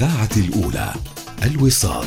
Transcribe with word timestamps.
الإذاعة 0.00 0.28
الأولى. 0.36 0.94
الوصال. 1.42 2.06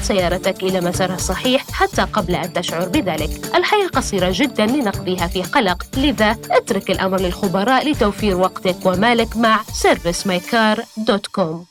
سيارتك 0.01 0.63
إلى 0.63 0.81
مسارها 0.81 1.15
الصحيح 1.15 1.71
حتى 1.71 2.01
قبل 2.01 2.35
أن 2.35 2.53
تشعر 2.53 2.87
بذلك. 2.87 3.55
الحياة 3.55 3.87
قصيرة 3.87 4.29
جدا 4.33 4.65
لنقضيها 4.65 5.27
في 5.27 5.43
قلق. 5.43 5.83
لذا 5.97 6.37
اترك 6.51 6.91
الأمر 6.91 7.19
للخبراء 7.19 7.91
لتوفير 7.91 8.37
وقتك 8.37 8.85
ومالك 8.85 9.37
مع 9.37 9.63
servicemycar.com 9.63 11.65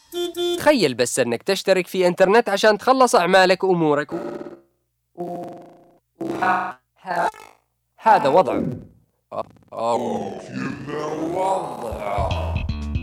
تخيل 0.58 0.94
بس 0.94 1.18
أنك 1.18 1.42
تشترك 1.42 1.86
في 1.86 2.06
إنترنت 2.06 2.48
عشان 2.48 2.78
تخلص 2.78 3.14
أعمالك 3.14 3.64
وأمورك. 3.64 4.10
هذا 7.96 8.28
وضع. 8.28 8.60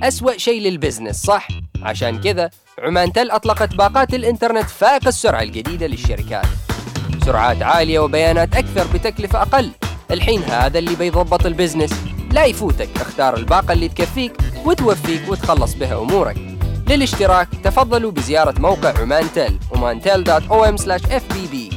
أسوأ 0.03 0.37
شيء 0.37 0.61
لل 0.61 0.74
business 0.74 1.23
صح؟ 1.23 1.47
عشان 1.83 2.21
كذا 2.21 2.49
عمان 2.79 3.13
تل 3.13 3.31
أطلقت 3.31 3.75
باقات 3.75 4.13
الإنترنت 4.13 4.69
فائق 4.69 5.07
السرعة 5.07 5.41
الجديدة 5.41 5.87
للشركات. 5.87 6.45
سرعات 7.25 7.63
عالية 7.63 7.99
وبيانات 7.99 8.55
أكثر 8.55 8.87
بتكلفة 8.93 9.41
أقل. 9.41 9.71
الحين 10.11 10.43
هذا 10.43 10.79
اللي 10.79 10.95
بيضبط 10.95 11.45
ال 11.45 11.50
business. 11.50 11.93
لا 12.31 12.45
يفوتك 12.45 12.89
اختار 12.95 13.37
الباقة 13.37 13.73
اللي 13.73 13.89
تكفيك 13.89 14.33
وتوفيك 14.65 15.29
وتخلص 15.29 15.73
بها 15.73 16.01
أمورك. 16.01 16.37
للاشتراك 16.89 17.47
تفضلوا 17.63 18.11
بزيارة 18.11 18.59
موقع 18.59 18.99
عمان 18.99 19.25
تل 19.35 19.59
omantel.om/fbb 19.73 21.76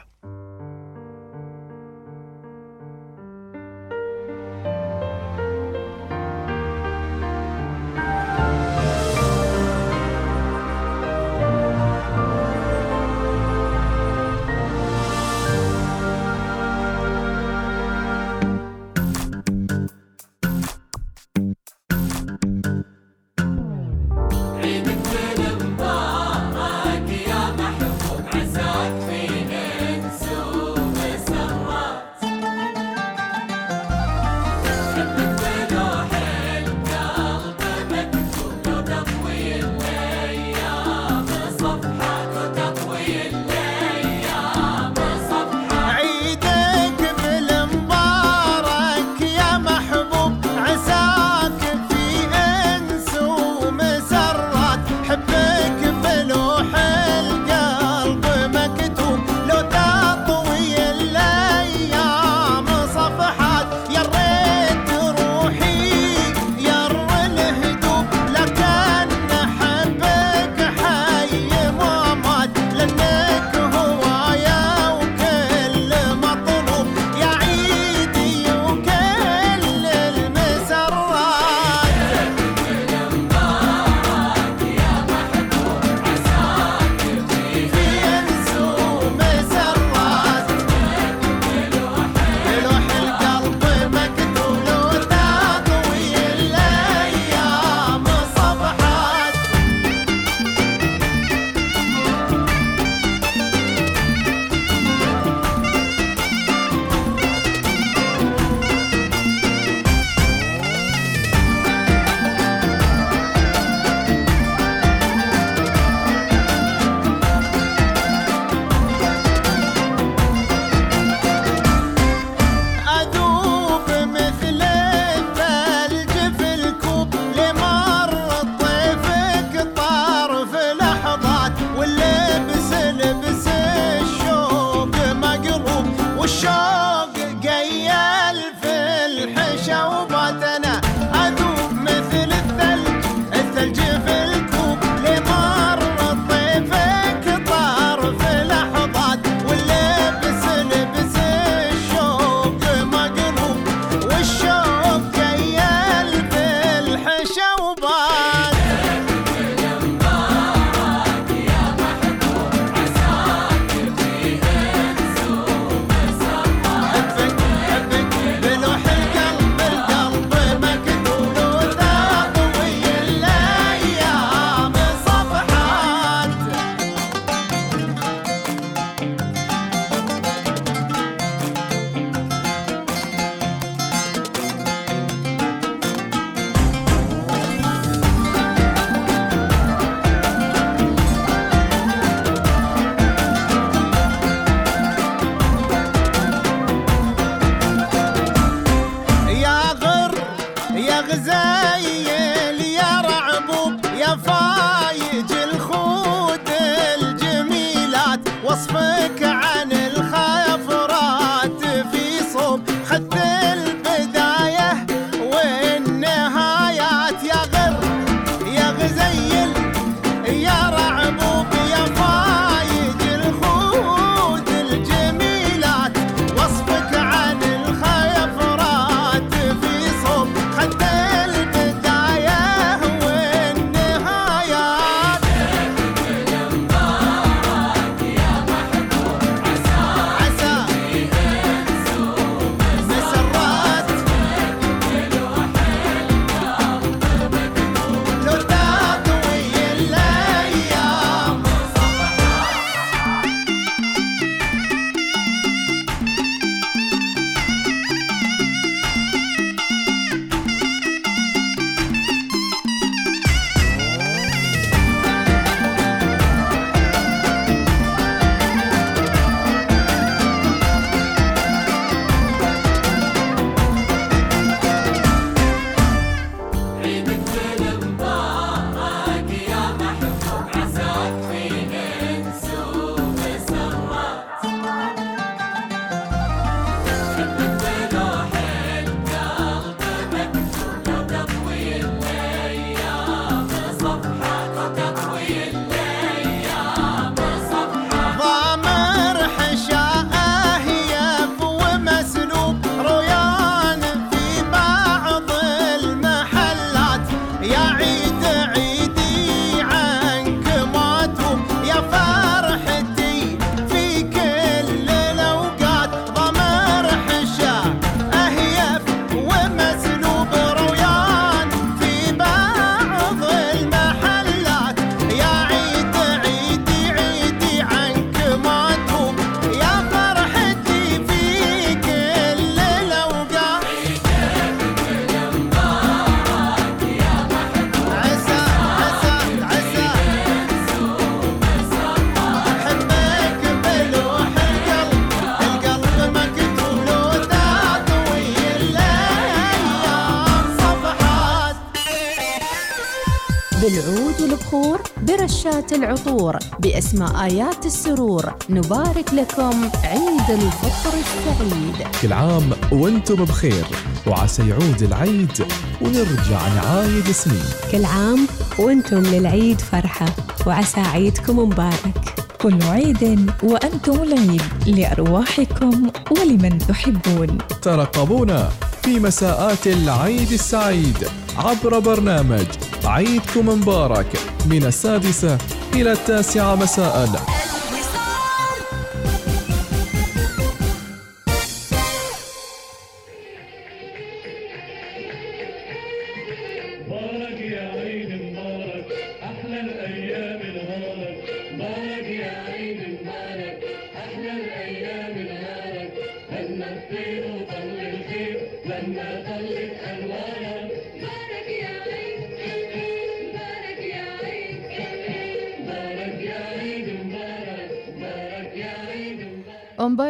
بالعود 353.61 354.21
والبخور 354.21 354.81
برشات 355.01 355.73
العطور 355.73 356.37
بأسماء 356.59 357.23
آيات 357.23 357.65
السرور. 357.65 358.33
نبارك 358.49 359.13
لكم 359.13 359.69
عيد 359.83 360.29
الفطر 360.29 360.97
السعيد. 360.97 361.87
كل 362.01 362.13
عام 362.13 362.49
وأنتم 362.71 363.15
بخير 363.15 363.65
وعسى 364.07 364.49
يعود 364.49 364.81
العيد 364.81 365.45
ونرجع 365.81 366.47
نعايد 366.47 367.11
سنين. 367.11 367.43
كل 367.71 367.85
عام 367.85 368.27
وأنتم 368.59 368.97
للعيد 368.97 369.61
فرحة 369.61 370.15
وعسى 370.47 370.79
عيدكم 370.79 371.39
مبارك. 371.39 372.27
كل 372.41 372.63
عيد 372.63 373.31
وأنتم 373.43 374.03
العيد 374.03 374.41
لأرواحكم 374.65 375.91
ولمن 376.11 376.57
تحبون. 376.57 377.37
ترقبونا 377.61 378.49
في 378.83 378.99
مساءات 378.99 379.67
العيد 379.67 380.31
السعيد 380.31 381.07
عبر 381.37 381.79
برنامج 381.79 382.47
عيدكم 382.85 383.49
مبارك. 383.49 384.07
من 384.45 384.63
السادسة 384.63 385.37
إلى 385.73 385.91
التاسعة 385.91 386.55
مساء. 386.55 387.50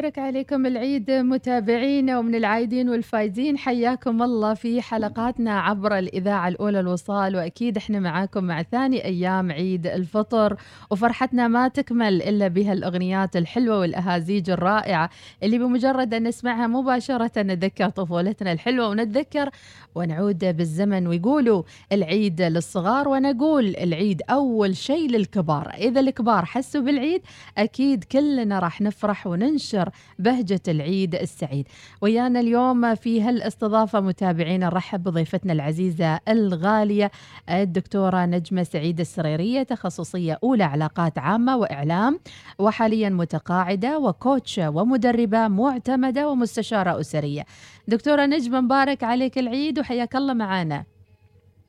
مبارك 0.01 0.19
عليكم 0.19 0.65
العيد 0.65 1.11
متابعينا 1.11 2.19
ومن 2.19 2.35
العايدين 2.35 2.89
والفايزين. 2.89 3.57
حياكم 3.57 4.23
الله 4.23 4.53
في 4.53 4.81
حلقاتنا 4.81 5.59
عبر 5.59 5.97
الإذاعة 5.97 6.47
الأولى 6.47 6.79
الوصال 6.79 7.35
وأكيد 7.35 7.77
إحنا 7.77 7.99
معاكم 7.99 8.43
مع 8.43 8.63
ثاني 8.63 9.05
أيام 9.05 9.51
عيد 9.51 9.87
الفطر. 9.87 10.57
وفرحتنا 10.91 11.47
ما 11.47 11.67
تكمل 11.67 12.21
إلا 12.21 12.47
بها 12.47 12.73
الأغنيات 12.73 13.35
الحلوة 13.35 13.79
والأهازيج 13.79 14.49
الرائعة 14.49 15.09
اللي 15.43 15.57
بمجرد 15.57 16.13
أن 16.13 16.27
نسمعها 16.27 16.67
مباشرة 16.67 17.31
نتذكر 17.37 17.89
طفولتنا 17.89 18.51
الحلوة 18.51 18.89
ونتذكر 18.89 19.49
ونعود 19.95 20.57
بالزمن 20.57 21.07
ويقولوا 21.07 21.63
العيد 21.91 22.41
للصغار 22.41 23.07
ونقول 23.07 23.75
العيد 23.75 24.21
أول 24.29 24.75
شيء 24.75 25.09
للكبار. 25.09 25.71
إذا 25.77 25.99
الكبار 25.99 26.45
حسوا 26.45 26.81
بالعيد 26.81 27.21
أكيد 27.57 28.03
كلنا 28.03 28.59
راح 28.59 28.81
نفرح 28.81 29.27
وننشر 29.27 29.90
بهجة 30.19 30.61
العيد 30.67 31.15
السعيد. 31.15 31.67
ويانا 32.01 32.39
اليوم 32.39 32.95
في 32.95 33.21
هالاستضافة 33.21 33.99
متابعينا 33.99 34.65
نرحب 34.65 35.03
بضيفتنا 35.03 35.53
العزيزة 35.53 36.19
الغالية 36.27 37.11
الدكتورة 37.49 38.25
نجمة 38.25 38.63
سعيد 38.63 38.99
السريرية 38.99 39.63
تخصصية 39.63 40.39
أولى 40.43 40.63
علاقات 40.63 41.17
عامة 41.17 41.57
وإعلام 41.57 42.19
وحاليا 42.59 43.09
متقاعدة 43.09 43.99
وكوتشة 43.99 44.69
ومدربة 44.69 45.47
معتمدة 45.47 46.29
ومستشارة 46.29 46.99
أسرية. 46.99 47.45
دكتورة 47.87 48.25
نجمة 48.25 48.61
مبارك 48.61 49.03
عليك 49.03 49.37
العيد 49.37 49.79
وحياك 49.79 50.15
الله 50.15 50.33
معنا 50.33 50.83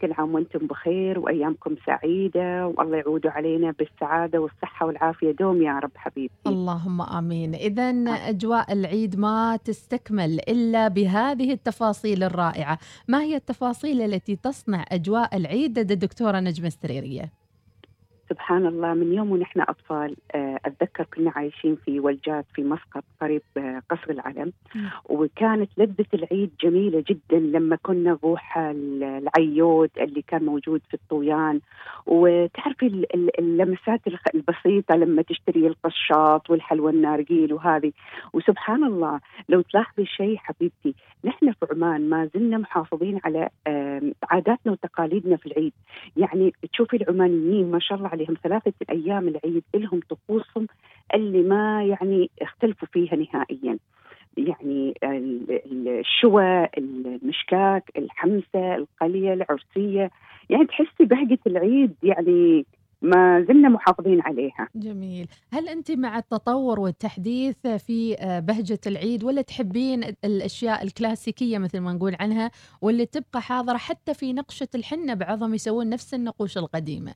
كل 0.02 0.12
عام 0.12 0.34
وأنتم 0.34 0.66
بخير 0.66 1.18
وأيامكم 1.18 1.76
سعيدة 1.86 2.66
والله 2.66 2.96
يعود 2.96 3.26
علينا 3.26 3.74
بالسعادة 3.78 4.38
والصحة 4.40 4.86
والعافية. 4.86 5.32
دوم 5.32 5.62
يا 5.62 5.78
رب 5.78 5.90
حبيبتي. 5.94 6.34
اللهم 6.46 7.02
آمين. 7.02 7.54
اذا 7.54 7.90
أجواء 8.10 8.72
العيد 8.72 9.18
ما 9.18 9.58
تستكمل 9.64 10.40
إلا 10.48 10.88
بهذه 10.88 11.52
التفاصيل 11.52 12.22
الرائعة. 12.22 12.78
ما 13.08 13.22
هي 13.22 13.36
التفاصيل 13.36 14.02
التي 14.02 14.36
تصنع 14.36 14.84
أجواء 14.92 15.36
العيد 15.36 15.78
لدى 15.78 15.94
الدكتوره 15.94 16.40
نجمه 16.40 16.66
السريرية؟ 16.66 17.41
سبحان 18.32 18.66
الله 18.66 18.94
من 18.94 19.12
يوم 19.12 19.32
ونحن 19.32 19.60
أطفال 19.60 20.16
آه، 20.34 20.58
أتذكر 20.64 21.04
كنا 21.14 21.32
عايشين 21.36 21.76
في 21.76 22.00
ولجات 22.00 22.44
في 22.54 22.62
مسقط 22.62 23.04
قريب 23.20 23.42
آه، 23.56 23.82
قصر 23.90 24.10
العلم. 24.10 24.52
وكانت 25.04 25.70
لذة 25.78 26.06
العيد 26.14 26.50
جميلة 26.60 27.04
جدا 27.08 27.38
لما 27.58 27.76
كنا 27.76 28.18
نروح 28.24 28.58
ال- 28.58 29.02
العيود 29.04 29.90
اللي 30.00 30.22
كان 30.22 30.44
موجود 30.44 30.80
في 30.88 30.94
الطويان. 30.94 31.60
وتعرفي 32.06 32.86
ال- 32.86 33.14
ال- 33.14 33.38
اللمسات 33.40 34.00
البسيطة 34.34 34.96
لما 34.96 35.22
تشتري 35.22 35.66
القشاط 35.66 36.50
والحلوى 36.50 36.90
النارجيل 36.92 37.52
وهذه. 37.52 37.92
وسبحان 38.32 38.84
الله 38.84 39.20
لو 39.48 39.60
تلاحظي 39.60 40.06
شيء 40.06 40.36
حبيبتي 40.36 40.94
نحن 41.24 41.52
في 41.52 41.66
عمان 41.72 42.08
ما 42.10 42.28
زلنا 42.34 42.58
محافظين 42.58 43.20
على 43.24 43.48
عاداتنا 44.30 44.72
وتقاليدنا 44.72 45.36
في 45.36 45.46
العيد. 45.46 45.72
يعني 46.16 46.52
تشوفي 46.72 46.96
العمانيين 46.96 47.70
ما 47.70 47.78
شاء 47.78 47.98
الله 47.98 48.08
عليهم 48.08 48.21
ثلاثة 48.42 48.72
أيام 48.90 49.28
العيد 49.28 49.62
لهم 49.74 50.00
طقوسهم 50.10 50.66
اللي 51.14 51.42
ما 51.42 51.84
يعني 51.84 52.30
اختلفوا 52.42 52.88
فيها 52.92 53.16
نهائيا. 53.16 53.78
يعني 54.36 54.94
ال- 55.04 55.50
ال- 55.50 55.88
الشوى 55.88 56.68
المشكاك 56.78 57.90
الحمسة 57.96 58.74
القلية 58.74 59.32
العرسية. 59.32 60.10
يعني 60.50 60.66
تحسي 60.66 61.04
بهجة 61.04 61.38
العيد 61.46 61.94
يعني 62.02 62.66
ما 63.02 63.44
زلنا 63.48 63.68
محافظين 63.68 64.20
عليها. 64.20 64.68
جميل. 64.74 65.26
هل 65.52 65.68
أنت 65.68 65.90
مع 65.92 66.18
التطور 66.18 66.80
والتحديث 66.80 67.66
في 67.66 68.16
آه، 68.20 68.40
بهجة 68.40 68.78
العيد 68.86 69.24
ولا 69.24 69.42
تحبين 69.42 70.04
الأشياء 70.24 70.82
الكلاسيكية 70.84 71.58
مثل 71.58 71.80
ما 71.80 71.92
نقول 71.92 72.16
عنها 72.20 72.50
واللي 72.82 73.06
تبقى 73.06 73.40
حاضرة 73.42 73.76
حتى 73.76 74.14
في 74.14 74.32
نقشة 74.32 74.68
الحنة 74.74 75.14
بعضهم 75.14 75.54
يسوون 75.54 75.88
نفس 75.88 76.14
النقوش 76.14 76.58
القديمة؟ 76.58 77.14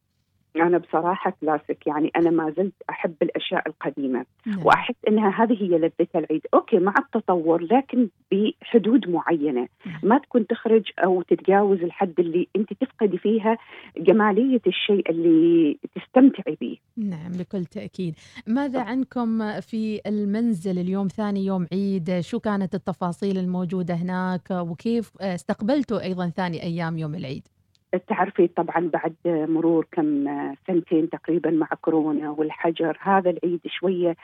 أنا 0.63 0.79
بصراحة 0.79 1.37
كلاسيك 1.41 1.87
يعني 1.87 2.11
أنا 2.17 2.31
ما 2.31 2.51
زلت 2.57 2.75
أحب 2.91 3.15
الأشياء 3.23 3.69
القديمة. 3.69 4.25
نعم. 4.47 4.67
وأحس 4.67 4.95
أنها 5.09 5.43
هذه 5.43 5.63
هي 5.63 5.79
لذة 5.79 6.09
العيد. 6.15 6.47
أوكي 6.55 6.79
مع 6.79 6.95
التطور 6.99 7.63
لكن 7.63 8.09
بحدود 8.33 9.09
معينة. 9.09 9.69
ما 10.03 10.19
تكون 10.19 10.47
تخرج 10.47 10.83
أو 11.05 11.23
تتجاوز 11.23 11.83
الحد 11.83 12.15
اللي 12.19 12.49
أنت 12.57 12.73
تفقدي 12.73 13.19
فيها 13.19 13.59
جمالية 13.97 14.61
الشيء 14.67 15.11
اللي 15.11 15.79
تستمتعي 15.95 16.57
به 16.61 16.77
نعم 16.97 17.33
بكل 17.33 17.65
تأكيد. 17.65 18.15
ماذا 18.47 18.81
عنكم 18.81 19.61
في 19.61 20.01
المنزل 20.07 20.79
اليوم 20.79 21.09
ثاني 21.09 21.47
يوم 21.47 21.67
عيد؟ 21.73 22.21
شو 22.21 22.41
كانت 22.41 22.75
التفاصيل 22.75 23.39
الموجودة 23.39 23.95
هناك؟ 23.95 24.51
وكيف 24.51 25.13
استقبلتوا 25.21 26.03
أيضا 26.03 26.29
ثاني 26.29 26.63
أيام 26.63 26.99
يوم 26.99 27.15
العيد؟ 27.15 27.49
تعرفي 28.09 28.47
طبعا 28.47 28.91
بعد 28.93 29.15
مرور 29.27 29.87
كم 29.93 30.25
سنتين 30.67 31.11
تقريبا 31.11 31.51
مع 31.51 31.67
كورونا 31.83 32.31
والحجر 32.31 32.99
هذا 33.01 33.31
العيد 33.31 33.61
شوية 33.67 34.17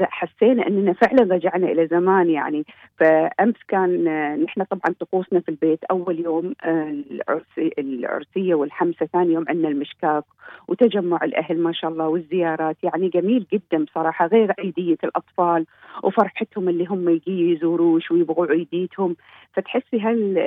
حسينا 0.00 0.66
إننا 0.66 0.92
فعلا 0.92 1.34
رجعنا 1.34 1.72
إلى 1.72 1.86
زمان 1.86 2.30
يعني. 2.30 2.64
فأمس 2.98 3.56
كان 3.68 4.04
نحن 4.44 4.62
طبعا 4.64 4.94
طقوسنا 5.00 5.40
في 5.40 5.48
البيت 5.48 5.84
أول 5.84 6.20
يوم 6.20 6.54
العرسي 6.64 7.72
العرسية 7.78 8.54
والحمسة 8.54 9.06
ثاني 9.06 9.32
يوم 9.32 9.44
عندنا 9.48 9.68
المشكاك 9.68 10.24
وتجمع 10.68 11.24
الأهل 11.24 11.58
ما 11.58 11.72
شاء 11.72 11.90
الله 11.90 12.08
والزيارات 12.08 12.76
يعني 12.82 13.08
جميل 13.08 13.46
جدا 13.52 13.84
بصراحة 13.84 14.26
غير 14.26 14.54
عيديه 14.58 14.96
الأطفال 15.04 15.66
وفرحتهم 16.02 16.68
اللي 16.68 16.86
هم 16.86 17.08
يجي 17.08 17.52
يزوروش 17.52 18.10
ويبغوا 18.10 18.46
عيديتهم. 18.46 19.16
فتحسي 19.52 20.00
هل 20.00 20.38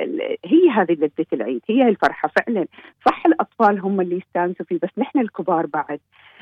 هي 0.44 0.70
هذه 0.70 0.92
لذة 0.92 1.26
العيد 1.32 1.60
هي 1.68 1.88
الفرحه 1.88 2.30
فعلا. 2.38 2.66
صح 3.06 3.26
الأطفال 3.26 3.80
هم 3.80 4.00
اللي 4.00 4.16
يستانسوا 4.16 4.66
فيه 4.66 4.78
بس 4.82 4.88
نحن 4.98 5.18
الكبار 5.18 5.66
بعد 5.66 6.00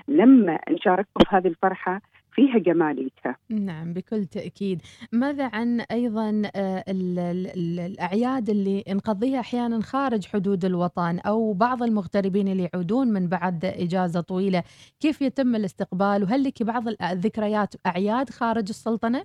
لما 0.08 0.58
نشاركهم 0.70 1.24
في 1.30 1.36
هذه 1.36 1.46
الفرحة 1.48 2.00
فيها 2.34 2.58
جماليتها. 2.58 3.36
نعم 3.50 3.92
بكل 3.92 4.24
تأكيد. 4.26 4.82
ماذا 5.12 5.50
عن 5.52 5.80
أيضا 5.80 6.42
آه، 6.56 6.84
ال- 6.88 7.18
ال- 7.18 7.46
ال- 7.46 7.80
الأعياد 7.80 8.50
اللي 8.50 8.84
نقضيها 8.88 9.40
أحيانا 9.40 9.80
خارج 9.80 10.26
حدود 10.26 10.64
الوطن 10.64 11.18
أو 11.18 11.52
بعض 11.52 11.82
المغتربين 11.82 12.48
اللي 12.48 12.68
يعودون 12.74 13.08
من 13.08 13.28
بعد 13.28 13.64
إجازة 13.64 14.20
طويلة 14.20 14.62
كيف 15.00 15.22
يتم 15.22 15.56
الاستقبال؟ 15.56 16.22
وهل 16.22 16.44
لك 16.44 16.62
بعض 16.62 16.84
الذكريات 17.02 17.74
أعياد 17.86 18.30
خارج 18.30 18.68
السلطنة؟ 18.68 19.22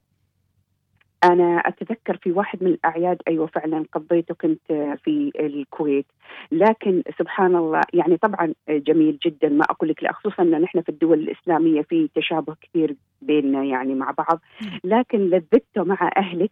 أنا 1.23 1.57
أتذكر 1.57 2.17
في 2.17 2.31
واحد 2.31 2.63
من 2.63 2.69
الأعياد 2.71 3.21
أيوة 3.27 3.47
فعلا 3.47 3.85
قضيته 3.93 4.35
كنت 4.35 4.71
في 5.03 5.31
الكويت. 5.39 6.05
لكن 6.51 7.03
سبحان 7.19 7.55
الله 7.55 7.81
يعني 7.93 8.17
طبعا 8.17 8.53
جميل 8.69 9.17
جدا. 9.25 9.49
ما 9.49 9.63
أقول 9.69 9.89
لك 9.89 10.03
لا 10.03 10.11
خصوصا 10.13 10.43
أن 10.43 10.61
نحن 10.61 10.81
في 10.81 10.89
الدول 10.89 11.19
الإسلامية 11.19 11.81
في 11.81 12.09
تشابه 12.15 12.55
كثير 12.61 12.95
بيننا 13.21 13.63
يعني 13.63 13.95
مع 13.95 14.11
بعض. 14.11 14.39
لكن 14.83 15.19
لذته 15.19 15.83
مع 15.83 16.11
أهلك 16.17 16.51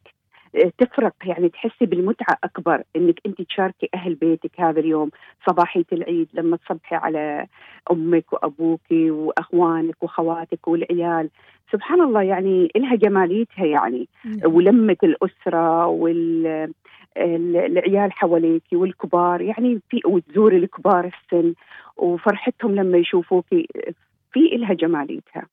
تفرق 0.78 1.14
يعني 1.26 1.50
تحسي 1.50 1.86
بالمتعة 1.86 2.38
أكبر 2.44 2.84
إنك 2.96 3.20
أنت 3.26 3.42
تشاركي 3.42 3.90
أهل 3.94 4.16
بيتك 4.16 4.52
هذا 4.60 4.80
اليوم 4.80 5.10
صباحية 5.48 5.86
العيد 5.94 6.28
لما 6.34 6.58
تصبحي 6.58 6.96
على 6.96 7.48
أمك 7.92 8.34
وأبوك 8.34 8.92
وأخوانك 8.92 10.04
وخواتك 10.04 10.68
والعيال. 10.68 11.30
سبحان 11.72 12.02
الله 12.02 12.22
يعني 12.22 12.72
إلها 12.76 12.96
جماليتها 12.96 13.66
يعني 13.66 14.08
ولمة 14.46 14.98
الأسرة 15.04 15.86
وال 15.88 16.74
العيال 17.18 18.12
حواليك 18.12 18.64
والكبار 18.74 19.42
يعني 19.42 19.80
في 19.90 20.02
وتزوري 20.06 20.58
الكبار 20.58 21.06
السن 21.06 21.54
وفرحتهم 21.98 22.76
لما 22.76 22.98
يشوفوك 22.98 23.46
في 24.32 24.56
إلها 24.56 24.74
جماليتها. 24.74 25.46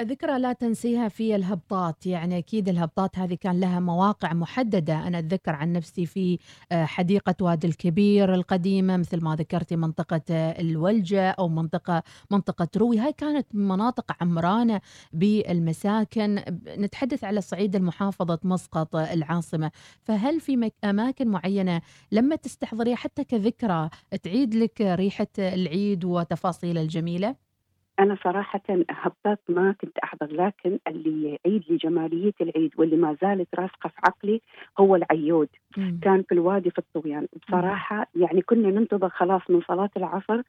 ذكرى 0.00 0.38
لا 0.38 0.52
تنسيها 0.52 1.08
في 1.08 1.36
الهبطات. 1.36 2.06
يعني 2.06 2.38
أكيد 2.38 2.68
الهبطات 2.68 3.18
هذه 3.18 3.34
كان 3.34 3.60
لها 3.60 3.80
مواقع 3.80 4.32
محددة. 4.32 5.06
أنا 5.06 5.18
أتذكر 5.18 5.54
عن 5.54 5.72
نفسي 5.72 6.06
في 6.06 6.38
آه، 6.72 6.84
حديقة 6.84 7.34
وادي 7.40 7.66
الكبير 7.66 8.34
القديمة 8.34 8.96
مثل 8.96 9.24
ما 9.24 9.36
ذكرتي 9.36 9.76
منطقة 9.76 10.20
آه، 10.30 10.60
الولجة 10.60 11.30
أو 11.30 11.48
منطقة 11.48 12.02
منطقة 12.30 12.68
روي. 12.76 12.98
هاي 12.98 13.12
كانت 13.12 13.54
مناطق 13.54 14.16
عمرانة 14.20 14.80
بالمساكن. 15.12 16.42
نتحدث 16.68 17.24
على 17.24 17.40
صعيد 17.40 17.76
المحافظة 17.76 18.38
مسقط 18.44 18.96
آه، 18.96 19.12
العاصمة. 19.12 19.70
فهل 20.02 20.40
في 20.40 20.70
أماكن 20.84 21.28
معينة 21.28 21.80
لما 22.12 22.36
تستحضريها 22.36 22.96
حتى 22.96 23.24
كذكرى 23.24 23.90
تعيد 24.22 24.54
لك 24.54 24.80
ريحة 24.80 25.26
العيد 25.38 26.04
وتفاصيل 26.04 26.78
الجميلة؟ 26.78 27.43
أنا 28.00 28.16
صراحة 28.24 28.60
هبطات 28.90 29.40
ما 29.48 29.72
كنت 29.80 29.98
أحضر 29.98 30.26
لكن 30.32 30.78
اللي 30.88 31.24
يعيد 31.44 31.62
لي 31.70 31.76
جمالية 31.76 32.32
العيد 32.40 32.70
واللي 32.78 32.96
ما 32.96 33.16
زالت 33.22 33.48
راسخة 33.54 33.88
في 33.88 33.94
عقلي 34.04 34.40
هو 34.78 34.96
العيود. 34.96 35.48
مم. 35.76 35.98
كان 36.02 36.22
في 36.22 36.32
الوادي 36.32 36.70
في 36.70 36.78
الطويان. 36.78 37.26
بصراحة 37.48 38.06
يعني 38.16 38.42
كنا 38.42 38.70
ننتظر 38.70 39.08
خلاص 39.08 39.42
من 39.48 39.60
صلاة 39.68 39.90
العصر 39.96 40.42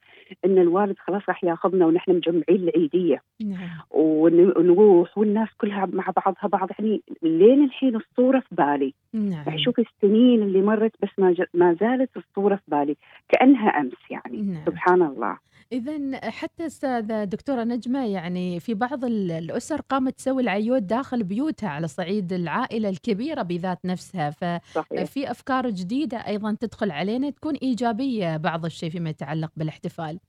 إن 0.45 0.57
الوالد 0.57 0.95
خلاص 0.99 1.21
راح 1.27 1.43
ياخذنا 1.43 1.85
ونحن 1.85 2.11
مجمعين 2.11 2.43
العيدية. 2.49 3.21
نعم. 3.41 3.69
ون- 3.91 4.57
ونروح 4.57 5.17
والناس 5.17 5.49
كلها 5.57 5.85
مع 5.93 6.05
بعضها 6.25 6.47
بعض. 6.47 6.69
يعني 6.79 7.01
لين 7.23 7.63
الحين 7.63 7.95
الصورة 7.95 8.39
في 8.39 8.55
بالي. 8.55 8.93
نعم. 9.13 9.43
يعني 9.47 9.63
شوف 9.63 9.79
السنين 9.79 10.41
اللي 10.43 10.61
مرت 10.61 10.91
بس 11.03 11.09
ما, 11.17 11.35
ما 11.53 11.73
زالت 11.73 12.17
الصورة 12.17 12.55
في 12.55 12.63
بالي. 12.67 12.95
كأنها 13.29 13.69
أمس 13.69 13.93
يعني. 14.09 14.41
نعم. 14.41 14.65
سبحان 14.65 15.01
الله. 15.01 15.37
إذا 15.71 16.19
حتى 16.29 16.65
أستاذة 16.65 17.23
دكتورة 17.23 17.63
نجمة 17.63 18.05
يعني 18.05 18.59
في 18.59 18.73
بعض 18.73 19.05
ال- 19.05 19.31
الأسر 19.31 19.81
قامت 19.81 20.17
تسوي 20.17 20.41
العيود 20.43 20.87
داخل 20.87 21.23
بيوتها 21.23 21.69
على 21.69 21.87
صعيد 21.87 22.33
العائلة 22.33 22.89
الكبيرة 22.89 23.41
بذات 23.41 23.79
نفسها. 23.85 24.29
ففي 24.29 25.31
أفكار 25.31 25.69
جديدة 25.69 26.17
أيضا 26.17 26.57
تدخل 26.59 26.91
علينا 26.91 27.29
تكون 27.29 27.55
إيجابية 27.55 28.37
بعض 28.37 28.65
الشيء 28.65 28.89
فيما 28.89 29.09
يتعلق 29.09 29.51
بالاحتفال 29.55 30.19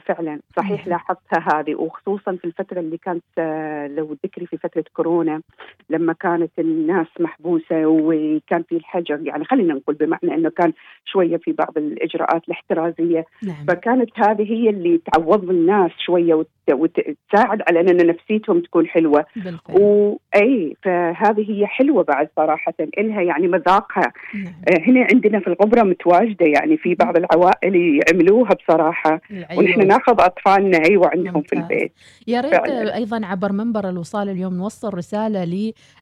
فعلا 0.00 0.40
صحيح 0.56 0.88
لاحظتها 0.88 1.44
هذه 1.54 1.74
وخصوصا 1.74 2.36
في 2.36 2.44
الفترة 2.44 2.80
اللي 2.80 2.96
كانت 2.96 3.24
آه، 3.38 3.86
لو 3.86 4.14
تذكري 4.14 4.46
في 4.46 4.56
فترة 4.56 4.84
كورونا 4.94 5.42
لما 5.90 6.12
كانت 6.12 6.50
الناس 6.58 7.06
محبوسة 7.20 7.86
وكان 7.86 8.62
في 8.62 8.76
الحجر 8.76 9.20
يعني 9.22 9.44
خلينا 9.44 9.74
نقول 9.74 9.94
بمعنى 9.94 10.34
أنه 10.34 10.50
كان 10.50 10.72
شوية 11.04 11.36
في 11.36 11.52
بعض 11.52 11.78
الإجراءات 11.78 12.42
الاحترازية 12.48 13.24
نعم. 13.42 13.66
فكانت 13.68 14.10
هذه 14.16 14.52
هي 14.52 14.70
اللي 14.70 15.00
تعوض 15.12 15.50
الناس 15.50 15.90
شوية 16.06 16.34
وتساعد 16.72 17.62
على 17.68 17.80
أن 17.80 18.06
نفسيتهم 18.06 18.60
تكون 18.60 18.86
حلوة 18.86 19.24
بالفعل 19.36 19.76
واي 19.80 20.76
فهذه 20.82 21.50
هي 21.50 21.66
حلوة 21.66 22.02
بعد 22.04 22.28
صراحة 22.36 22.74
إلها 22.98 23.22
يعني 23.22 23.48
مذاقها 23.48 24.12
نعم. 24.34 24.44
آه، 24.68 24.80
هنا 24.90 25.06
عندنا 25.14 25.40
في 25.40 25.46
الغبرة 25.46 25.82
متواجدة 25.82 26.46
يعني 26.46 26.76
في 26.76 26.94
بعض 26.94 27.16
العوائل 27.16 28.00
يعملوها 28.06 28.50
بصراحة 28.54 29.20
ونحن. 29.56 29.86
ناخذ 29.86 30.14
أطفالنا 30.20 30.78
أيوه 30.88 31.08
عندهم 31.08 31.42
في 31.42 31.56
ممتاز. 31.56 31.72
البيت 31.72 31.92
يا 32.26 32.40
ريت 32.40 32.54
فعلاً. 32.54 32.94
أيضا 32.94 33.26
عبر 33.26 33.52
منبر 33.52 33.88
الوصال 33.88 34.28
اليوم 34.28 34.54
نوصل 34.54 34.94
رسالة 34.94 35.44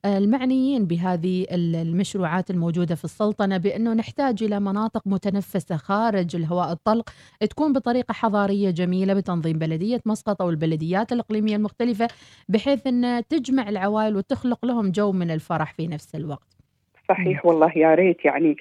للمعنيين 0.04 0.84
بهذه 0.86 1.46
ال- 1.52 1.76
المشروعات 1.76 2.50
الموجودة 2.50 2.94
في 2.94 3.04
السلطنة 3.04 3.56
بأنه 3.56 3.94
نحتاج 3.94 4.42
إلى 4.42 4.60
مناطق 4.60 5.02
متنفسة 5.06 5.76
خارج 5.76 6.36
الهواء 6.36 6.72
الطلق 6.72 7.08
تكون 7.50 7.72
بطريقة 7.72 8.12
حضارية 8.12 8.70
جميلة 8.70 9.14
بتنظيم 9.14 9.58
بلدية 9.58 10.00
مسقط 10.06 10.42
أو 10.48 10.52
البلديات 10.52 11.12
الإقليمية 11.12 11.56
المختلفة 11.56 12.08
بحيث 12.48 12.86
إن 12.86 13.22
تجمع 13.28 13.68
العوائل 13.68 14.16
وتخلق 14.16 14.64
لهم 14.66 14.90
جو 14.90 15.12
من 15.12 15.30
الفرح 15.30 15.72
في 15.74 15.86
نفس 15.86 16.14
الوقت. 16.14 16.48
صحيح 17.08 17.46
والله 17.46 17.72
يا 17.76 17.94
ريت 17.94 18.24
يعني 18.24 18.56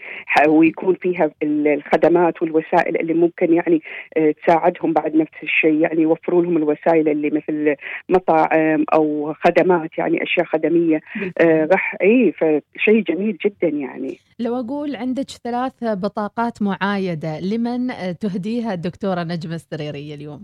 ويكون 0.48 0.96
فيها 0.96 1.32
ال- 1.44 1.68
الخدمات 1.68 2.42
والوسائل 2.42 3.00
اللي 3.02 3.14
ممكن 3.14 3.54
يعني 3.54 3.82
آه، 4.18 4.32
تساعدهم 4.44 4.94
بعد 4.94 5.16
نفس 5.16 5.32
الشيء 5.44 5.74
يعني 5.74 6.02
يوفروا 6.02 6.42
لهم 6.44 6.58
الوسائل 6.58 7.10
اللي 7.10 7.30
مثل 7.30 7.76
مطاعم 8.10 8.86
أو 8.94 9.34
خدمات 9.46 9.90
يعني 9.98 10.24
أشياء 10.24 10.46
خدمية 10.46 11.02
آه، 11.42 11.66
راح 11.72 11.96
إي 12.02 12.32
فشيء 12.32 13.02
جميل 13.04 13.38
جدا 13.46 13.68
يعني 13.78 14.18
لو 14.40 14.60
أقول 14.60 14.96
عندك 14.96 15.30
ثلاث 15.30 15.74
بطاقات 15.84 16.62
معايدة 16.62 17.40
لمن 17.40 17.88
تهديها 18.20 18.74
الدكتورة 18.74 19.24
نجمة 19.24 19.56
السريرية 19.56 20.16
اليوم؟ 20.16 20.44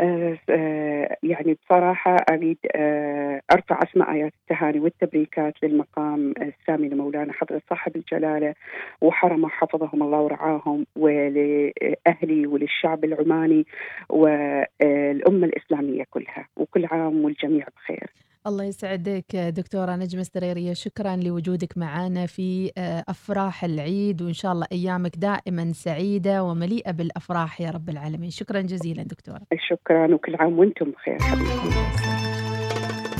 آه، 0.00 0.38
آه، 0.50 1.16
يعني 1.22 1.54
بصراحة 1.64 2.16
أريد 2.30 2.58
آه، 2.76 3.40
أرفع 3.52 3.78
أسماء 3.82 4.12
آيات 4.12 4.32
التهاني 4.42 4.80
والتبريكات 4.80 5.54
للمقام 5.62 6.34
السامي 6.42 6.88
لمولانا 6.88 7.32
حضرة 7.32 7.62
صاحب 7.70 7.96
الجلالة 7.96 8.54
وحرمه 9.00 9.48
حفظهم 9.48 10.02
الله 10.02 10.18
ورعاهم 10.20 10.86
ولأهلي 10.96 12.46
وللشعب 12.46 13.04
العماني 13.04 13.66
والأمة 14.08 15.46
الإسلامية 15.46 16.04
كلها 16.10 16.48
وكل 16.56 16.86
عام 16.86 17.24
والجميع 17.24 17.66
بخير. 17.76 18.10
الله 18.46 18.64
يسعدك 18.64 19.36
دكتورة 19.36 19.96
نجمة 19.96 20.20
السريرية. 20.20 20.72
شكرا 20.72 21.16
لوجودك 21.16 21.78
معنا 21.78 22.26
في 22.26 22.70
آه، 22.78 23.04
أفراح 23.08 23.64
العيد 23.64 24.22
وإن 24.22 24.32
شاء 24.32 24.52
الله 24.52 24.66
أيامك 24.72 25.16
دائما 25.16 25.72
سعيدة 25.72 26.42
ومليئة 26.42 26.90
بالأفراح 26.90 27.60
يا 27.60 27.70
رب 27.70 27.88
العالمين. 27.88 28.30
شكرا 28.30 28.60
جزيلا 28.60 29.02
دكتورة. 29.02 29.40
شكرا 29.70 30.14
وكل 30.14 30.36
عام 30.36 30.58
وأنتم 30.58 30.90
بخير. 30.90 31.18
حبيبي 31.20 31.74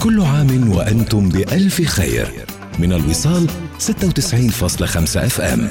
كل 0.05 0.21
عام 0.21 0.71
وأنتم 0.77 1.29
بألف 1.29 1.83
خير. 1.83 2.27
من 2.79 2.93
الوصال 2.93 3.47
96.5 3.79 5.17
أف 5.17 5.41
أم. 5.41 5.69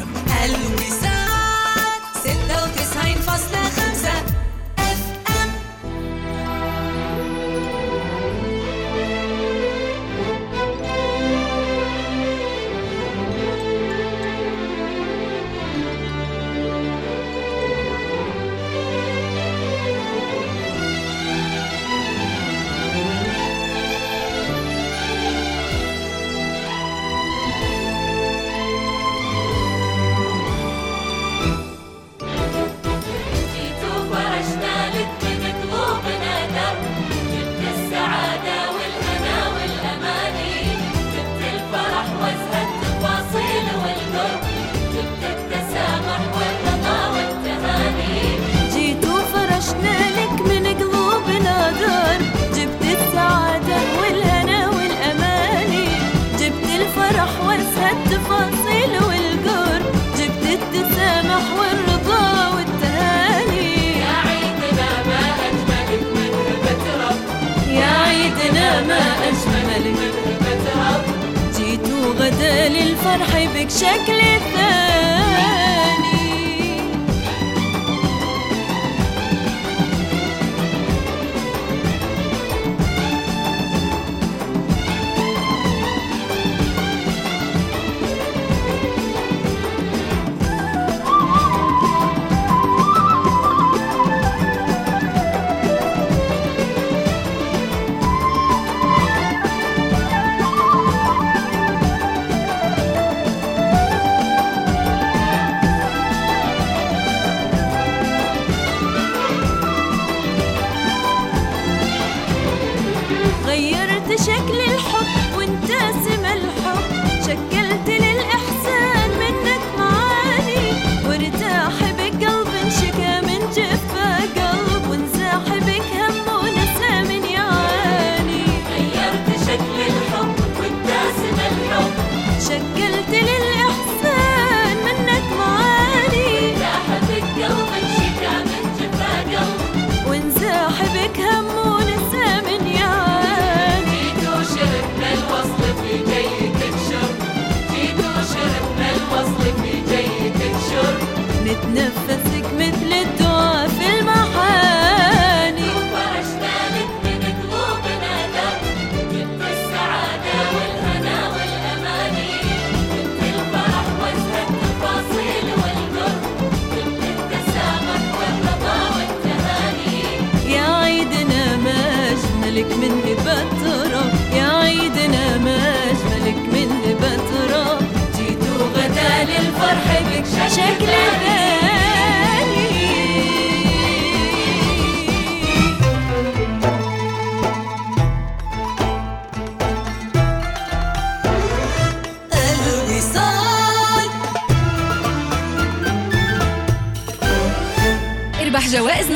للفرح 72.68 73.46
بك 73.56 73.70
شكل 73.70 74.20
ثاني 74.56 75.75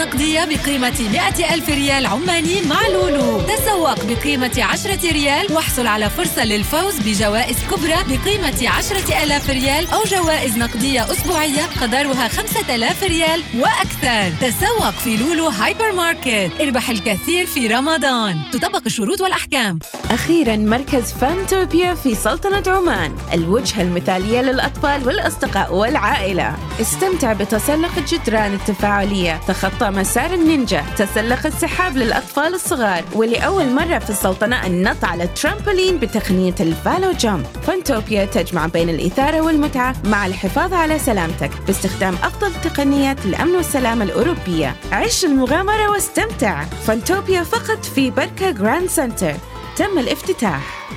نقدية 0.09 0.45
بقيمة 0.45 0.93
100 1.11 1.53
ألف 1.53 1.69
ريال 1.69 2.05
عماني 2.05 2.61
مع 2.61 2.87
لولو. 2.87 3.41
تسوق 3.41 4.05
بقيمة 4.05 4.51
10 4.57 5.11
ريال 5.11 5.53
واحصل 5.53 5.87
على 5.87 6.09
فرصة 6.09 6.45
للفوز 6.45 6.99
بجوائز 6.99 7.57
كبرى 7.71 7.95
بقيمة 8.07 8.69
10 8.69 9.23
ألاف 9.23 9.49
ريال 9.49 9.87
أو 9.89 10.03
جوائز 10.03 10.57
نقدية 10.57 11.11
أسبوعية 11.11 11.61
قدرها 11.81 12.27
5000 12.27 13.03
ريال 13.03 13.43
وأكثر. 13.59 14.47
تسوق 14.47 14.89
في 14.89 15.17
لولو 15.17 15.47
هايبر 15.47 15.91
ماركت. 15.91 16.51
اربح 16.61 16.89
الكثير 16.89 17.45
في 17.45 17.67
رمضان. 17.67 18.37
تطبق 18.53 18.81
الشروط 18.85 19.21
والأحكام. 19.21 19.79
أخيرا 20.09 20.55
مركز 20.55 21.13
فانتوبيا 21.13 21.93
في 21.93 22.15
سلطنة 22.15 22.63
عمان. 22.67 23.15
الوجهة 23.33 23.81
المثالية 23.81 24.41
للأطفال 24.41 25.07
والأصدقاء 25.07 25.75
والعائلة. 25.75 26.55
استمتع 26.81 27.33
بتسلق 27.33 27.97
الجدران 27.97 28.53
التفاعلية. 28.53 29.39
تخطى 29.47 29.89
مسار 29.89 30.33
النينجا. 30.33 30.83
تسلق 30.97 31.45
السحاب 31.45 31.97
للأطفال 31.97 32.53
الصغار. 32.53 33.03
ولأول 33.13 33.65
مرة 33.65 33.99
في 33.99 34.09
السلطنة 34.09 34.67
النط 34.67 35.05
على 35.05 35.23
الترامبولين 35.23 35.99
بتقنية 35.99 36.55
ال 36.59 36.70
Valo 36.70 37.11
Jump. 37.11 37.45
فانتوبيا 37.67 38.25
تجمع 38.25 38.65
بين 38.65 38.89
الإثارة 38.89 39.41
والمتعة. 39.41 39.95
مع 40.05 40.25
الحفاظ 40.25 40.73
على 40.73 40.99
سلامتك. 40.99 41.51
باستخدام 41.67 42.15
أفضل 42.23 42.51
تقنيات 42.63 43.25
الأمن 43.25 43.55
والسلامة 43.55 44.03
الأوروبية. 44.03 44.75
عيش 44.91 45.25
المغامرة 45.25 45.89
واستمتع. 45.89 46.63
فانتوبيا 46.63 47.43
فقط 47.43 47.85
في 47.85 48.11
بركاء 48.11 48.51
Grand 48.51 48.89
Center. 48.89 49.33
تم 49.79 49.99
الافتتاح. 49.99 50.89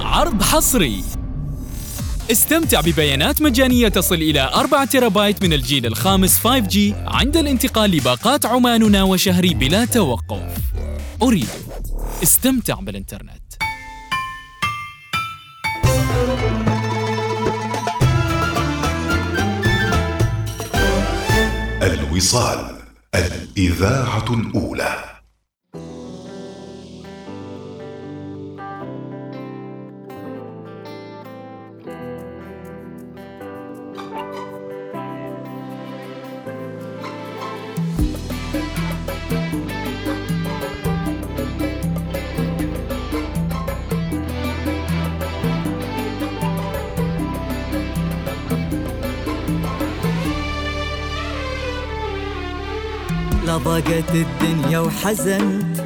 عرض 0.00 0.42
حصري. 0.42 1.04
استمتع 2.30 2.80
ببيانات 2.80 3.42
مجانية 3.42 3.88
تصل 3.88 4.14
إلى 4.14 4.40
4 4.54 4.84
تيرابايت 4.84 5.42
من 5.42 5.52
الجيل 5.52 5.86
الخامس 5.86 6.38
5G 6.38 6.78
عند 7.06 7.36
الانتقال 7.36 7.90
لباقات 7.90 8.46
عماننا 8.46 9.02
وشهري 9.02 9.54
بلا 9.54 9.84
توقف. 9.84 10.58
أريد. 11.22 11.48
استمتع 12.22 12.74
بالإنترنت. 12.74 13.42
الوصال 21.82 22.76
الإذاعة 23.14 24.24
الأولى. 24.30 25.13
لضاقت 53.64 54.14
الدنيا 54.14 54.78
وحزنت. 54.78 55.80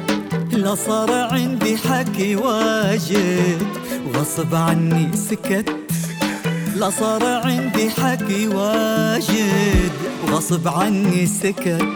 لا 0.51 0.75
صار 0.75 1.11
عندي 1.11 1.77
حكي 1.77 2.35
واجد. 2.35 3.67
وغصب 4.07 4.55
عني 4.55 5.09
سكت. 5.29 5.75
لا 6.75 6.89
صار 6.89 7.23
عندي 7.23 7.89
حكي 7.89 8.47
واجد. 8.47 9.91
وغصب 10.23 10.67
عني 10.67 11.25
سكت. 11.25 11.87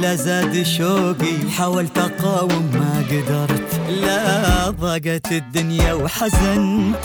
لا 0.00 0.14
زاد 0.14 0.62
شوقي 0.62 1.50
حاولت 1.58 1.98
أقاوم 1.98 2.70
ما 2.72 3.04
قدرت. 3.10 3.80
لا 4.00 4.70
ضاقت 4.70 5.32
الدنيا 5.32 5.92
وحزنت. 5.92 7.04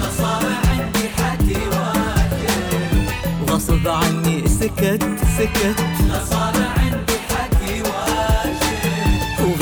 لا 0.00 0.08
صار 0.18 0.44
عندي 0.70 1.08
حكي 1.18 1.60
واجد. 1.72 3.10
وغصب 3.42 3.88
عني 3.88 4.48
سكت 4.48 5.02
سكت. 5.38 5.80
لا 6.08 6.24
صار 6.30 6.49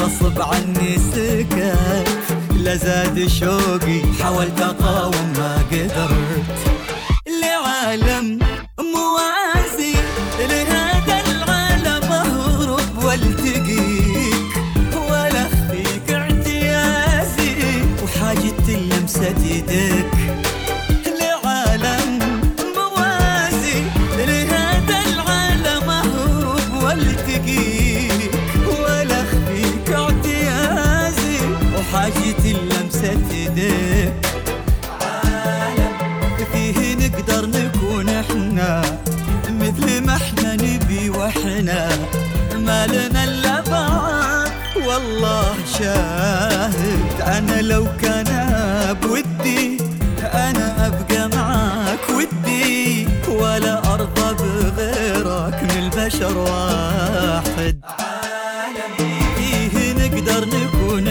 وغصب 0.09 0.43
عني 0.43 0.99
سكت 0.99 2.09
لا 2.57 2.77
زاد 2.77 3.27
شوقي 3.27 4.01
حاولت 4.23 4.61
أقاوم 4.61 5.33
ما 5.37 5.63
قدرت. 5.73 6.68
لو 47.69 47.87
كان 48.03 48.27
بودي 49.03 49.79
أنا 50.23 50.87
أبقى 50.87 51.29
معاك 51.37 51.99
ودي. 52.17 53.09
ولا 53.29 53.95
أرضى 53.95 54.35
بغيرك 54.35 55.63
من 55.63 55.71
البشر 55.79 56.39
واحد. 56.39 57.81
فيه 59.37 59.93
نقدر 59.93 60.45
نكون 60.45 61.08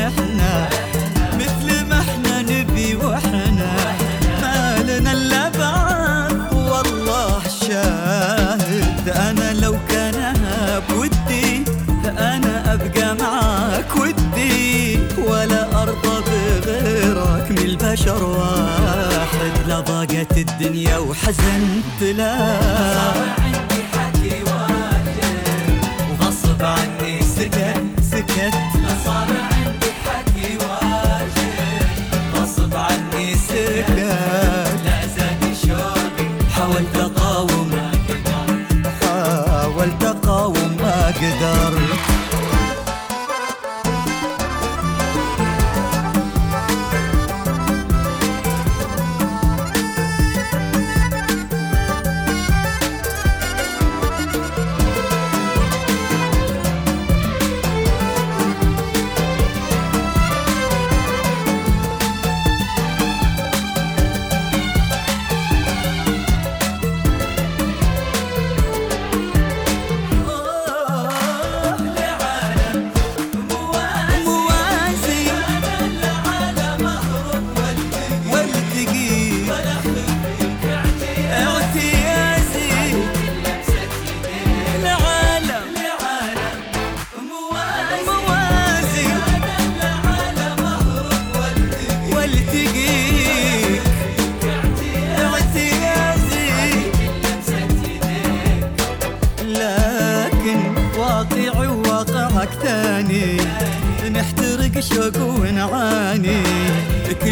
البشر 18.18 18.24
واحد 18.26 19.68
لا 19.68 19.80
ضاقت 19.80 20.38
الدنيا 20.38 20.98
وحزنت 20.98 22.02
لا. 22.02 23.47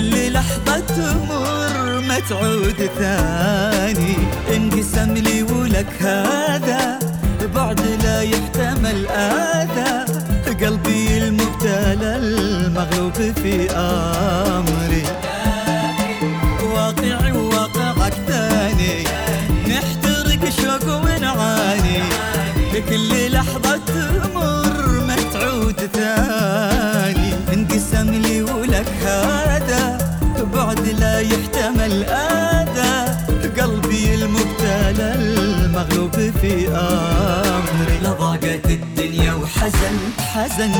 كل 0.05 0.33
لحظة 0.33 0.79
تمر 0.79 1.99
ما 2.07 2.19
تعود 2.29 2.89
ثاني. 2.99 4.15
انقسم 4.55 5.13
لي 5.13 5.43
ولك 5.43 5.93
هذا 6.01 6.99
بعد 7.55 7.81
لا 8.03 8.21
يحتمل 8.21 9.07
آذى. 9.07 10.05
قلبي 10.65 11.17
المبتلى 11.17 12.15
المغلوب 12.15 13.13
في 13.13 13.71
أمري. 13.71 15.03
واقعي 16.73 17.31
وواقعك 17.31 18.13
ثاني 18.27 19.03
نحترق 19.67 20.49
شوق 20.49 20.87
ونعاني. 21.03 21.99
كل 22.89 23.14
وحزن 39.65 39.97
حزن. 40.33 40.73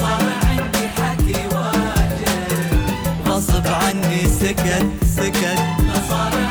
صار 0.00 0.22
عندي 0.48 0.88
حكي 0.96 1.46
واجب 1.54 3.28
غصب 3.28 3.66
عني 3.66 4.26
سكت 4.40 4.86
سكت. 5.16 5.58
صار 6.08 6.45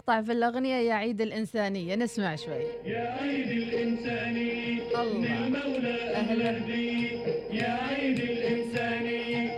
مقطع 0.00 0.22
في 0.22 0.32
الأغنية 0.32 0.74
يا 0.76 0.94
عيد 0.94 1.20
الإنسانية. 1.20 1.94
نسمع 1.94 2.36
شوي. 2.36 2.62
يا 2.84 3.16
عيد 3.20 3.50
الإنساني 3.50 4.78
من 5.14 5.24
المولى 5.24 6.14
أهلا 6.14 6.52
بيك 6.66 7.22
يا 7.52 7.78
عيد 7.88 8.18
الإنساني 8.18 9.48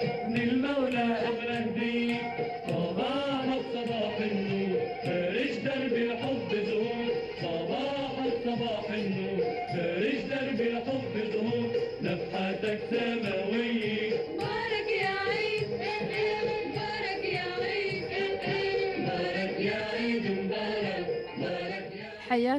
المولى 0.44 0.98
أهلا 0.98 1.49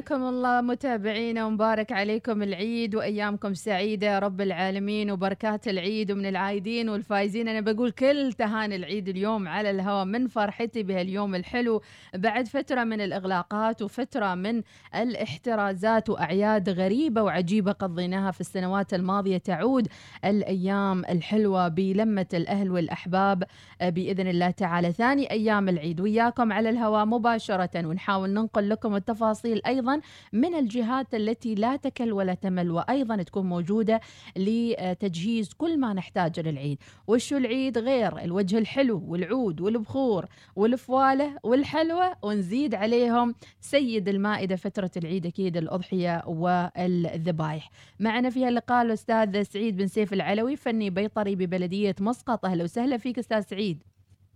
حياكم 0.02 0.24
الله 0.24 0.60
متابعينا 0.60 1.46
ومبارك 1.46 1.92
عليكم 1.92 2.42
العيد 2.42 2.94
وأيامكم 2.94 3.54
سعيدة 3.54 4.06
يا 4.06 4.18
رب 4.18 4.40
العالمين 4.40 5.10
وبركات 5.10 5.68
العيد 5.68 6.12
ومن 6.12 6.26
العايدين 6.26 6.88
والفايزين. 6.88 7.48
أنا 7.48 7.60
بقول 7.60 7.90
كل 7.90 8.32
تهاني 8.32 8.76
العيد 8.76 9.08
اليوم 9.08 9.48
على 9.48 9.70
الهواء 9.70 10.04
من 10.04 10.28
فرحتي 10.28 10.82
بهاليوم 10.82 11.34
الحلو 11.34 11.82
بعد 12.14 12.48
فترة 12.48 12.84
من 12.84 13.00
الإغلاقات 13.00 13.82
وفترة 13.82 14.34
من 14.34 14.62
الاحترازات 14.94 16.10
وأعياد 16.10 16.68
غريبة 16.68 17.22
وعجيبة 17.22 17.72
قضيناها 17.72 18.30
في 18.30 18.40
السنوات 18.40 18.94
الماضية 18.94 19.38
تعود 19.38 19.88
الأيام 20.24 21.04
الحلوة 21.04 21.68
بلمة 21.68 22.26
الأهل 22.34 22.70
والأحباب. 22.70 23.44
آه، 23.80 23.90
بإذن 23.90 24.28
الله 24.28 24.50
تعالى 24.50 24.92
ثاني 24.92 25.30
أيام 25.30 25.68
العيد 25.68 26.00
وياكم 26.00 26.52
على 26.52 26.70
الهواء 26.70 27.04
مباشرة 27.04 27.86
ونحاول 27.86 28.30
ننقل 28.30 28.68
لكم 28.68 28.96
التفاصيل 28.96 29.62
أيضا 29.66 29.91
من 30.32 30.54
الجهات 30.54 31.14
التي 31.14 31.54
لا 31.54 31.76
تكل 31.76 32.12
ولا 32.12 32.34
تمل 32.34 32.70
وأيضا 32.70 33.22
تكون 33.22 33.46
موجودة 33.46 34.00
لتجهيز 34.36 35.52
كل 35.52 35.78
ما 35.78 35.92
نحتاجه 35.92 36.40
للعيد. 36.40 36.78
وشو 37.06 37.36
العيد؟ 37.36 37.78
غير 37.78 38.18
الوجه 38.18 38.58
الحلو 38.58 39.02
والعود 39.06 39.60
والبخور 39.60 40.26
والفواله 40.56 41.38
والحلوى 41.42 42.12
ونزيد 42.22 42.74
عليهم 42.74 43.34
سيد 43.60 44.08
المائدة 44.08 44.56
فترة 44.56 44.90
العيد 44.96 45.26
أكيد 45.26 45.56
الأضحية 45.56 46.22
والذبايح. 46.26 47.70
معنا 48.00 48.30
في 48.30 48.44
هاللقاء 48.44 48.82
الأستاذ 48.84 49.42
سعيد 49.42 49.76
بن 49.76 49.86
سيف 49.86 50.12
العلوي 50.12 50.56
فني 50.56 50.90
بيطري 50.90 51.36
ببلدية 51.36 51.94
مسقط. 52.00 52.44
أهلا 52.44 52.64
وسهلا 52.64 52.96
فيك 52.96 53.18
أستاذ 53.18 53.40
سعيد. 53.40 53.82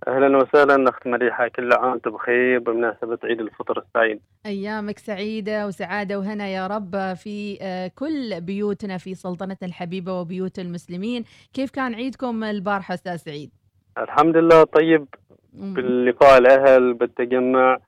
أهلا 0.09 0.37
وسهلا 0.37 0.88
أخت 0.88 1.06
مديحه 1.06 1.48
كل 1.48 1.72
عام 1.72 2.00
بخير 2.06 2.59
بمناسبة 2.59 3.18
عيد 3.24 3.40
الفطر 3.40 3.78
السعيد. 3.78 4.20
أيامك 4.46 4.98
سعيدة 4.98 5.66
وسعادة 5.66 6.18
وهنا 6.18 6.48
يا 6.48 6.66
رب 6.66 7.14
في 7.14 7.59
آه، 7.62 7.90
كل 7.94 8.40
بيوتنا 8.40 8.98
في 8.98 9.14
سلطنة 9.14 9.56
الحبيبة 9.62 10.20
وبيوت 10.20 10.59
المسلمين. 10.59 11.24
كيف 11.54 11.70
كان 11.70 11.94
عيدكم 11.94 12.44
البارحة 12.44 12.94
أستاذ 12.94 13.16
سعيد؟ 13.16 13.50
الحمد 13.98 14.37
لله 14.37 14.64
طيب. 14.64 15.06
باللقاء 15.52 16.38
الأهل 16.38 16.94
بالتجمع 16.94 17.78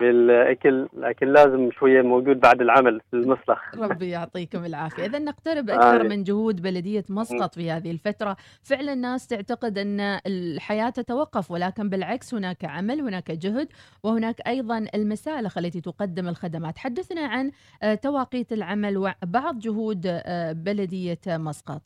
بالأكل 0.00 0.88
الاكل 0.96 1.32
لازم 1.32 1.70
شوية 1.72 2.02
موجود 2.02 2.40
بعد 2.40 2.60
العمل 2.60 3.00
في 3.10 3.16
المسلخ 3.16 3.74
ربي 3.78 4.08
يعطيكم 4.10 4.64
العافية. 4.64 5.04
إذا 5.06 5.18
نقترب 5.18 5.70
أكثر 5.70 6.00
آمين. 6.00 6.08
من 6.08 6.22
جهود 6.24 6.62
بلدية 6.62 7.04
مسقط 7.10 7.54
في 7.54 7.70
هذه 7.70 7.90
الفترة 7.90 8.36
فعلا 8.62 8.92
الناس 8.92 9.26
تعتقد 9.26 9.78
أن 9.78 10.00
الحياة 10.26 10.90
تتوقف 10.90 11.50
ولكن 11.50 11.88
بالعكس 11.88 12.34
هناك 12.34 12.64
عمل 12.64 13.00
هناك 13.00 13.30
جهد 13.30 13.68
وهناك 14.02 14.36
أيضا 14.46 14.86
المسالخ 14.94 15.58
التي 15.58 15.80
تقدم 15.80 16.28
الخدمات. 16.28 16.78
حدثنا 16.78 17.20
عن 17.26 17.50
آه، 17.82 17.94
تواقيت 17.94 18.52
العمل 18.52 18.96
وبعض 18.98 19.58
جهود 19.58 20.02
آه، 20.06 20.52
بلدية 20.52 21.18
مسقط. 21.28 21.82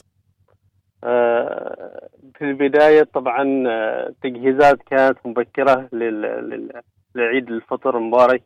آه، 1.05 2.09
في 2.39 2.45
البداية 2.45 3.03
طبعا 3.03 3.65
آه، 3.69 4.13
تجهيزات 4.23 4.79
كانت 4.83 5.19
مبكرة 5.25 5.89
لل- 5.93 6.81
لعيد 7.15 7.51
الفطر 7.51 7.99
المبارك 7.99 8.43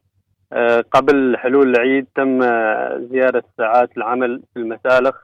آه، 0.52 0.84
قبل 0.90 1.36
حلول 1.36 1.70
العيد 1.70 2.06
تم 2.16 2.42
آه، 2.42 2.98
زياده 3.10 3.42
ساعات 3.58 3.96
العمل 3.96 4.42
في 4.54 4.60
المسالخ. 4.60 5.16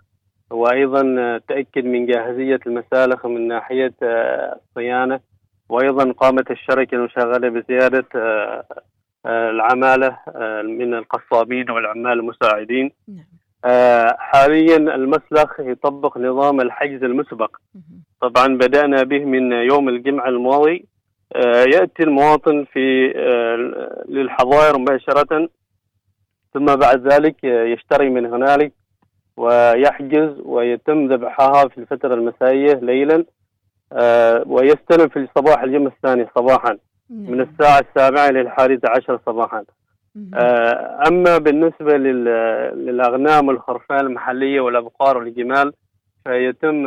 وأيضا 0.51 1.15
آه، 1.19 1.41
تأكد 1.49 1.85
من 1.85 2.07
جاهزية 2.07 2.61
المسالخ 2.67 3.27
من 3.27 3.49
ناحية 3.49 3.95
آه، 4.03 4.59
الصيانة. 4.69 5.21
وأيضا 5.69 6.13
قامت 6.13 6.51
الشركة 6.51 6.95
المشغلة 6.95 7.49
بزياده 7.49 8.07
آه، 8.15 8.65
آه، 9.27 9.51
العمالة 9.51 10.19
آه، 10.29 10.63
من 10.63 10.95
القصابين 10.95 11.71
والعمال 11.71 12.13
المساعدين. 12.13 12.91
آه، 13.65 14.17
حاليا 14.19 14.77
المسلخ 14.77 15.61
يطبق 15.61 16.19
نظام 16.19 16.61
الحجز 16.61 17.05
المسبق. 17.05 17.57
طبعا 18.21 18.47
بدأنا 18.57 19.03
به 19.03 19.25
من 19.25 19.53
يوم 19.53 19.89
الجمعة 19.89 20.29
الماضي. 20.29 20.87
آه، 21.37 21.65
يأتي 21.75 22.03
المواطن 22.03 22.65
في 22.73 23.13
آه، 23.17 23.57
للحظائر 24.09 24.79
مباشرة 24.79 25.49
ثم 26.55 26.65
بعد 26.67 27.13
ذلك 27.13 27.45
يشتري 27.45 28.11
من 28.11 28.27
هنالك 28.27 28.73
ويحجز 29.37 30.41
ويتم 30.45 31.13
ذبحها 31.13 31.69
في 31.69 31.79
الفترة 31.79 32.15
المسائية 32.15 32.75
ليلا 32.75 33.25
آه، 33.93 34.45
ويستلم 34.47 35.09
في 35.09 35.29
صباح 35.39 35.63
اليوم 35.63 35.87
الثاني 35.87 36.27
صباحا 36.39 36.79
من 37.11 37.41
الساعة 37.41 37.81
السابعة 37.81 38.29
إلى 38.29 38.41
الحادية 38.41 38.81
عشر 38.97 39.21
صباحا. 39.27 39.65
آه، 40.35 41.03
أما 41.09 41.39
بالنسبة 41.39 41.97
لل- 41.97 42.25
للأغنام 42.87 43.49
والخرفان 43.49 44.01
المحلية 44.07 44.61
والأبقار 44.61 45.19
والجمال 45.19 45.73
فيتم 46.25 46.87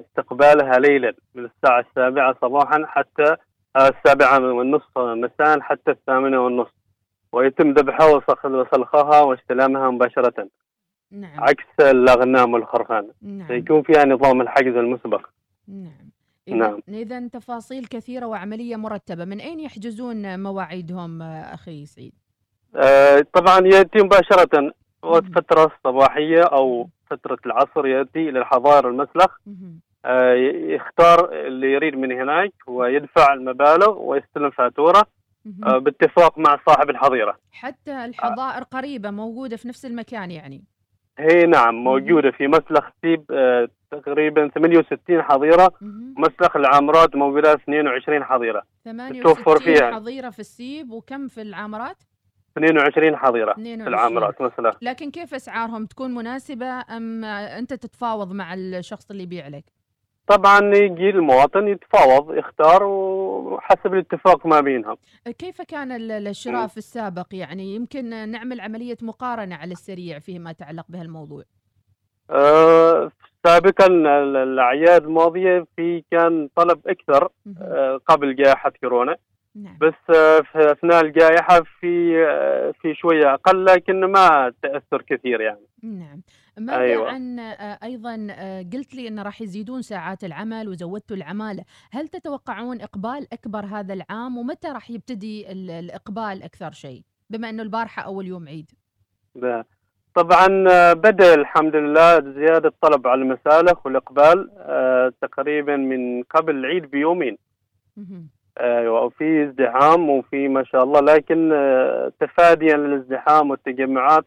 استقبالها 0.00 0.78
ليلا 0.78 1.12
من 1.34 1.44
الساعة 1.44 1.80
السابعة 1.80 2.36
صباحا 2.42 2.84
حتى 2.86 3.36
السابعة 3.76 4.38
والنصف 4.52 4.98
مساء 4.98 5.60
حتى 5.60 5.90
الثامنة 5.90 6.44
والنصف. 6.44 6.72
ويتم 7.32 7.70
ذبحها 7.70 8.06
وسلخها 8.44 9.20
واستلامها 9.20 9.90
مباشرة. 9.90 10.48
نعم. 11.10 11.40
عكس 11.40 11.80
الأغنام 11.80 12.54
والخرفان. 12.54 13.08
نعم. 13.22 13.48
سيكون 13.48 13.82
فيها 13.82 14.04
نظام 14.04 14.40
الحجز 14.40 14.76
المسبق. 14.76 15.26
نعم. 15.68 16.10
نعم. 16.48 16.80
إذا 16.88 17.28
تفاصيل 17.28 17.86
كثيرة 17.86 18.26
وعملية 18.26 18.76
مرتبة 18.76 19.24
من 19.24 19.40
أين 19.40 19.60
يحجزون 19.60 20.42
مواعيدهم 20.42 21.22
أخي 21.22 21.86
سعيد؟ 21.86 22.12
آه، 22.76 23.26
طبعا 23.32 23.60
يأتي 23.66 23.98
مباشرة. 24.02 24.72
وقت 25.02 25.24
فترة 25.24 25.72
صباحية 25.84 26.42
أو 26.42 26.88
فترة 27.10 27.38
العصر 27.46 27.86
يأتي 27.86 28.28
إلى 28.28 28.38
الحظائر 28.38 28.88
المسلخ. 28.88 29.36
ي- 29.46 29.80
يختار 30.74 31.32
اللي 31.32 31.72
يريد 31.72 31.94
من 31.96 32.12
هناك 32.12 32.52
ويدفع 32.66 33.32
المبالغ 33.32 33.98
ويستلم 33.98 34.50
فاتورة 34.50 35.06
آه، 35.64 35.78
باتفاق 35.78 36.38
مع 36.38 36.58
صاحب 36.66 36.90
الحظيرة. 36.90 37.38
حتى 37.52 38.04
الحظائر 38.04 38.62
قريبة 38.62 39.10
موجودة 39.10 39.56
في 39.56 39.68
نفس 39.68 39.86
المكان 39.86 40.30
يعني. 40.30 40.64
هي 41.18 41.46
نعم 41.46 41.74
موجودة 41.74 42.30
في 42.30 42.48
مسلخ 42.48 42.88
سيب 43.02 43.24
آه، 43.30 43.68
تقريبا 43.90 44.48
68 44.48 45.22
حظيرة 45.22 45.72
مسلخ 46.16 46.56
العامرات 46.56 47.16
موجودة 47.16 47.52
22 47.52 48.24
حظيرة. 48.24 48.62
توفر 48.84 49.58
68 49.58 49.58
فيها 49.74 49.92
حظيرة 49.94 50.30
في 50.30 50.38
السيب 50.38 50.90
وكم 50.90 51.28
في 51.28 51.42
العامرات؟ 51.42 51.96
22 52.58 53.16
حظيرة 53.16 53.50
22. 53.52 53.82
في 53.84 53.88
العامرات 53.88 54.40
مسلخ. 54.40 54.76
لكن 54.82 55.10
كيف 55.10 55.34
أسعارهم 55.34 55.86
تكون 55.86 56.14
مناسبة 56.14 56.66
أم 56.96 57.24
آه، 57.24 57.58
أنت 57.58 57.74
تتفاوض 57.74 58.32
مع 58.32 58.54
الشخص 58.54 59.10
اللي 59.10 59.22
يبيع 59.22 59.48
لك؟ 59.48 59.64
طبعا 60.36 60.74
يجي 60.74 61.10
المواطن 61.10 61.68
يتفاوض 61.68 62.34
يختار 62.36 62.82
وحسب 62.84 63.94
الاتفاق 63.94 64.46
ما 64.46 64.60
بينهم. 64.60 64.96
كيف 65.38 65.62
كان 65.62 65.92
ال- 65.92 66.28
الشراء 66.28 66.66
في 66.66 66.76
السابق؟ 66.76 67.26
يعني 67.32 67.74
يمكن 67.74 68.30
نعمل 68.30 68.60
عملية 68.60 68.96
مقارنة 69.02 69.54
على 69.56 69.72
السريع 69.72 70.18
فيما 70.18 70.50
يتعلق 70.50 70.84
بهالموضوع. 70.88 71.42
آه، 72.30 73.10
سابقا 73.46 73.86
ال- 73.86 74.36
الأعياد 74.36 75.04
الماضية 75.04 75.66
في 75.76 76.04
كان 76.10 76.48
طلب 76.56 76.80
أكثر 76.86 77.28
آه، 77.62 78.00
قبل 78.06 78.36
جائحة 78.36 78.72
كورونا. 78.80 79.16
بس 79.54 80.16
آه، 80.16 80.40
في 80.40 80.72
أثناء 80.72 81.00
الجائحة 81.00 81.62
في 81.80 82.24
آه، 82.28 82.72
في 82.82 82.94
شوية 82.94 83.34
أقل 83.34 83.64
لكن 83.64 84.04
ما 84.04 84.52
تأثر 84.62 85.02
كثير 85.02 85.40
يعني. 85.40 85.66
نعم. 85.82 86.22
ماذا 86.58 86.78
أيوة. 86.80 87.10
عن 87.10 87.38
آه، 87.38 87.78
أيضا 87.82 88.26
آه، 88.30 88.62
قلت 88.72 88.94
لي 88.94 89.08
أن 89.08 89.18
راح 89.20 89.42
يزيدون 89.42 89.82
ساعات 89.82 90.24
العمل 90.24 90.68
وزودتوا 90.68 91.16
العمالة 91.16 91.64
هل 91.92 92.08
تتوقعون 92.08 92.80
إقبال 92.80 93.26
أكبر 93.32 93.64
هذا 93.66 93.94
العام 93.94 94.38
ومتى 94.38 94.68
راح 94.68 94.90
يبتدي 94.90 95.52
ال- 95.52 95.70
الإقبال 95.70 96.42
أكثر 96.42 96.70
شيء؟ 96.72 97.02
بما 97.30 97.50
أنه 97.50 97.62
البارحة 97.62 98.02
أول 98.02 98.26
يوم 98.26 98.48
عيد. 98.48 98.70
ده. 99.34 99.66
طبعا 100.14 100.64
آه، 100.70 100.92
بدأ 100.92 101.34
الحمد 101.34 101.76
لله 101.76 102.20
زيادة 102.20 102.72
طلب 102.80 103.06
على 103.08 103.22
المسالخ 103.22 103.86
والإقبال 103.86 104.50
آه، 104.58 105.12
تقريبا 105.22 105.76
من 105.76 106.22
قبل 106.22 106.54
العيد 106.56 106.90
بيومين. 106.90 107.38
أيوه 108.60 109.00
وفي 109.04 109.44
ازدحام 109.44 110.10
وفي 110.10 110.48
ما 110.48 110.64
شاء 110.64 110.84
الله 110.84 111.00
لكن 111.00 111.50
تفاديا 112.20 112.76
للازدحام 112.76 113.50
والتجمعات 113.50 114.24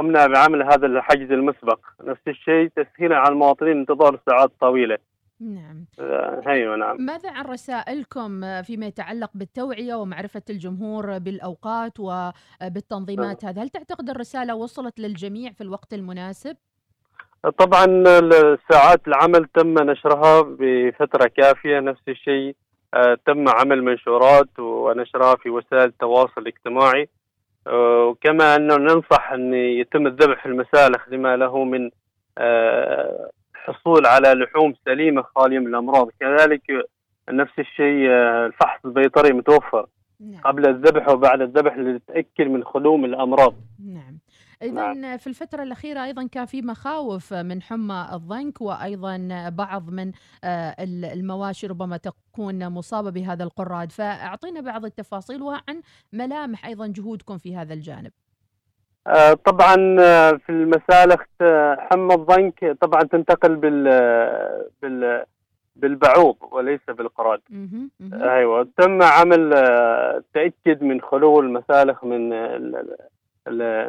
قمنا 0.00 0.26
بعمل 0.26 0.62
هذا 0.62 0.86
الحجز 0.86 1.32
المسبق. 1.32 1.78
نفس 2.04 2.20
الشيء 2.28 2.70
تسهيلا 2.76 3.16
على 3.16 3.32
المواطنين 3.32 3.78
انتظار 3.78 4.20
ساعات 4.26 4.50
طويلة. 4.60 4.98
نعم. 5.40 5.84
أيوه 6.46 6.76
نعم. 6.76 6.96
ماذا 7.00 7.30
عن 7.30 7.44
رسائلكم 7.44 8.44
آه، 8.44 8.62
فيما 8.62 8.86
يتعلق 8.86 9.30
بالتوعية 9.34 9.94
ومعرفة 9.94 10.42
الجمهور 10.50 11.18
بالأوقات 11.18 11.92
وبالتنظيمات 11.98 13.44
هذا 13.44 13.62
هل 13.62 13.68
تعتقد 13.68 14.10
الرسالة 14.10 14.54
وصلت 14.54 15.00
للجميع 15.00 15.52
في 15.52 15.60
الوقت 15.60 15.94
المناسب؟ 15.94 16.56
طبعا 17.58 17.86
ساعات 18.70 19.08
العمل 19.08 19.44
تم 19.54 19.90
نشرها 19.90 20.42
بفترة 20.42 21.30
كافية. 21.36 21.80
نفس 21.80 22.02
الشيء 22.08 22.56
آه، 22.94 23.18
تم 23.26 23.48
عمل 23.48 23.84
منشورات 23.84 24.58
ونشرها 24.58 25.36
في 25.36 25.50
وسائل 25.50 25.84
التواصل 25.84 26.40
الاجتماعي. 26.40 27.08
وكما 27.66 28.56
أنه 28.56 28.76
ننصح 28.76 29.32
أن 29.32 29.54
يتم 29.54 30.06
الذبح 30.06 30.42
في 30.42 30.46
المسالخ 30.48 31.08
لما 31.08 31.36
له 31.36 31.64
من 31.64 31.90
آه، 32.38 33.30
حصول 33.54 34.06
على 34.06 34.28
لحوم 34.34 34.74
سليمة 34.84 35.22
خالية 35.22 35.58
من 35.58 35.66
الأمراض. 35.66 36.10
كذلك 36.20 36.62
نفس 37.30 37.58
الشيء 37.58 38.10
آه، 38.10 38.46
الفحص 38.46 38.80
البيطري 38.84 39.32
متوفر 39.32 39.86
قبل 40.44 40.68
الذبح 40.68 41.08
وبعد 41.08 41.40
الذبح 41.40 41.76
لنتاكد 41.76 42.46
من 42.46 42.64
خلو 42.64 42.96
من 42.96 43.04
الامراض 43.04 43.54
إذا 44.62 45.16
في 45.16 45.26
الفترة 45.26 45.62
الأخيرة 45.62 46.04
أيضا 46.04 46.26
كان 46.32 46.44
في 46.46 46.62
مخاوف 46.62 47.34
من 47.34 47.62
حمى 47.62 48.06
الضنك 48.12 48.60
وأيضا 48.60 49.48
بعض 49.48 49.90
من 49.90 50.12
آه، 50.44 50.76
ال- 50.80 51.04
المواشي 51.04 51.66
ربما 51.66 51.96
تكون 51.96 52.68
مصابة 52.68 53.10
بهذا 53.10 53.44
القراد. 53.44 53.92
فأعطينا 53.92 54.60
بعض 54.60 54.84
التفاصيل 54.84 55.42
وعن 55.42 55.82
ملامح 56.12 56.66
أيضا 56.66 56.86
جهودكم 56.86 57.38
في 57.38 57.56
هذا 57.56 57.74
الجانب. 57.74 58.10
آه، 59.06 59.32
طبعا 59.32 59.96
آه، 60.00 60.30
في 60.30 60.50
المسالخ 60.52 61.22
حمى 61.78 62.14
الضنك 62.14 62.76
طبعا 62.80 63.02
تنتقل 63.02 63.56
بال 63.56 63.84
بال 64.82 65.24
بالبعوض 65.76 66.36
وليس 66.52 66.80
بالقراد. 66.88 67.40
أيوه 68.12 68.68
تم 68.76 69.02
عمل 69.02 69.50
تاكد 70.34 70.82
من 70.82 71.00
خلو 71.00 71.40
المسالخ 71.40 72.04
من 72.04 72.28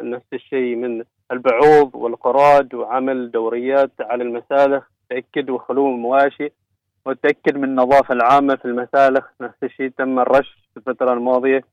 نفس 0.04 0.26
الشيء 0.32 0.76
من 0.76 1.04
البعوض 1.32 1.94
والقراد 1.94 2.74
وعمل 2.74 3.30
دوريات 3.30 3.92
على 4.00 4.24
المسالخ 4.24 4.84
تأكد 5.10 5.50
وخلو 5.50 5.88
المواشي 5.88 6.48
وتأكد 7.06 7.56
من 7.56 7.64
النظافة 7.64 8.14
العامة 8.14 8.56
في 8.56 8.64
المسالخ 8.64 9.26
نفس 9.40 9.56
الشيء 9.62 9.88
تم 9.98 10.18
الرش 10.18 10.48
في 10.74 10.76
الفترة 10.76 11.12
الماضية. 11.12 11.64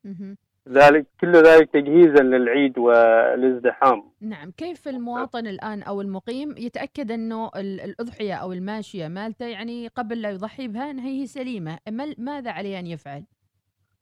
ذلك 0.69 1.05
كل 1.21 1.31
ذلك 1.31 1.69
تجهيزا 1.73 2.23
للعيد 2.23 2.77
والازدحام. 2.77 4.03
نعم 4.21 4.51
كيف 4.51 4.87
المواطن 4.87 5.47
الآن 5.47 5.83
أو 5.83 6.01
المقيم 6.01 6.55
يتأكد 6.57 7.11
أنه 7.11 7.47
ال- 7.55 7.81
الأضحية 7.81 8.33
أو 8.33 8.53
الماشية 8.53 9.07
مالته 9.07 9.45
يعني 9.45 9.87
قبل 9.87 10.21
لا 10.21 10.29
يضحي 10.29 10.67
بها 10.67 10.91
أنها 10.91 11.07
هي 11.07 11.25
سليمة؟ 11.27 11.77
ما- 11.89 12.15
ماذا 12.17 12.51
عليه 12.51 12.79
أن 12.79 12.87
يفعل؟ 12.87 13.23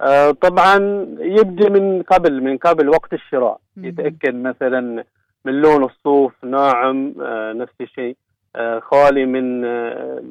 آه، 0.02 0.32
طبعا 0.32 0.76
يبدأ 1.20 1.70
من 1.70 2.02
قبل 2.02 2.42
من 2.44 2.58
قبل 2.58 2.90
وقت 2.90 3.14
الشراء. 3.14 3.60
يتأكد 3.78 4.36
مثلا 4.36 5.04
من 5.46 5.54
لون 5.62 5.84
الصوف 5.84 6.34
ناعم 6.46 7.14
آه، 7.22 7.54
نفس 7.54 7.74
الشيء. 7.82 8.16
آه، 8.56 8.80
خالي 8.80 9.26
من 9.26 9.66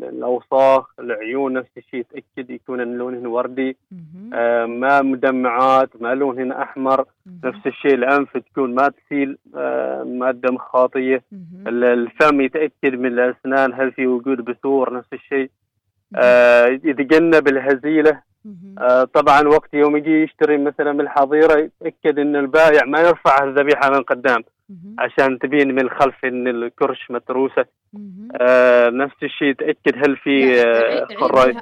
الأوساخ 0.08 0.90
العيون 1.00 1.52
نفس 1.52 1.70
الشيء. 1.76 2.00
يتأكد 2.00 2.50
يكون 2.50 2.98
لونهن 2.98 3.26
وردي. 3.26 3.76
ما 4.66 5.02
مدمعات 5.02 5.90
ما 6.00 6.14
لونهن 6.14 6.52
أحمر. 6.52 7.04
نفس 7.44 7.66
الشيء 7.66 7.94
الأنف 7.94 8.36
تكون 8.36 8.74
ما 8.74 8.88
تسيل 8.88 9.38
مادة 10.18 10.52
مخاطية 10.52 11.22
ال- 11.66 11.84
الفم 11.84 12.40
يتأكد 12.40 12.94
من 12.94 13.06
الأسنان 13.06 13.72
هل 13.74 13.92
في 13.92 14.06
وجود 14.06 14.40
بثور 14.40 14.94
نفس 14.94 15.12
الشيء. 15.12 15.50
يتجنب 16.84 17.48
الهزيلة. 17.48 18.26
آه، 18.78 19.04
طبعا 19.04 19.48
وقت 19.48 19.74
يوم 19.74 19.96
يجي 19.96 20.22
يشتري 20.22 20.58
مثلا 20.58 20.92
من 20.92 21.00
الحظيرة 21.00 21.58
يتأكد 21.58 22.18
إن 22.18 22.36
البائع 22.36 22.84
ما 22.84 23.00
يرفع 23.00 23.44
الذبيحة 23.44 23.90
من 23.90 24.02
قدام 24.02 24.44
عشان 24.98 25.38
تبين 25.38 25.74
من 25.74 25.80
الخلف 25.80 26.24
إن 26.24 26.48
الكرش 26.48 27.10
متروسة. 27.10 27.64
آه، 28.40 28.90
نفس 28.90 29.14
الشيء 29.22 29.48
يتأكد 29.48 29.94
هل 29.96 30.16
في 30.16 30.60
آه، 30.60 31.06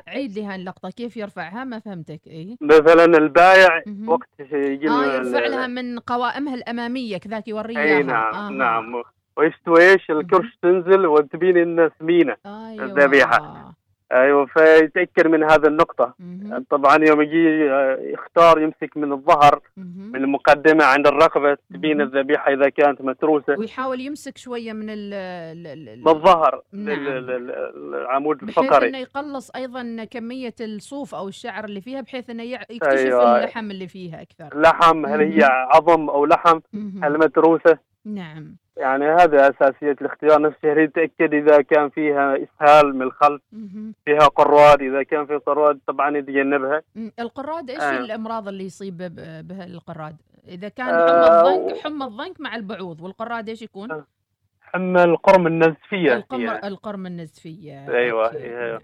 عيد, 0.09 0.38
لها 0.38 0.57
اللقطة 0.57 0.90
كيف 0.90 1.16
يرفعها؟ 1.16 1.64
ما 1.64 1.78
فهمتك. 1.78 2.20
إيه؟ 2.26 2.57
مثلا 2.61 3.04
البائع 3.04 3.83
وقت 4.07 4.28
يجي 4.52 4.88
آه 4.88 5.18
ال- 5.18 5.26
يرفع 5.26 5.46
لها 5.46 5.66
من 5.66 5.98
قوائمها 5.98 6.54
الأمامية 6.54 7.16
كذاك 7.18 7.48
يوريها. 7.48 7.83
إي 7.83 8.02
نعم 8.02 8.52
نعم. 8.59 9.02
ويستوي 9.37 9.92
إيش 9.92 10.11
الكرش 10.11 10.59
تنزل 10.62 11.07
وتبين 11.07 11.57
إنها 11.57 11.90
سمينه 12.00 12.37
أيوة. 12.46 12.85
الذبيحة. 12.85 13.74
أيوه 14.14 14.46
فيتأكد 14.46 15.27
من 15.27 15.42
هذه 15.42 15.66
النقطة. 15.66 16.14
طبعا 16.70 17.05
يوم 17.05 17.22
يجي 17.22 17.70
آه، 17.70 17.98
يختار 18.00 18.61
يمسك 18.61 18.96
من 18.96 19.12
الظهر 19.12 19.61
من 19.77 20.16
المقدمة 20.16 20.85
عند 20.85 21.07
الرقبه 21.07 21.57
تبين 21.74 22.00
الذبيحة 22.00 22.53
إذا 22.53 22.68
كانت 22.68 23.03
متروسة. 23.03 23.59
ويحاول 23.59 24.00
يمسك 24.00 24.38
شوية 24.38 24.72
من 24.72 24.87
ال 24.88 26.03
من 26.03 26.09
الظهر 26.09 26.62
نعم. 26.72 26.96
العمود 26.98 28.37
بحيث 28.37 28.59
الفقري. 28.59 28.88
إنه 28.88 28.98
يقلص 28.98 29.50
أيضا 29.57 30.05
كمية 30.11 30.55
الصوف 30.61 31.14
أو 31.14 31.29
الشعر 31.29 31.64
اللي 31.64 31.81
فيها 31.81 32.00
بحيث 32.00 32.31
إنه 32.31 32.42
يكتشف 32.42 32.83
أيوة. 32.83 33.38
اللحم 33.38 33.70
اللي 33.70 33.88
فيها 33.88 34.22
أكثر. 34.22 34.61
لحم 34.61 35.07
هل 35.07 35.20
هي 35.20 35.44
عظم 35.44 36.11
أو 36.11 36.27
لحم؟ 36.27 36.61
هل 37.03 37.18
متروسة؟ 37.18 37.93
نعم. 38.04 38.56
يعني 38.76 39.04
هذا 39.04 39.50
أساسية 39.50 39.92
الاختيار 40.00 40.40
نفس 40.42 40.56
الشهريه 40.56 40.87
تأكد 40.87 41.35
إذا 41.35 41.62
كان 41.62 41.88
فيها 41.90 42.37
إسهال 42.37 42.94
من 42.96 43.02
الخلف. 43.02 43.42
فيها 44.04 44.26
قراد 44.29 44.83
إذا 44.83 45.02
كان 45.02 45.26
في 45.26 45.37
قراد 45.37 45.81
طبعا 45.87 46.16
يتجنبها. 46.16 46.83
القراد 47.20 47.70
إيش 47.70 47.81
آه. 47.83 47.98
الأمراض 47.98 48.48
اللي 48.48 48.64
يصيب 48.64 48.96
بها 49.48 49.64
القراد؟ 49.64 50.16
إذا 50.48 50.68
كان 50.68 50.88
آه، 50.88 51.06
حمى 51.06 51.48
و- 51.50 51.56
الضنك 51.66 51.79
حمى 51.85 52.04
الضنك 52.04 52.40
مع 52.40 52.56
البعوض 52.56 53.00
والقراد 53.00 53.48
إيش 53.48 53.62
يكون؟ 53.62 54.04
حمى 54.62 55.04
القرم 55.04 55.46
النزفية. 55.46 56.14
القمر 56.16 56.50
هي. 56.52 56.60
القرم 56.68 57.06
النزفية. 57.06 57.88
أيوه 57.88 58.26
أوكي. 58.26 58.38
أيوه. 58.58 58.81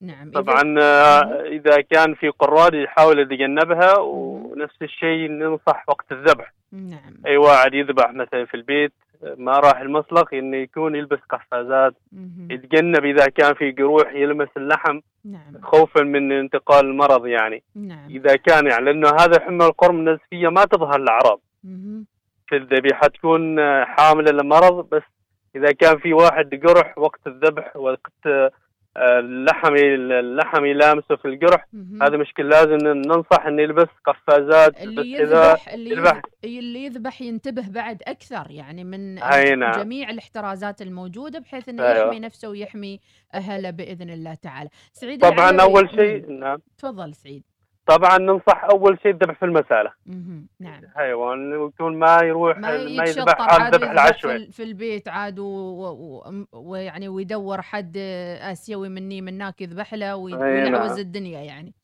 نعم 0.00 0.30
طبعا 0.30 0.74
آه، 0.82 1.42
إذا 1.46 1.80
كان 1.80 2.14
في 2.14 2.28
قراد 2.28 2.74
يحاول 2.74 3.18
يتجنبها 3.18 3.98
ونفس 3.98 4.82
الشيء 4.82 5.30
ننصح 5.30 5.84
وقت 5.88 6.12
الذبح. 6.12 6.52
نعم. 6.72 7.14
أي 7.26 7.36
واحد 7.36 7.74
يذبح 7.74 8.12
مثلا 8.12 8.44
في 8.44 8.54
البيت 8.54 8.92
ما 9.36 9.52
راح 9.52 9.80
المسلخ 9.80 10.34
انه 10.34 10.56
يكون 10.56 10.94
يلبس 10.94 11.18
قفازات. 11.30 11.94
يتجنب 12.50 13.04
إذا 13.04 13.26
كان 13.26 13.54
في 13.54 13.70
جروح 13.70 14.14
يلمس 14.14 14.48
اللحم 14.56 15.00
نعم. 15.24 15.62
خوفا 15.62 16.02
من 16.02 16.32
انتقال 16.32 16.86
المرض 16.86 17.26
يعني. 17.26 17.62
نعم. 17.74 18.10
إذا 18.10 18.36
كان 18.36 18.66
يعني 18.66 18.84
لأنه 18.84 19.08
هذا 19.08 19.40
حمى 19.40 19.64
القرم 19.66 19.96
النزفيه 19.96 20.48
ما 20.48 20.64
تظهر 20.64 20.96
الاعراض. 20.96 21.40
في 22.48 22.56
الذبيحة 22.56 23.06
تكون 23.08 23.58
آه، 23.58 23.84
حاملة 23.84 24.32
للمرض 24.32 24.88
بس 24.92 25.02
إذا 25.56 25.72
كان 25.72 25.98
في 25.98 26.12
واحد 26.12 26.50
جرح 26.50 26.98
وقت 26.98 27.20
الذبح 27.26 27.76
وقت 27.76 28.26
آه، 28.26 28.50
اللحم 28.96 29.74
اللحم 29.74 30.64
يلامسه 30.64 31.16
في 31.16 31.24
الجرح 31.24 31.66
هذا 32.02 32.16
مشكل 32.16 32.48
لازم 32.48 32.76
ننصح 32.86 33.46
إنه 33.46 33.62
يلبس 33.62 33.88
قفازات 34.04 34.82
اللي 34.82 35.12
يذبح 35.12 35.68
اللي 35.68 35.90
يذبح 35.90 36.22
اللي 36.44 36.84
يذبح 36.84 37.22
ينتبه 37.22 37.68
بعد 37.68 38.02
أكثر 38.06 38.50
يعني 38.50 38.84
من 38.84 39.18
أي 39.18 39.54
نعم. 39.54 39.70
جميع 39.70 40.10
الاحترازات 40.10 40.82
الموجودة 40.82 41.38
بحيث 41.38 41.68
إنه 41.68 41.82
أيوة. 41.82 42.06
يحمي 42.06 42.20
نفسه 42.20 42.48
ويحمي 42.48 43.00
أهله 43.34 43.70
بإذن 43.70 44.10
الله 44.10 44.34
تعالى. 44.34 44.70
سعيد 44.92 45.20
طبعا 45.20 45.60
أول 45.62 45.90
شيء. 45.90 46.30
نعم 46.30 46.58
تفضل 46.78 47.14
سعيد. 47.14 47.42
طبعا 47.86 48.18
ننصح 48.18 48.64
أول 48.64 48.98
شيء 49.02 49.10
الذبح 49.12 49.38
في 49.38 49.44
المسألة. 49.44 49.90
نعم 50.60 50.80
حيوان 50.94 51.52
ويكون 51.52 51.98
ما 51.98 52.18
يروح 52.22 52.58
ما 52.58 52.68
ما 52.70 52.74
يذبح 53.04 53.08
يذبح 53.08 53.68
في, 53.70 53.76
العشوائي 53.76 54.36
ال- 54.36 54.52
في 54.52 54.62
البيت 54.62 55.08
عاد 55.08 55.38
و- 55.38 55.44
و- 55.46 56.46
ويعني 56.52 57.08
ويدور 57.08 57.62
حد 57.62 57.96
آسيوي 58.40 58.88
مني 58.88 59.20
من 59.20 59.34
هناك 59.34 59.60
يذبح 59.60 59.94
له 59.94 60.28
نعم. 60.28 60.96
الدنيا 60.98 61.40
يعني. 61.40 61.74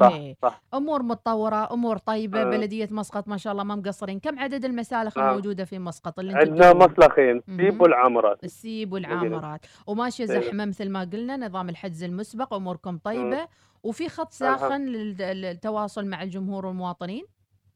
صح. 0.00 0.12
صح 0.42 0.62
أمور 0.74 1.02
متطورة 1.02 1.72
أمور 1.72 1.96
طيبة 1.98 2.40
آه. 2.40 2.44
بلدية 2.44 2.88
مسقط 2.90 3.28
ما 3.28 3.36
شاء 3.36 3.52
الله 3.52 3.64
ما 3.64 3.74
مقصرين 3.76 4.18
كم 4.20 4.38
عدد 4.38 4.64
المسالخ 4.64 5.18
نعم. 5.18 5.28
الموجودة 5.28 5.64
في 5.64 5.78
مسقط 5.78 6.18
اللي 6.18 6.34
عندنا؟ 6.34 6.72
مسلخين 6.72 7.42
سيب 7.46 7.60
مهم. 7.72 7.80
والعامرات 7.80 8.44
السيب 8.44 8.92
والعامرات 8.92 9.66
وماشية. 9.86 10.24
زحمة 10.24 10.64
مثل 10.64 10.90
ما 10.90 11.00
قلنا 11.12 11.36
نظام 11.36 11.68
الحجز 11.68 12.04
المسبق 12.04 12.54
أموركم 12.54 12.98
طيبة 12.98 13.48
وفي 13.82 14.08
خط. 14.08 14.32
ساخن 14.32 14.84
لل- 14.84 15.16
للتواصل 15.40 16.06
مع 16.06 16.22
الجمهور 16.22 16.66
والمواطنين؟ 16.66 17.24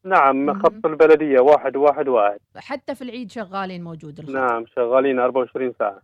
نعم 0.03 0.59
خط 0.63 0.85
البلدية 0.85 1.39
واحد 1.39 1.75
واحد 1.75 2.07
واحد. 2.07 2.39
حتى 2.57 2.95
في 2.95 3.01
العيد 3.03 3.31
شغالين 3.31 3.83
موجود 3.83 4.19
الخط. 4.19 4.31
نعم 4.33 4.65
شغالين 4.75 5.19
24 5.19 5.73
ساعة. 5.79 6.01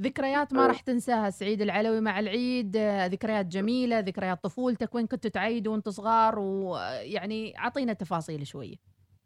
ذكريات 0.00 0.52
ما 0.54 0.64
أه. 0.64 0.66
راح 0.66 0.80
تنساها 0.80 1.30
سعيد 1.30 1.62
العلوي 1.62 2.00
مع 2.00 2.18
العيد 2.20 2.76
ذكريات 3.12 3.46
جميلة 3.46 3.98
ذكريات 4.00 4.44
طفولتك 4.44 4.94
وين 4.94 5.06
كنتوا 5.06 5.30
تعيدوا 5.30 5.72
وأنتم 5.72 5.90
صغار 5.90 6.38
ويعني 6.38 7.58
أعطينا 7.58 7.92
تفاصيل 7.92 8.46
شوية. 8.46 8.76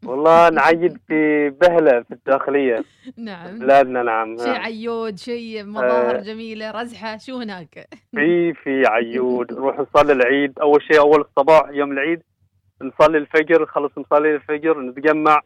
والله 0.05 0.49
نعيد 0.49 0.97
في 1.07 1.49
بهلة 1.49 2.01
في 2.01 2.11
الداخلية. 2.13 2.83
نعم. 3.17 3.59
بلادنا 3.59 4.03
نعم. 4.03 4.37
شيء 4.37 4.55
عيود 4.55 5.17
شيء 5.17 5.65
مظاهر 5.65 6.15
آه. 6.15 6.21
جميلة 6.21 6.71
رزحة 6.71 7.17
شو 7.17 7.37
هناك؟ 7.37 7.87
في 8.15 8.53
في 8.53 8.83
عيود. 8.87 9.53
نروح 9.53 9.79
نصلي 9.79 10.13
العيد. 10.13 10.59
أول 10.59 10.81
شيء 10.81 10.99
أول 10.99 11.21
الصباح 11.21 11.69
يوم 11.71 11.91
العيد 11.91 12.21
نصلي 12.81 13.17
الفجر. 13.17 13.63
نخلص 13.63 13.91
نصلي 13.97 14.35
الفجر 14.35 14.81
نتجمع. 14.81 15.41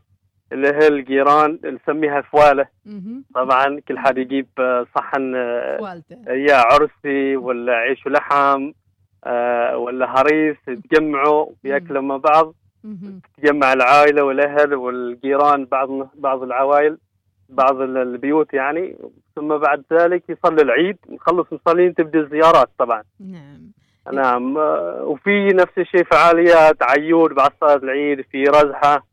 الأهل 0.53 0.93
الجيران 0.93 1.59
نسميها 1.65 2.21
فوالة. 2.21 2.67
مهم. 2.85 3.25
طبعا 3.35 3.79
كل 3.87 3.99
حد 3.99 4.17
يجيب 4.17 4.47
آه، 4.59 4.85
صحن 4.95 5.35
آه، 5.35 5.77
فوالته. 5.77 6.31
يا 6.31 6.55
عرسي 6.55 7.37
ولا 7.37 7.73
عيش 7.73 8.05
ولحم 8.05 8.71
آه، 9.25 9.77
ولا 9.77 10.21
هريس. 10.21 10.57
يتجمعوا 10.67 11.45
وياكلوا 11.63 12.01
مع 12.01 12.17
بعض. 12.17 12.55
تجمع 13.37 13.73
العائلة 13.73 14.23
والأهل 14.23 14.75
والجيران 14.75 15.65
بعض 15.65 15.89
بعض 16.15 16.43
العوائل 16.43 16.97
بعض 17.49 17.81
ال- 17.81 17.97
البيوت 17.97 18.53
يعني. 18.53 18.95
ثم 19.35 19.57
بعد 19.57 19.83
ذلك 19.93 20.23
يصلي 20.29 20.61
العيد 20.61 20.97
نخلص 21.09 21.47
مصلين 21.53 21.93
تبدأ 21.95 22.19
الزيارات 22.19 22.69
طبعا. 22.77 23.03
نعم. 23.19 23.71
نعم. 24.13 24.57
آه، 24.57 25.03
وفي 25.03 25.47
نفس 25.47 25.77
الشيء 25.77 26.03
فعاليات 26.03 26.77
عيود 26.83 27.31
بعد 27.33 27.51
صلاة 27.61 27.75
العيد 27.75 28.21
في 28.21 28.43
رزحة. 28.43 29.05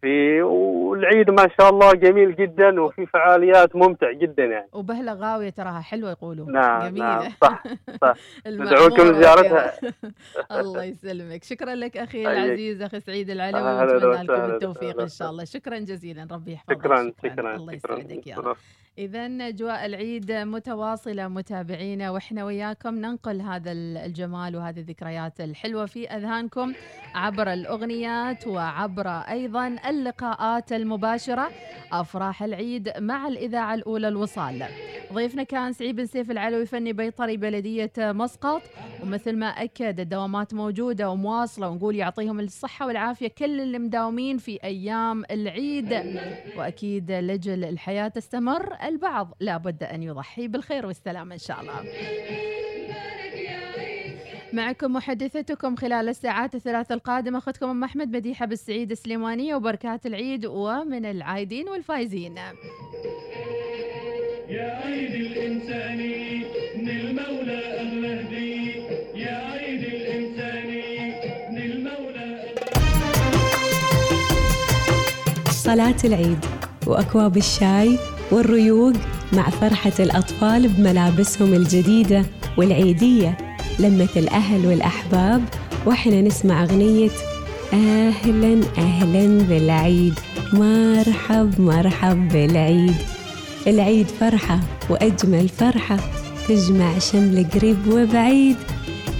في 0.00 0.42
والعيد 0.42 1.30
ما 1.30 1.48
شاء 1.60 1.70
الله 1.70 1.92
جميل 1.92 2.36
جدا 2.36 2.80
وفي 2.80 3.06
فعاليات 3.06 3.76
ممتع 3.76 4.12
جدا 4.12 4.44
يعني. 4.44 4.68
وبهلة 4.72 5.12
غاوية 5.12 5.50
تراها 5.50 5.80
حلوة 5.80 6.10
يقولوا. 6.10 6.50
نعم 6.50 6.88
جميلة. 6.88 7.18
نعم 7.18 7.32
صح. 7.42 7.62
صح 8.00 8.14
ندعوكم 8.46 9.02
لزيارتها. 9.02 9.72
الله 10.60 10.84
يسلمك. 10.84 11.44
شكرا 11.44 11.74
لك 11.74 11.96
أخي. 11.96 12.22
العزيز 12.22 12.82
أخي 12.82 13.00
سعيد 13.00 13.30
العلوي 13.30 13.62
ونتمنى 13.62 14.22
لكم. 14.22 14.32
التوفيق 14.32 15.00
إن 15.00 15.08
شاء 15.08 15.30
الله. 15.30 15.44
شكرا 15.44 15.78
جزيلا. 15.78 16.28
ربي 16.30 16.52
يحفظك. 16.52 16.78
شكرا 16.78 17.12
شكرا. 17.24 17.56
الله 17.56 17.72
يسعدك 17.72 18.26
يا 18.26 18.36
رب. 18.36 18.56
إذا 18.98 19.26
أجواء 19.26 19.86
العيد 19.86 20.32
متواصلة 20.32 21.28
متابعينا 21.28 22.10
وإحنا 22.10 22.44
وياكم 22.44 22.94
ننقل 22.94 23.40
هذا 23.40 23.72
الجمال 23.72 24.56
وهذه 24.56 24.78
الذكريات 24.78 25.40
الحلوة 25.40 25.86
في 25.86 26.08
أذهانكم 26.08 26.72
عبر 27.14 27.52
الأغنيات 27.52 28.46
وعبر 28.46 29.08
أيضا 29.08 29.76
اللقاءات 29.88 30.72
المباشرة. 30.72 31.50
أفراح 31.92 32.42
العيد 32.42 32.92
مع 32.98 33.28
الإذاعة 33.28 33.74
الأولى 33.74 34.08
الوصال. 34.08 34.64
ضيفنا 35.12 35.42
كان 35.42 35.72
سعيد 35.72 35.96
بن 35.96 36.06
سيف 36.06 36.30
العلوي 36.30 36.66
فني 36.66 36.92
بيطري 36.92 37.36
بلدية 37.36 37.92
مسقط. 37.98 38.62
ومثل 39.02 39.36
ما 39.36 39.46
أكد 39.46 40.00
الدوامات 40.00 40.54
موجودة 40.54 41.10
ومواصلة 41.10 41.68
ونقول 41.68 41.96
يعطيهم 41.96 42.40
الصحة 42.40 42.86
والعافية 42.86 43.28
كل 43.28 43.60
اللي 43.60 43.78
مداومين 43.78 44.38
في 44.38 44.58
أيام 44.64 45.24
العيد. 45.30 45.92
وأكيد 46.56 47.12
لجل 47.12 47.64
الحياة 47.64 48.08
تستمر. 48.08 48.87
البعض. 48.88 49.34
لابد 49.40 49.82
أن 49.82 50.02
يضحي 50.02 50.48
بالخير 50.48 50.86
والسلامة 50.86 51.34
إن 51.34 51.38
شاء 51.38 51.60
الله. 51.60 51.84
معكم 54.52 54.92
محدثتكم 54.92 55.76
خلال 55.76 56.08
الساعات 56.08 56.54
الثلاث 56.54 56.92
القادمة. 56.92 57.38
أختكم 57.38 57.68
أم 57.68 57.84
أحمد 57.84 58.16
مديحة 58.16 58.46
بالسعيد 58.46 58.90
السليمانية 58.90 59.54
وبركات 59.54 60.06
العيد 60.06 60.46
ومن 60.46 61.04
العايدين 61.04 61.68
والفايزين. 61.68 62.36
يا 64.48 64.80
عيد 64.84 65.14
الإنساني 65.14 66.44
من 66.76 66.88
المولى 66.88 67.58
أغلى 67.80 68.20
هدي 68.20 68.70
يا 69.20 69.36
عيد 69.52 69.82
الإنساني 69.82 71.10
من 71.50 71.62
المولى 71.70 72.54
صلاة 75.50 75.96
العيد 76.04 76.44
وأكواب 76.86 77.36
الشاي 77.36 77.98
والريوق 78.32 78.92
مع 79.32 79.50
فرحة 79.50 79.92
الأطفال 80.00 80.68
بملابسهم 80.68 81.54
الجديدة 81.54 82.24
والعيدية. 82.58 83.38
لمة 83.78 84.08
الأهل 84.16 84.66
والأحباب 84.66 85.44
وإحنا 85.86 86.20
نسمع 86.20 86.62
أغنية 86.62 87.10
أهلا 87.72 88.60
أهلا 88.78 89.38
بالعيد. 89.38 90.14
مرحب 90.52 91.60
مرحب 91.60 92.28
بالعيد. 92.28 92.94
العيد 93.66 94.06
فرحة 94.20 94.60
وأجمل 94.90 95.48
فرحة. 95.48 95.96
تجمع 96.48 96.98
شمل 96.98 97.46
قريب 97.54 97.78
وبعيد. 97.90 98.56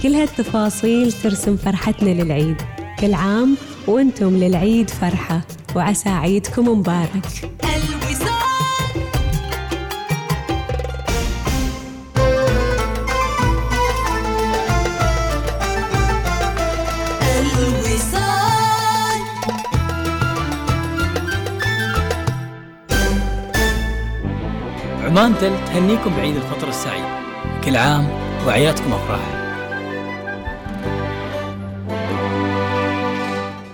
كل 0.03 0.13
هالتفاصيل 0.13 1.11
ترسم 1.11 1.57
فرحتنا 1.57 2.09
للعيد. 2.09 2.61
كل 2.99 3.13
عام 3.13 3.57
وأنتم 3.87 4.37
للعيد 4.37 4.89
فرحة. 4.89 5.41
وعسى 5.75 6.09
عيدكم 6.09 6.67
مبارك. 6.67 7.25
عمان 25.19 25.37
تل 25.37 25.65
تهنيكم 25.65 26.15
بعيد 26.15 26.35
الفطر 26.35 26.67
السعيد. 26.69 27.03
كل 27.65 27.75
عام 27.75 28.09
وأعيادكم 28.47 28.93
أفراح. 28.93 29.35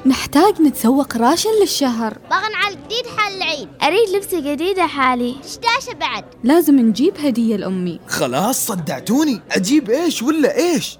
نحتاج 0.06 0.62
نتسوق 0.62 1.18
ration 1.18 1.50
للشهر. 1.62 2.14
بغى 2.30 2.56
نعال 2.56 2.76
جديد 2.76 3.06
حال 3.18 3.34
العيد. 3.38 3.70
أريد 3.84 4.10
لبسة 4.16 4.40
جديدة 4.54 4.88
حالي. 4.88 5.36
دشداشة 5.44 5.94
بعد؟ 6.00 6.26
لازم 6.44 6.80
نجيب 6.80 7.14
هدية 7.18 7.56
لأمي. 7.56 8.00
خلاص 8.08 8.66
صدعتوني. 8.66 9.42
أجيب 9.52 9.90
إيش 9.90 10.24
ولا 10.24 10.58
إيش؟ 10.58 10.98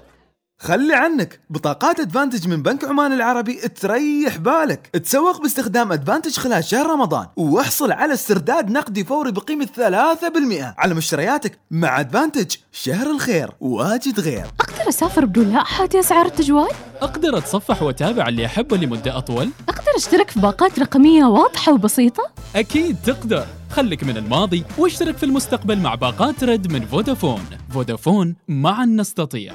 خلي 0.58 0.94
عنك 0.94 1.40
بطاقات 1.50 2.00
Advantage 2.00 2.48
من 2.48 2.62
بنك 2.62 2.84
عمان 2.84 3.12
العربي 3.12 3.54
تريح 3.54 4.36
بالك 4.36 4.86
تسوق 4.86 5.42
باستخدام 5.42 5.92
Advantage 5.92 6.36
خلال 6.36 6.64
شهر 6.64 6.86
رمضان 6.90 7.26
واحصل 7.36 7.92
على 7.92 8.14
استرداد 8.14 8.70
نقدي 8.70 9.04
فوري 9.04 9.32
بقيمة 9.32 9.68
3% 9.76 10.78
على 10.78 10.94
مشترياتك 10.94 11.58
مع 11.70 12.00
Advantage 12.00 12.54
شهر 12.72 13.10
الخير 13.10 13.50
واجد 13.60 14.20
غير 14.20 14.46
أقدر 14.60 14.88
أسافر 14.88 15.24
بدون 15.24 15.52
لاحة 15.52 15.88
أسعار 15.94 16.26
التجوال؟ 16.26 16.70
أقدر 17.00 17.38
أتصفح 17.38 17.82
وأتابع 17.82 18.28
اللي 18.28 18.46
أحبه 18.46 18.76
لمدة 18.76 19.18
أطول؟ 19.18 19.50
أقدر 19.68 19.90
أشترك 19.96 20.30
في 20.30 20.40
باقات 20.40 20.78
رقمية 20.78 21.24
واضحة 21.24 21.72
وبسيطة؟ 21.72 22.22
أكيد 22.56 22.96
تقدر 23.04 23.46
خلك 23.70 24.04
من 24.04 24.16
الماضي 24.16 24.64
واشترك 24.78 25.16
في 25.16 25.26
المستقبل 25.26 25.78
مع 25.78 25.94
باقات 25.94 26.44
رد 26.44 26.72
من 26.72 26.86
فودافون 26.86 27.40
فودافون 27.74 28.36
معا 28.48 28.84
نستطيع 28.84 29.54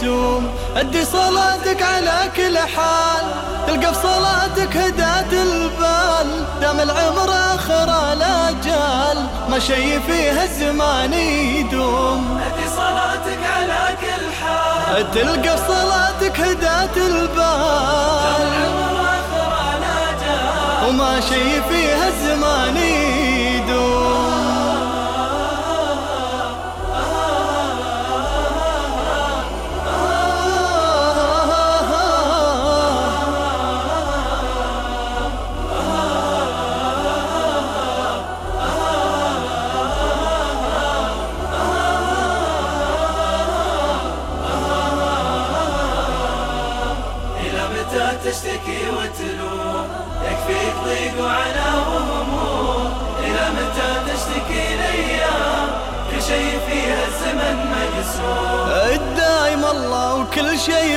مقسوم 0.00 0.50
أدي 0.76 1.04
صلاتك 1.04 1.82
على 1.82 2.30
كل 2.36 2.58
حال 2.58 3.24
تلقى 3.66 3.94
في 3.94 4.00
صلاتك 4.02 4.76
هداة 4.76 5.32
البال. 5.42 6.44
دام 6.60 6.80
العمر 6.80 7.30
آخر 7.54 8.12
الأجال 8.12 9.26
ما 9.48 9.58
شيء 9.58 10.00
فيها 10.06 10.44
الزمان 10.44 11.12
يدوم. 11.12 12.40
أدي 12.46 12.68
صلاتك 12.76 13.38
على 13.56 13.96
كل 14.00 14.24
حال. 14.40 15.10
تلقى 15.10 15.56
في 15.58 15.64
صلاتك 15.68 16.40
هداة 16.40 16.96
البال. 16.96 18.50
وما 20.88 21.20
شي 21.20 21.62
فيها 21.68 22.08
الزمان 22.08 22.76
يدوم 22.76 22.99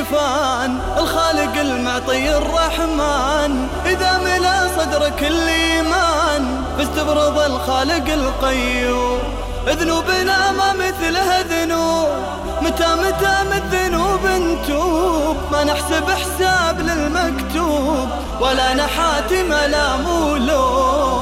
وكل 0.04 0.10
شي 0.10 0.16
فان 0.16 0.80
الخالق 0.97 1.60
المعطي 1.60 2.38
الرحمن. 2.38 3.68
إذا 3.86 4.18
ملا 4.18 4.68
صدرك 4.78 5.24
الإيمان 5.24 6.64
فاستبرض 6.78 7.38
الخالق 7.39 8.14
القيوم. 8.14 9.20
ذنوبنا 9.68 10.51
ما 10.51 10.74
مثلها 10.74 11.41
ذنوب 11.41 12.08
متى 12.62 12.95
متى 12.95 13.36
من 13.43 13.62
الذنوب 13.64 14.26
نتوب 14.26 15.38
ما 15.51 15.64
نحسب 15.64 16.10
حساب 16.10 16.80
للمكتوب 16.80 18.10
ولا 18.41 18.74
نحاتم 18.74 19.54
لا 19.54 19.97
مولوم 19.97 21.12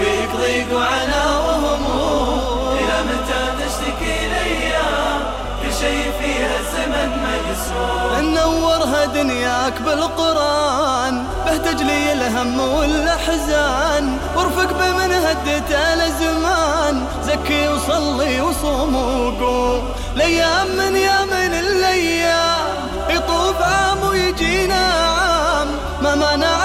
يكفيك 0.00 0.30
ضيق 0.36 0.76
وعنا 0.76 1.38
وهموم. 1.38 2.78
إلى 2.78 3.02
متى 3.08 3.42
تشتكي 3.60 4.26
الأيام 4.26 5.20
كل 5.62 5.72
شيء 5.80 6.12
فيها 6.20 6.58
الزمن 6.60 7.10
مقسوم 7.24 8.34
نورها 8.34 9.04
دنياك 9.04 9.82
بالقرآن 9.82 11.24
به 11.46 11.56
تجلي 11.56 12.12
الهم 12.12 12.60
والأحزان. 12.60 14.18
وارفق 14.36 14.72
بمن 14.72 15.12
هدت 15.12 15.70
الأزمان 15.70 17.06
زكي 17.24 17.68
وصلي 17.68 18.40
وصوم 18.40 18.94
وقوم. 18.94 19.88
ليام 20.16 20.68
من 20.76 20.96
يا 20.96 21.24
من 21.24 21.54
الأيام 21.54 22.70
يطوف 23.10 23.62
عام 23.62 24.08
ويجينا 24.10 24.74
عام. 24.74 25.68
ما 26.02 26.14
ما 26.14 26.36
نعاني 26.36 26.36
من 26.36 26.44
الآلام 26.44 26.59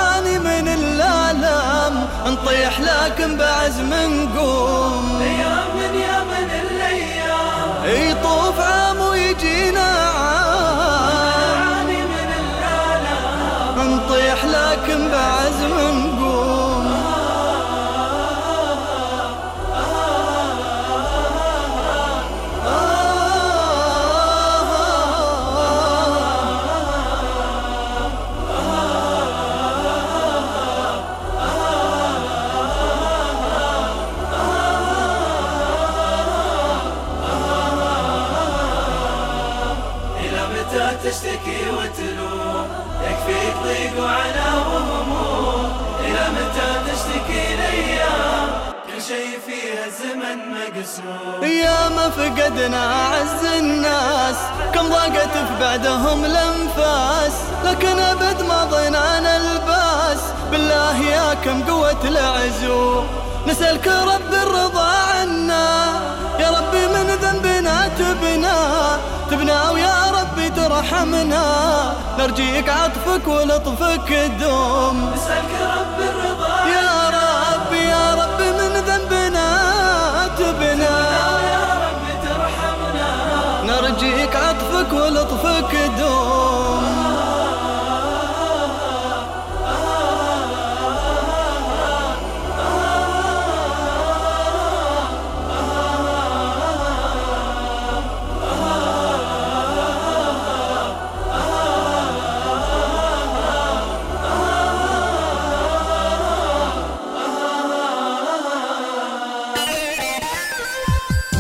نطيح 2.46 2.80
لكن 2.80 3.38
بعزم 3.38 3.94
نقوم. 3.94 5.55
يا 50.76 51.90
ما 51.90 52.10
فقدنا 52.10 52.94
أعز 52.94 53.46
الناس 53.60 54.36
كم 54.74 54.90
ضاقت 54.90 55.34
في 55.48 55.60
بعدهم 55.60 56.26
الأنفاس. 56.26 57.34
لكن 57.66 58.00
أبد 58.00 58.42
ما 58.42 58.64
ضينا 58.64 59.38
الباس. 59.38 60.22
بالله 60.52 61.00
يا 61.00 61.34
كم 61.34 61.64
قوة 61.64 62.04
العزوم 62.04 63.08
نسألك 63.48 63.88
رب 63.88 64.34
الرضا 64.34 64.84
عنا. 64.84 66.00
يا 66.40 66.50
ربي 66.50 66.88
من 66.88 67.08
ذنبنا 67.22 67.88
تبنا 67.88 68.58
تبنا 69.32 69.70
ويا 69.70 70.12
ربي 70.12 70.50
ترحمنا. 70.50 71.46
نرجيك 72.20 72.70
عطفك 72.70 73.28
ولطفك 73.28 74.14
دوم 74.40 75.12
نسألك 75.16 75.52
رب 75.62 75.85
ولطفك 84.94 85.76
دوم 85.98 86.45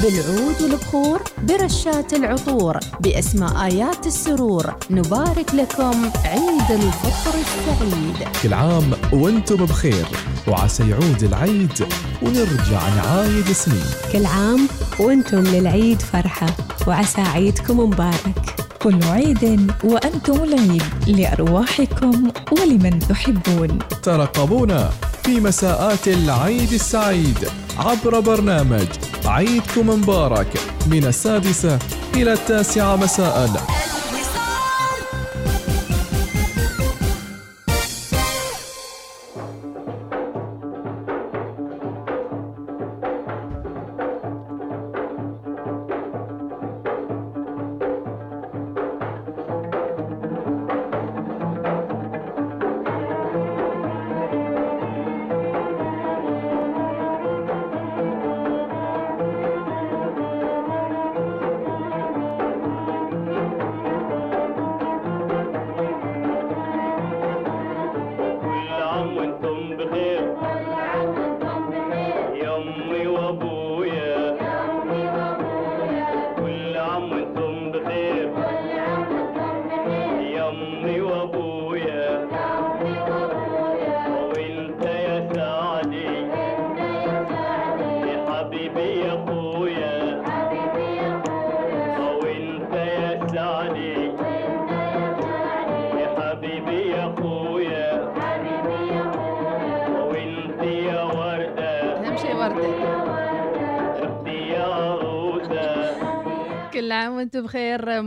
بالعود 0.05 0.61
والبخور 0.61 1.21
برشات 1.43 2.13
العطور 2.13 2.79
بأسماء 2.99 3.65
آيات 3.65 4.07
السرور. 4.07 4.75
نبارك 4.89 5.53
لكم 5.53 6.09
عيد 6.25 6.71
الفطر 6.71 7.39
السعيد. 7.39 8.27
كل 8.43 8.53
عام 8.53 8.91
وأنتم 9.13 9.55
بخير. 9.55 10.05
وعسى 10.47 10.89
يعود 10.89 11.23
العيد 11.23 11.85
ونرجع 12.21 12.89
نعايد 12.95 13.51
سنين 13.51 13.85
كل 14.13 14.25
عام 14.25 14.67
وأنتم 14.99 15.39
للعيد 15.39 16.01
فرحة. 16.01 16.47
وعسى 16.87 17.21
عيدكم 17.21 17.79
مبارك. 17.79 18.55
كل 18.81 19.03
عيد 19.03 19.71
وأنتم 19.83 20.43
العيد 20.43 20.83
لأرواحكم 21.07 22.31
ولمن 22.51 22.99
تحبون. 22.99 23.79
ترقبونا 24.03 24.89
في 25.23 25.39
مساءات 25.39 26.07
العيد 26.07 26.73
السعيد 26.73 27.49
عبر 27.77 28.19
برنامج 28.19 28.87
عيدكم 29.27 29.89
مبارك. 29.89 30.47
من 30.87 31.05
السادسة 31.05 31.79
إلى 32.15 32.33
التاسعة 32.33 32.95
مساء. 32.95 33.74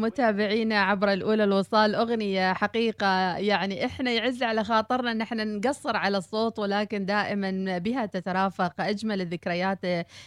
متابعينا 0.08 0.80
عبر 0.80 1.12
الأولى 1.12 1.44
الوصال. 1.44 1.94
أغنية 1.94 2.52
حقيقة 2.52 3.36
يعني 3.36 3.86
إحنا 3.86 4.10
يعز 4.10 4.42
على 4.42 4.64
خاطرنا 4.64 5.12
إن 5.12 5.20
إحنا 5.20 5.44
نقصر 5.44 5.96
على 5.96 6.18
الصوت 6.18 6.58
ولكن 6.58 7.06
دائما 7.06 7.78
بها 7.78 8.06
تترافق 8.06 8.80
أجمل 8.80 9.20
الذكريات 9.20 9.78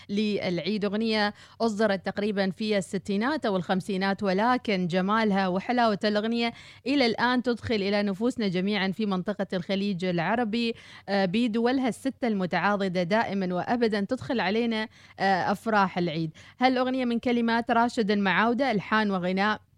للعيد. 0.09 0.85
أغنية 0.85 1.33
أصدرت 1.61 2.05
تقريبا 2.05 2.49
في 2.49 2.77
الستينات 2.77 3.45
أو 3.45 3.55
الخمسينات 3.57 4.23
ولكن 4.23 4.87
جمالها 4.87 5.47
وحلاوة 5.47 5.99
الأغنية 6.03 6.53
إلى 6.87 7.05
الآن 7.05 7.43
تدخل 7.43 7.75
إلى 7.75 8.03
نفوسنا 8.03 8.47
جميعا 8.47 8.91
في 8.91 9.05
منطقة 9.05 9.47
الخليج 9.53 10.05
العربي. 10.05 10.75
آه، 11.09 11.25
بدولها 11.25 11.87
الستة 11.87 12.27
المتعاضدة 12.27 13.03
دائما 13.03 13.55
وابدا 13.55 13.99
تدخل 14.01 14.39
علينا 14.39 14.87
آه، 15.19 15.51
أفراح 15.51 15.97
العيد. 15.97 16.31
هالأغنية 16.59 17.05
من 17.05 17.19
كلمات 17.19 17.71
راشد 17.71 18.11
المعاودة 18.11 18.71
ألحان 18.71 19.11
وغناء. 19.11 19.70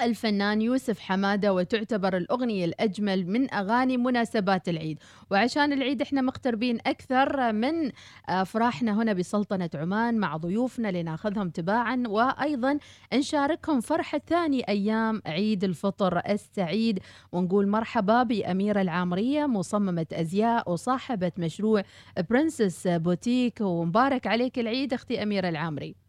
الفنان 0.00 0.62
يوسف 0.62 1.00
حمادة 1.00 1.54
وتعتبر 1.54 2.16
الأغنية 2.16 2.64
الأجمل 2.64 3.26
من 3.26 3.54
أغاني 3.54 3.96
مناسبات 3.96 4.68
العيد. 4.68 4.98
وعشان 5.30 5.72
العيد 5.72 6.02
إحنا 6.02 6.22
مقتربين 6.22 6.78
أكثر 6.86 7.52
من 7.52 7.92
أفراحنا 8.28 9.02
هنا 9.02 9.12
بسلطنة 9.12 9.70
عمان 9.74 10.18
مع 10.18 10.36
ضيوفنا 10.36 10.88
لناخذهم 10.88 11.50
تباعا. 11.50 12.02
وأيضا 12.06 12.78
نشاركهم 13.14 13.80
فرحة 13.80 14.20
ثاني 14.26 14.68
أيام 14.68 15.22
عيد 15.26 15.64
الفطر 15.64 16.18
السعيد. 16.18 16.98
ونقول 17.32 17.68
مرحبا 17.68 18.22
بأميرة 18.22 18.80
العامرية 18.80 19.46
مصممة 19.46 20.06
أزياء 20.12 20.72
وصاحبة 20.72 21.32
مشروع 21.38 21.82
Princess 22.30 22.88
Boutique 22.88 23.60
ومبارك 23.60 24.26
عليك 24.26 24.58
العيد 24.58 24.92
أختي 24.92 25.22
أميرة 25.22 25.48
العامري. 25.48 26.01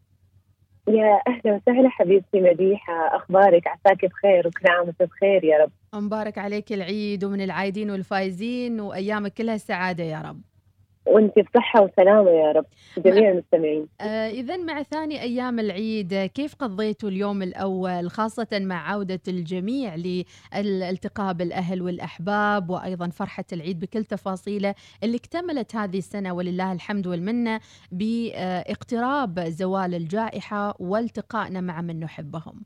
يا 0.88 1.20
أهلا 1.28 1.54
وسهلا 1.56 1.88
حبيبتي 1.88 2.40
مديحة 2.40 3.16
أخبارك؟ 3.16 3.62
عساك 3.66 4.04
بخير 4.04 4.46
وكل 4.46 4.68
عام 4.68 4.86
وانت 4.86 5.02
بخير 5.02 5.44
يا 5.44 5.58
رب. 5.58 5.70
مبارك 5.94 6.38
عليك 6.38 6.72
العيد 6.72 7.24
ومن 7.24 7.40
العايدين 7.40 7.90
والفايزين 7.90 8.80
وأيامك 8.80 9.32
كلها 9.32 9.56
سعادة 9.56 10.04
يا 10.04 10.22
رب. 10.28 10.40
وانت 11.06 11.32
بصحة 11.38 11.82
وسلامة 11.82 12.30
يا 12.30 12.52
رب. 12.52 12.64
جميع 12.98 13.30
المستمعين. 13.30 13.86
آه 14.00 14.28
إذا 14.30 14.56
مع 14.56 14.82
ثاني 14.82 15.22
أيام 15.22 15.58
العيد 15.58 16.14
كيف 16.14 16.54
قضيتوا 16.54 17.08
اليوم 17.08 17.42
الأول؟ 17.42 18.10
خاصة 18.10 18.46
مع 18.52 18.90
عودة 18.92 19.20
الجميع 19.28 19.94
للالتقاء 19.94 21.32
بالأهل 21.32 21.82
والأحباب 21.82 22.70
وأيضا 22.70 23.08
فرحة 23.08 23.44
العيد 23.52 23.80
بكل 23.80 24.04
تفاصيله 24.04 24.74
اللي 25.02 25.16
اكتملت 25.16 25.76
هذه 25.76 25.98
السنة 25.98 26.34
ولله 26.34 26.72
الحمد 26.72 27.06
والمنة 27.06 27.60
باقتراب 27.92 29.40
زوال 29.40 29.94
الجائحة 29.94 30.74
والتقائنا 30.78 31.60
مع 31.60 31.80
من 31.80 32.00
نحبهم. 32.00 32.62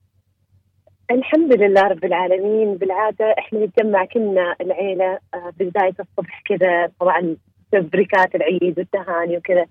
الحمد 1.10 1.52
لله 1.52 1.82
رب 1.82 2.04
العالمين. 2.04 2.74
بالعادة 2.76 3.34
إحنا 3.38 3.64
نتجمع 3.64 4.04
كلنا 4.04 4.56
العيلة 4.60 5.18
آه، 5.34 5.52
بدايه 5.60 5.94
الصبح 6.00 6.42
كذا 6.44 6.92
طبعا 7.00 7.36
تبريكات 7.72 8.34
العيد 8.34 8.78
والتهاني 8.78 9.36
وكذا. 9.36 9.66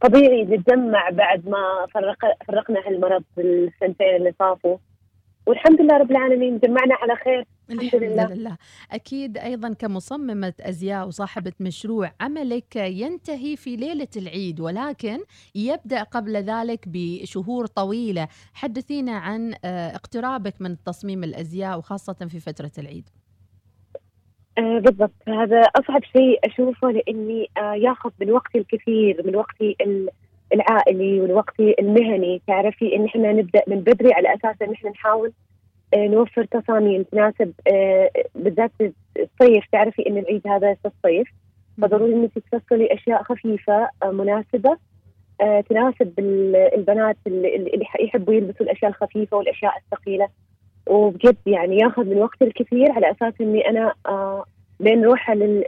طبيعي 0.00 0.42
نتجمع 0.44 1.10
بعد 1.10 1.48
ما 1.48 1.86
فرق 1.94 2.18
فرقنا 2.48 2.80
هالمرض 2.86 3.24
بالسنتين 3.36 4.16
اللي 4.16 4.32
طافوا 4.38 4.76
والحمد 5.46 5.80
لله 5.80 5.96
رب 5.96 6.10
العالمين 6.10 6.58
جمعنا 6.58 6.94
على 6.94 7.16
خير. 7.16 7.44
الحمد 7.70 8.02
لله. 8.02 8.22
الحمد 8.24 8.38
لله. 8.38 8.56
أكيد 8.92 9.38
أيضا 9.38 9.72
كمصممة 9.72 10.52
أزياء 10.60 11.06
وصاحبة 11.06 11.52
مشروع 11.60 12.12
عملك 12.20 12.76
ينتهي 12.76 13.56
في 13.56 13.76
ليلة 13.76 14.08
العيد 14.16 14.60
ولكن 14.60 15.18
يبدأ 15.54 16.02
قبل 16.02 16.36
ذلك 16.36 16.84
بشهور 16.88 17.66
طويلة. 17.66 18.28
حدثينا 18.54 19.12
عن 19.12 19.54
آه، 19.64 19.94
اقترابك 19.94 20.54
من 20.60 20.76
تصميم 20.84 21.24
الأزياء 21.24 21.78
وخاصة 21.78 22.12
في 22.28 22.40
فترة 22.40 22.72
العيد. 22.78 23.08
آه 24.58 24.78
بالضبط. 24.78 25.28
هذا 25.28 25.60
أصعب 25.60 26.04
شيء 26.04 26.38
أشوفه 26.44 26.90
لأني 26.90 27.48
آه 27.58 27.74
ياخذ 27.74 28.10
من 28.20 28.30
وقتي 28.30 28.58
الكثير 28.58 29.22
من 29.26 29.36
وقتي 29.36 29.76
ال- 29.80 30.08
العائلي 30.54 31.20
ومن 31.20 31.30
وقتي 31.30 31.74
المهني. 31.80 32.42
تعرفي 32.46 32.96
إن 32.96 33.04
إحنا 33.04 33.32
نبدأ 33.32 33.62
من 33.66 33.80
بدري 33.80 34.12
على 34.12 34.34
أساس 34.34 34.62
إن 34.62 34.72
إحنا 34.72 34.90
نحاول 34.90 35.32
آه 35.94 36.06
نوفر 36.06 36.44
تصاميم 36.44 37.02
تناسب 37.02 37.52
آه 37.72 38.10
بالذات 38.34 38.70
الصيف. 39.18 39.64
تعرفي 39.72 40.06
إن 40.08 40.18
العيد 40.18 40.46
هذا 40.48 40.74
في 40.74 40.88
الصيف 40.88 41.28
فضروري 41.82 42.12
إنك 42.12 42.30
تفصلي 42.52 42.94
أشياء 42.94 43.22
خفيفة 43.22 43.88
آه 44.02 44.10
مناسبة 44.10 44.76
آه 45.40 45.60
تناسب 45.60 46.12
ال- 46.18 46.56
البنات 46.56 47.16
اللي, 47.26 47.56
اللي 47.56 47.86
يحبوا 48.00 48.34
يلبسوا 48.34 48.66
الأشياء 48.66 48.90
الخفيفة 48.90 49.36
والأشياء 49.36 49.72
الثقيلة. 49.78 50.28
وبجد 50.86 51.36
يعني 51.46 51.78
ياخذ 51.78 52.04
من 52.04 52.16
وقتي 52.16 52.44
الكثير 52.44 52.92
على 52.92 53.10
أساس 53.10 53.34
إني 53.40 53.68
أنا 53.70 53.94
آه 54.06 54.44
بين 54.80 55.00
نروح 55.00 55.30
لل 55.30 55.64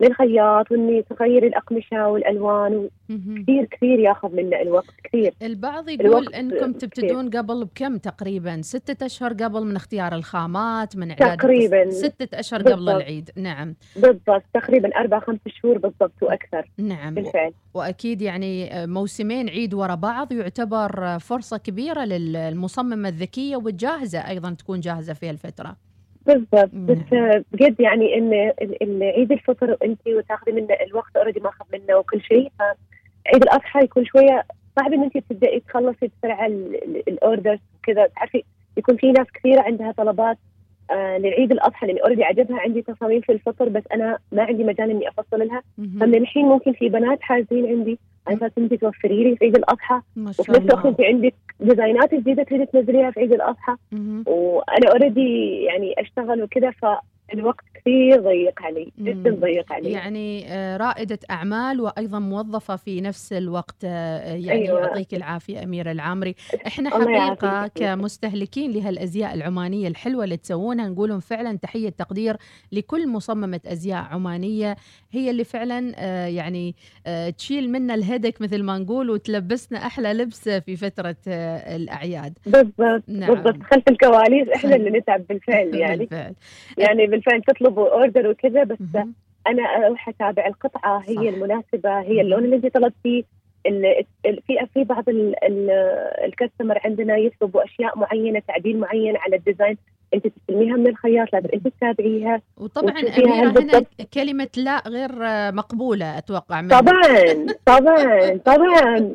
للخياط 0.00 0.70
واني 0.70 1.02
تغير 1.02 1.46
الأقمشة 1.46 2.08
والألوان 2.08 2.88
كثير 3.08 3.64
كثير 3.64 3.98
ياخذ 3.98 4.36
منا 4.36 4.62
الوقت 4.62 4.94
كثير. 5.04 5.34
البعض 5.42 5.88
يقول 5.88 6.34
إنكم 6.34 6.72
كثير. 6.72 6.88
تبتدون 6.88 7.30
قبل 7.30 7.64
بكم 7.64 7.96
تقريبا؟ 7.96 8.62
ستة 8.62 9.06
أشهر 9.06 9.32
قبل 9.32 9.64
من 9.64 9.76
اختيار 9.76 10.14
الخامات 10.14 10.96
من 10.96 11.10
إعداد 11.10 11.38
تقريباً. 11.38 11.90
ستة 11.90 12.38
أشهر 12.38 12.60
قبل 12.60 12.70
بالضبط. 12.74 12.94
العيد. 12.94 13.30
نعم. 13.36 13.74
بالضبط. 13.96 14.42
تقريبا 14.54 14.96
أربع 14.96 15.20
خمس 15.20 15.38
شهور 15.48 15.78
بالضبط 15.78 16.22
وأكثر. 16.22 16.70
نعم. 16.78 17.14
بالفعل. 17.14 17.52
وأكيد 17.74 18.22
يعني 18.22 18.70
موسمين 18.86 19.48
عيد 19.48 19.74
ورا 19.74 19.94
بعض 19.94 20.32
يعتبر 20.32 21.18
فرصة 21.18 21.56
كبيرة 21.56 22.04
للمصممة 22.04 23.08
الذكية 23.08 23.56
والجاهزة 23.56 24.18
أيضا 24.28 24.50
تكون 24.50 24.80
جاهزة 24.80 25.12
في 25.12 25.30
الفترة 25.30 25.76
بالضبط. 26.34 26.70
بس 26.74 27.12
آه، 27.12 27.44
بجد 27.52 27.80
يعني 27.80 28.18
إن 28.82 29.02
عيد 29.02 29.32
الفطر 29.32 29.76
انت 29.84 30.00
وتاخذي 30.06 30.52
منه 30.52 30.74
الوقت 30.88 31.16
اوريدي 31.16 31.40
ماخذ 31.40 31.64
منه 31.72 31.96
وكل 31.96 32.20
شيء 32.20 32.52
فعيد 32.58 33.42
الأضحى 33.42 33.84
يكون 33.84 34.04
شوية 34.04 34.44
صعب 34.78 34.92
إن 34.92 35.02
انت 35.02 35.18
تبدأي 35.18 35.60
تخلصي 35.60 36.10
بسرعة 36.18 36.46
ال 37.08 37.15
orders 37.15 37.58
وكذا. 37.78 38.06
تعرفي 38.06 38.44
يكون 38.76 38.96
في 38.96 39.12
ناس 39.12 39.26
كثيرة 39.34 39.60
عندها 39.62 39.92
طلبات 39.92 40.38
آه 40.90 41.18
لعيد 41.18 41.52
الأضحى 41.52 41.86
لأني 41.86 42.02
already 42.02 42.24
عجبها 42.24 42.60
عندي 42.60 42.82
تصاميم 42.82 43.20
في 43.20 43.32
الفطر 43.32 43.68
بس 43.68 43.82
أنا 43.94 44.18
ما 44.32 44.42
عندي 44.42 44.64
مجال 44.64 44.90
إني 44.90 45.08
أفصل 45.08 45.38
لها. 45.48 45.62
فمن 46.00 46.14
الحين 46.14 46.46
ممكن 46.46 46.72
في 46.72 46.88
بنات 46.88 47.22
حاجزين 47.22 47.66
عندي 47.66 47.98
أساس 48.28 48.50
انت 48.58 48.74
توفري 48.74 49.24
لي 49.24 49.36
في 49.36 49.44
عيد 49.44 49.56
الأضحى. 49.56 50.00
وفي 50.16 50.52
نفس 50.52 50.60
الوقت 50.60 50.86
انت 50.86 51.00
عندك 51.00 51.34
design 51.60 52.06
ات 52.06 52.14
جديدة 52.14 52.42
تريدي 52.42 52.66
تنزليها 52.66 53.10
في 53.10 53.20
عيد 53.20 53.32
الأضحى. 53.32 53.76
وأنا 54.26 54.90
already 54.90 55.62
يعني 55.62 55.94
أشتغل 55.98 56.42
وكذا 56.42 56.70
فالوقت 57.32 57.64
كثير 57.74 58.20
ضيق 58.20 58.62
علي 58.62 58.92
جدا 58.98 59.30
ضيق 59.30 59.72
علي 59.72 59.92
يعني 59.92 60.44
آه، 60.48 60.76
رائدة 60.76 61.18
أعمال 61.30 61.80
وأيضا 61.80 62.18
موظفة 62.18 62.76
في 62.76 63.00
نفس 63.00 63.32
الوقت 63.32 63.76
آه، 63.84 64.34
يعني 64.34 64.68
أيوة. 64.68 64.80
يعطيك 64.80 65.14
العافية 65.14 65.62
أميرة 65.62 65.92
العامري 65.92 66.34
إحنا 66.66 66.90
حقيقة. 66.90 67.66
كمستهلكين 67.74 68.72
لهالأزياء 68.72 69.34
العمانية 69.34 69.88
الحلوة 69.88 70.24
اللي 70.24 70.36
تسوونها 70.36 70.88
نقولهم 70.88 71.20
فعلا 71.20 71.58
تحية 71.58 71.88
تقدير 71.88 72.36
لكل 72.72 73.08
مصممة 73.08 73.60
أزياء 73.66 74.04
عمانية 74.10 74.76
هي 75.10 75.30
اللي 75.30 75.44
فعلا 75.44 75.92
آه، 75.96 76.26
يعني 76.26 76.74
تشيل 77.38 77.72
منا 77.72 77.94
الهدك 77.94 78.42
مثل 78.42 78.62
ما 78.62 78.78
نقول 78.78 79.10
وتلبسنا 79.10 79.86
أحلى 79.86 80.12
لبس 80.12 80.48
في 80.48 80.76
فترة 80.76 81.16
الأعياد 81.26 82.38
بالضبط 82.46 83.02
نعم. 83.08 83.34
بالضبط 83.34 83.62
خلف 83.62 83.88
الكواليس 83.88 84.48
إحنا 84.48 84.76
اللي 84.76 84.90
نتعب 84.90 85.26
بالفعل 85.26 85.74
يعني 85.80 85.96
بالفعل. 85.96 86.34
يعني 86.78 87.06
بالفعل 87.20 87.42
تطلبوا 87.42 87.88
order 87.92 88.28
وكذا 88.28 88.64
بس 88.64 88.78
أنا 89.46 89.62
أروح 89.62 90.08
أتابع 90.08 90.46
القطعة 90.46 90.98
هي 91.08 91.28
المناسبة 91.28 92.00
هي 92.00 92.20
اللون 92.20 92.44
اللي 92.44 92.56
انت 92.56 92.66
طلبتيه 92.74 93.22
في 94.46 94.66
في 94.74 94.84
بعض 94.84 95.08
ال- 95.08 95.44
ال- 95.44 95.70
ال 96.24 96.30
customer 96.30 96.78
عندنا 96.84 97.16
يطلبوا 97.16 97.64
أشياء 97.64 97.98
معينة 97.98 98.42
تعديل 98.48 98.78
معين 98.80 99.16
على 99.16 99.36
ال 99.36 99.42
design 99.42 99.76
انت 100.14 100.26
تستلميها 100.26 100.76
من 100.76 100.86
الخياط 100.86 101.28
لازم 101.32 101.48
انت 101.54 101.68
تتابعيها 101.68 102.42
وطبعا 102.56 102.90
أميرة 103.00 103.26
هنا 103.42 103.52
بالضبط 103.52 103.86
كلمة 104.14 104.48
لا 104.56 104.82
غير 104.88 105.10
آه، 105.26 105.50
مقبولة 105.50 106.18
أتوقع 106.18 106.60
منك. 106.60 106.70
طبعا 106.70 107.46
طبعا 107.66 108.36
طبعا 108.50 109.12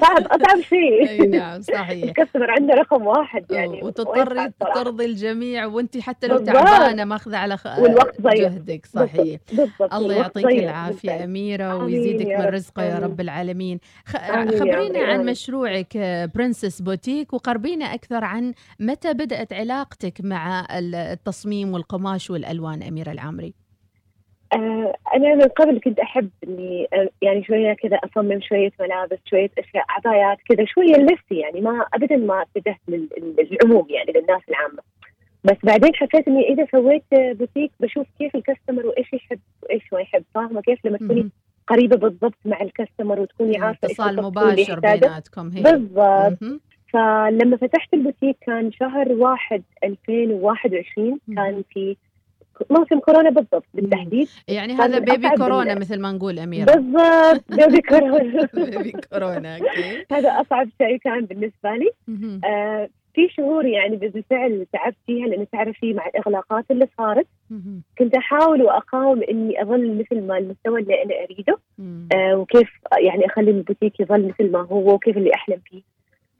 صعب 0.00 0.26
اصعب 0.26 0.60
شيء 0.60 1.08
أي 1.08 1.18
نعم 1.18 1.60
صحيح 1.60 2.04
ال 2.04 2.09
customer 2.09 2.50
عنده 2.50 2.74
رقم 2.74 3.06
واحد 3.06 3.44
يعني 3.50 3.82
وتضطري 3.82 4.50
ترضي 4.74 5.04
الجميع 5.04 5.66
وأنت 5.66 5.98
حتى 5.98 6.26
لو 6.26 6.36
بالضبط. 6.36 6.54
تعبانة 6.56 7.04
ماخذة 7.04 7.36
على 7.36 7.56
خ... 7.56 7.78
والوقت 7.78 8.20
ضيق. 8.20 8.34
جهدك 8.34 8.86
صحيح 8.86 9.40
بالضبط 9.52 9.94
الله 9.94 10.14
يعطيك 10.14 10.46
العافية 10.46 11.08
بالفعل. 11.08 11.22
أميرة 11.22 11.76
ويزيدك 11.84 12.26
من 12.26 12.44
رزقه 12.44 12.82
يا. 12.82 12.98
رب 12.98 13.20
العالمين 13.20 13.78
خ... 14.06 14.16
خبرينا 14.58 14.98
عن. 14.98 15.24
مشروعك 15.26 15.96
برنسس 16.34 16.82
بوتيك 16.82 17.32
وقربينا 17.32 17.84
أكثر 17.94 18.24
عن 18.24 18.52
متى 18.80 19.12
بدأت 19.14 19.52
علاقتك 19.52 20.20
مع 20.24 20.66
التصميم 20.78 21.72
والقماش 21.72 22.30
والألوان 22.30 22.82
أميرة 22.82 23.12
العامري؟ 23.12 23.54
آه، 24.52 24.94
أنا 25.16 25.34
من 25.34 25.42
قبل 25.48 25.80
كنت 25.84 25.98
أحب 25.98 26.30
إني 26.44 26.86
آه، 26.92 27.08
يعني 27.22 27.44
شوية 27.44 27.72
كذا 27.72 27.96
أصمم 27.96 28.40
شوية 28.40 28.70
ملابس 28.80 29.18
شوية 29.30 29.50
أشياء 29.58 29.84
عبايات 29.88 30.38
كذا 30.48 30.64
شوية 30.64 30.96
لنفسي 30.96 31.34
يعني 31.38 31.60
ما 31.60 31.86
أبدا 31.94 32.16
ما 32.16 32.42
اتجهت 32.42 32.80
لل- 32.88 33.08
للعموم 33.50 33.86
يعني 33.90 34.12
للناس 34.12 34.42
العامة. 34.48 34.78
بس 35.44 35.56
بعدين 35.64 35.94
حسيت 35.94 36.28
إني 36.28 36.48
إذا 36.48 36.66
سويت 36.72 37.04
بوتيك 37.12 37.70
بشوف 37.80 38.06
كيف 38.18 38.36
ال 38.36 38.42
customer 38.42 38.86
وإيش 38.86 39.12
يحب 39.12 39.40
وإيش 39.62 39.82
ما 39.92 40.00
يحب 40.00 40.24
فاهمة 40.34 40.60
كيف؟ 40.60 40.86
لما 40.86 40.98
تكوني 40.98 41.30
قريبة 41.66 41.96
بالضبط 41.96 42.38
مع 42.44 42.60
ال 42.62 42.68
customer 42.68 43.20
وتكوني 43.20 43.58
عارفة 43.58 43.88
إيش 43.88 44.00
اتصال 44.00 44.22
مباشر. 44.22 44.80
بيناتكم 44.80 45.48
هي. 45.50 45.62
بالضبط. 45.62 46.60
فلما 46.94 47.56
فتحت 47.56 47.94
البوتيك 47.94 48.36
كان 48.46 48.72
شهر 48.72 49.12
واحد 49.12 49.62
2021 49.84 51.18
كان 51.36 51.62
في 51.70 51.96
موسم 52.70 52.98
كورونا 52.98 53.30
بالضبط 53.30 53.64
بالتحديد. 53.74 54.28
يعني 54.48 54.72
هذا 54.72 54.98
بيبي 54.98 55.28
كورونا 55.30 55.74
مثل 55.74 56.00
ما 56.00 56.12
نقول 56.12 56.38
أميرة. 56.38 56.64
بالضبط 56.64 57.44
baby 57.48 57.80
كورونا. 57.90 58.48
baby 58.54 58.92
كورونا 59.12 59.56
okay. 59.58 60.06
هذا 60.12 60.28
أصعب 60.28 60.68
شيء 60.82 60.96
كان 60.96 61.24
بالنسبة 61.24 61.70
لي. 61.70 61.90
آه 62.44 62.88
في 63.14 63.28
شهور 63.28 63.66
يعني 63.66 63.96
بالفعل 63.96 64.66
تعبت 64.72 64.96
فيها 65.06 65.26
لأن 65.26 65.46
تعرفي 65.52 65.92
مع 65.92 66.06
الإغلاقات 66.06 66.64
اللي 66.70 66.88
صارت. 66.98 67.26
كنت 67.98 68.16
أحاول 68.16 68.62
وأقاوم 68.62 69.22
إني 69.22 69.62
أظل 69.62 69.98
مثل 69.98 70.22
ما 70.26 70.38
المستوى 70.38 70.80
اللي 70.80 71.02
أنا 71.02 71.14
أريده. 71.24 71.58
آه 72.14 72.36
وكيف 72.36 72.70
يعني 72.98 73.26
أخلي 73.26 73.50
البوتيك 73.50 74.00
يظل 74.00 74.28
مثل 74.28 74.50
ما 74.52 74.60
هو 74.60 74.94
وكيف 74.94 75.16
اللي 75.16 75.34
أحلم 75.34 75.58
فيه. 75.64 75.93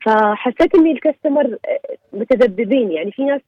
فحسيت 0.04 0.74
إني 0.74 0.92
ال 0.92 0.98
customer 0.98 1.46
آه، 1.46 1.96
متذبذبين. 2.12 2.92
يعني 2.92 3.12
في 3.12 3.24
ناس 3.24 3.40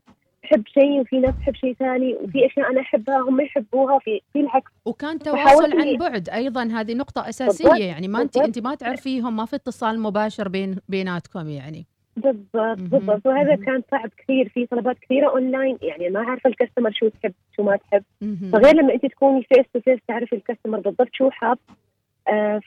تحب 0.43 0.67
شيء 0.67 1.01
وفي 1.01 1.19
ناس 1.19 1.35
تحب 1.41 1.55
شيء 1.55 1.75
ثاني 1.75 2.15
وفي 2.15 2.47
أشياء 2.47 2.71
أنا 2.71 2.81
أحبها 2.81 3.19
هم 3.21 3.41
يحبوها 3.41 3.99
في 3.99 4.21
في 4.33 4.41
العكس. 4.41 4.73
وكان 4.85 5.19
تواصل 5.19 5.81
عن 5.81 5.97
بعد 5.97 6.29
أيضا 6.29 6.63
هذه 6.63 6.95
نقطة 6.95 7.29
أساسية. 7.29 7.65
بالضبط، 7.65 7.81
يعني 7.81 8.09
ما 8.09 8.23
أنت. 8.23 8.37
أنت 8.37 8.59
ما 8.59 8.75
تعرفيهم 8.75 9.37
ما 9.37 9.45
في 9.45 9.57
اتصال 9.57 10.01
مباشر 10.01 10.49
بين 10.49 10.77
بيناتكم 10.89 11.49
يعني. 11.49 11.87
بالضبط 12.17 12.79
بالضبط. 12.79 13.27
وهذا 13.27 13.55
كان 13.55 13.83
صعب 13.91 14.11
كثير. 14.19 14.49
في 14.49 14.67
طلبات 14.67 14.99
كثيرة 14.99 15.31
اونلاين 15.31 15.79
يعني 15.83 16.09
ما 16.09 16.21
عارفه 16.21 16.51
ال 16.51 16.55
customer 16.55 16.93
شو 16.93 17.09
تحب 17.09 17.33
شو 17.57 17.63
ما 17.63 17.77
تحب. 17.77 18.03
فغير 18.53 18.77
لما 18.77 18.95
أنت 18.95 19.07
تكوني 19.07 19.43
face 19.43 19.67
to 19.75 19.81
face 19.81 19.99
تعرفي 20.09 20.35
ال 20.37 20.41
customer 20.41 20.81
بالضبط 20.81 21.09
شو 21.13 21.31
حاب. 21.31 21.59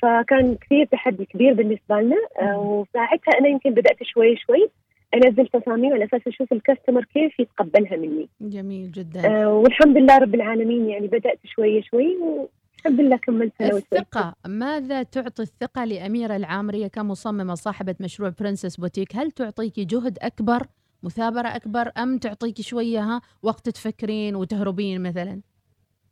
فكان 0.02 0.56
كثير 0.56 0.86
تحدي 0.86 1.26
كبير 1.26 1.54
بالنسبة 1.54 2.02
لنا. 2.02 2.16
آه 2.42 2.60
وساعتها 2.60 3.40
أنا 3.40 3.48
يمكن 3.48 3.70
بدأت 3.72 4.04
شوي 4.04 4.38
شوي 4.38 4.70
أنزل 5.14 5.48
تصاميم 5.48 5.94
على 5.94 6.06
أساس 6.06 6.22
أشوف 6.28 6.54
ال 6.54 6.59
customer 6.59 7.04
كيف 7.04 7.40
يتقبلها 7.40 7.98
مني. 7.98 8.30
جميل 8.42 8.92
جدا. 8.92 9.28
آه 9.28 9.54
والحمد 9.54 9.98
لله 9.98 10.18
رب 10.18 10.36
العالمين 10.36 10.90
يعني 10.90 11.08
بدأت 11.08 11.40
شوي 11.46 11.84
شوي 11.84 12.18
والحمد 12.18 13.02
لله 13.02 13.18
كملت. 13.18 13.62
الثقة 13.62 14.36
ماذا 14.48 15.04
تعطي 15.04 15.42
الثقة 15.42 15.86
لأميرة 15.86 16.36
العامرية 16.36 16.88
كمصممة 16.88 17.56
صاحبة 17.56 17.96
مشروع 18.00 18.32
برنسس 18.40 18.76
بوتيك 18.78 19.16
هل 19.16 19.32
تعطيك 19.32 19.80
جهد 19.80 20.18
أكبر 20.22 20.68
مثابرة 21.04 21.48
أكبر 21.48 21.92
أم 21.98 22.18
تعطيك 22.18 22.62
شوية 22.62 23.00
ها 23.00 23.22
وقت 23.44 23.70
تفكرين 23.70 24.36
وتهربين 24.36 25.04
مثلا؟ 25.04 25.42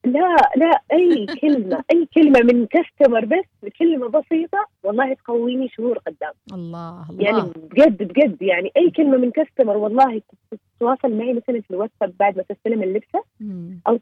لا 0.08 0.36
لا 0.56 0.82
أي 0.94 1.26
كلمة 1.42 1.84
أي 1.94 2.08
كلمة 2.16 2.40
من 2.54 2.66
كاستمر 2.66 3.26
بس 3.26 3.70
كلمة 3.80 4.08
بسيطة 4.08 4.66
والله 4.84 5.14
تقويني 5.14 5.70
شهور 5.70 5.98
قدام. 5.98 6.32
الله 6.54 7.06
الله. 7.10 7.24
يعني 7.24 7.52
بجد 7.72 8.04
بجد 8.04 8.42
يعني 8.42 8.72
أي 8.78 8.90
كلمة 8.90 9.18
من 9.18 9.32
كاستمر 9.32 9.78
والله 9.78 10.22
تتواصل 10.78 11.12
معي 11.12 11.34
مثلا 11.34 11.62
في 11.62 11.72
الواتساب 11.72 12.14
بعد 12.20 12.38
ما 12.38 12.44
تستلم 12.50 12.84
اللبسة. 12.84 13.24
أو 13.88 14.00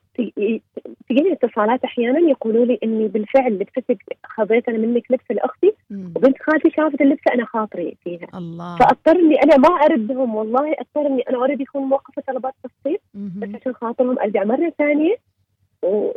تجيني 1.09 1.33
اتصالات 1.33 1.83
أحيانا 1.83 2.19
يقولوا 2.19 2.65
لي 2.65 2.79
إني 2.83 3.07
بالفعل 3.07 3.53
لبستك 3.53 3.97
خذيت 4.25 4.69
أنا 4.69 4.77
منك 4.77 5.11
لبسة 5.11 5.35
لأختي 5.35 5.73
وبنت 5.91 6.41
خالتي 6.41 6.69
شافت 6.69 7.01
اللبسة 7.01 7.33
أنا 7.33 7.45
خاطري 7.45 7.97
فيها. 8.03 8.27
الله. 8.35 8.77
فأضطر 8.77 9.15
إني 9.19 9.35
أنا 9.43 9.57
ما 9.57 9.69
أردهم 9.69 10.35
والله 10.35 10.71
أضطر 10.79 11.07
إني 11.07 11.21
أنا 11.29 11.37
اوريدي 11.37 11.63
اكون 11.63 11.81
موقفه 11.81 12.21
طلبات 12.27 12.53
تفصيل 12.63 12.97
بس 13.13 13.61
عشان 13.61 13.73
خاطرهم 13.73 14.19
أرجع 14.19 14.43
مرة 14.43 14.73
ثانية. 14.77 15.15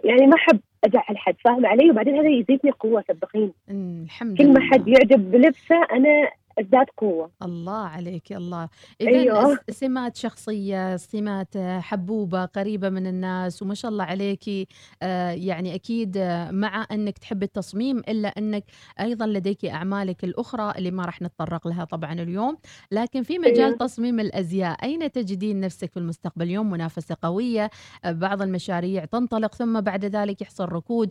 يعني 0.05 0.27
ما 0.27 0.35
أحب 0.35 0.61
أزعل 0.85 1.19
حد 1.19 1.35
فاهم 1.45 1.67
علي؟ 1.67 1.91
وبعدين 1.91 2.17
هذا 2.17 2.29
يزيدني 2.29 2.71
قوة 2.81 3.05
صدقيني. 3.09 3.53
الحمد 3.71 4.39
كل 4.39 4.53
ما 4.53 4.61
حد 4.61 4.89
يعجب 4.89 5.31
بلبسه 5.31 5.85
أنا 5.93 6.31
ازداد 6.61 6.87
قوة. 6.97 7.31
الله 7.43 7.73
عليك 7.87 8.33
الله. 8.33 8.69
إذا 9.01 9.11
أيوة. 9.11 9.55
س- 9.71 9.75
سمات 9.79 10.17
شخصية 10.17 10.97
سمات 10.97 11.57
آه، 11.57 11.81
حبوبة 11.81 12.45
قريبة 12.45 12.89
من 12.89 13.07
الناس 13.07 13.63
وما 13.63 13.75
شاء 13.75 13.91
الله 13.91 14.05
عليكي 14.05 14.67
آه، 15.03 15.31
يعني 15.31 15.75
أكيد 15.75 16.17
آه، 16.17 16.51
مع 16.51 16.87
أنك 16.93 17.19
تحب 17.19 17.43
التصميم 17.43 17.99
إلا 17.99 18.29
أنك 18.29 18.65
أيضا 19.01 19.27
لديك 19.27 19.65
أعمالك 19.65 20.25
الأخرى 20.25 20.73
اللي 20.79 20.91
ما 20.91 21.05
راح 21.05 21.23
نتطرق 21.23 21.69
لها 21.69 21.85
طبعا 21.85 22.13
اليوم. 22.13 22.57
لكن 22.93 23.23
في 23.23 23.39
مجال 23.39 23.61
أيوة. 23.65 23.77
تصميم 23.77 24.21
الأزياء 24.21 24.85
أين 24.85 25.13
تجدين 25.13 25.61
نفسك 25.61 25.91
في 25.93 25.97
المستقبل؟ 25.97 26.43
اليوم 26.43 26.71
منافسة 26.71 27.17
قوية 27.23 27.71
آه، 28.05 28.13
بعض 28.13 28.43
المشاريع 28.43 29.05
تنطلق 29.05 29.55
ثم 29.55 29.81
بعد 29.81 30.05
ذلك 30.05 30.43
يحصل 30.43 30.65
ركود. 30.65 31.11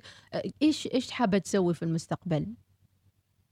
إيش 0.62 0.88
إيش 0.94 1.12
حابة 1.12 1.38
تسوي 1.38 1.74
في 1.74 1.84
المستقبل؟ 1.84 2.48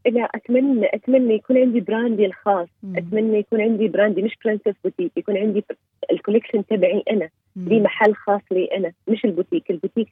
لا 0.06 0.30
أتمنى 0.36 0.86
أتمنى 0.94 1.34
يكون 1.34 1.58
عندي 1.58 1.80
brand 1.80 2.18
ي 2.18 2.26
الخاص. 2.26 2.68
مم. 2.84 2.98
أتمنى 2.98 3.40
يكون 3.40 3.62
عندي 3.62 3.88
brand 3.88 4.16
ي 4.16 4.22
مش 4.22 4.38
برنسس 4.46 4.74
بوتيك 4.84 5.12
يكون 5.18 5.38
عندي 5.38 5.64
ال 6.12 6.16
collection 6.16 6.66
تبعي 6.66 7.04
أنا. 7.12 7.30
لي 7.56 7.80
محل 7.80 8.14
خاص 8.16 8.42
لي 8.52 8.66
أنا 8.66 8.92
مش 9.08 9.26
البوتيك. 9.26 9.72
البوتيك 9.72 10.08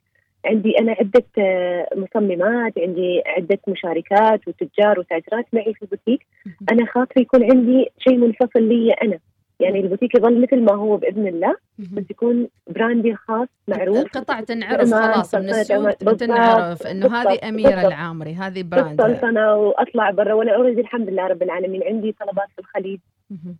عندي 0.46 0.80
أنا 0.80 0.92
عدة 0.92 1.24
آه، 1.38 1.88
مصممات 1.96 2.74
عندي 2.80 3.22
عدة 3.26 3.60
مشاركات 3.68 4.48
وتجار 4.48 5.00
وتاجرات 5.00 5.46
معي 5.54 5.74
في 5.74 5.82
البوتيك. 5.82 6.26
أنا 6.72 6.86
خاطري 6.86 7.22
يكون 7.22 7.44
عندي 7.52 7.86
شيء 8.00 8.18
منفصل 8.18 8.64
لي 8.64 8.92
أنا. 8.94 9.20
يعني 9.64 9.80
البوتيك 9.80 10.16
يظل 10.16 10.42
مثل 10.42 10.62
ما 10.62 10.74
هو 10.74 10.98
بإذن 10.98 11.28
الله 11.28 11.56
بس 11.78 12.04
يكون 12.10 12.48
brand 12.68 13.04
ي 13.04 13.12
الخاص 13.12 13.48
معروف. 13.68 13.98
القطع 13.98 14.42
تنعرف 14.42 14.94
خلاص 14.94 15.36
من 15.36 15.50
السوق 15.50 15.92
تنعرف 15.92 16.88
إنه 16.88 17.08
هذه 17.08 17.40
أميرة 17.50 17.70
بالضبط. 17.70 17.86
العامري 17.86 18.34
هذه 18.34 18.64
brand 18.64 19.00
ها 19.00 19.08
بالسلطنة 19.08 19.56
وأطلع 19.56 20.12
برا 20.12 20.34
وأنا 20.34 20.56
already 20.56 20.82
الحمد 20.82 21.10
لله 21.10 21.28
رب 21.28 21.44
العالمين 21.44 21.84
عندي 21.84 22.16
طلبات 22.20 22.48
في 22.56 22.60
الخليج. 22.60 23.00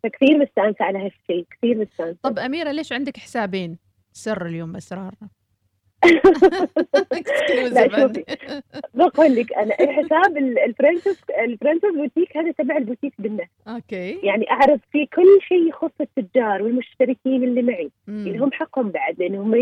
فكثير 0.04 0.38
مستأنسة 0.38 0.86
على 0.86 0.98
هالشيء 1.00 1.46
كثير 1.52 1.78
مستأنسة. 1.78 2.18
طب 2.24 2.40
أميرة 2.40 2.72
ليش 2.72 2.94
عندك 2.94 3.18
حسابين؟ 3.18 3.78
سر 4.12 4.46
اليوم 4.46 4.76
أسرارنا. 4.76 5.30
لا 7.72 8.00
شوفي. 8.02 8.24
بقول 8.94 9.36
لك 9.36 9.54
أنا 9.54 9.76
الحساب 9.80 10.38
ال- 10.38 10.60
البرنسس 10.60 11.22
البرنسس 11.44 11.86
بوتيك 11.96 12.38
هذا 12.38 12.52
تبع 12.52 12.78
البوتيك 12.78 13.14
بالنفس 13.20 13.50
okay. 13.68 14.20
يعني 14.24 14.52
أعرف 14.52 14.82
فيه 14.92 15.06
كل 15.16 15.40
شيء 15.48 15.70
يخص 15.70 15.92
التجار 16.02 16.64
والمشتركين 16.64 17.44
اللي 17.44 17.62
معي. 17.62 17.90
مم. 18.08 18.28
لهم 18.28 18.52
حقهم 18.52 18.90
بعد 18.90 19.20
لأنهم 19.20 19.56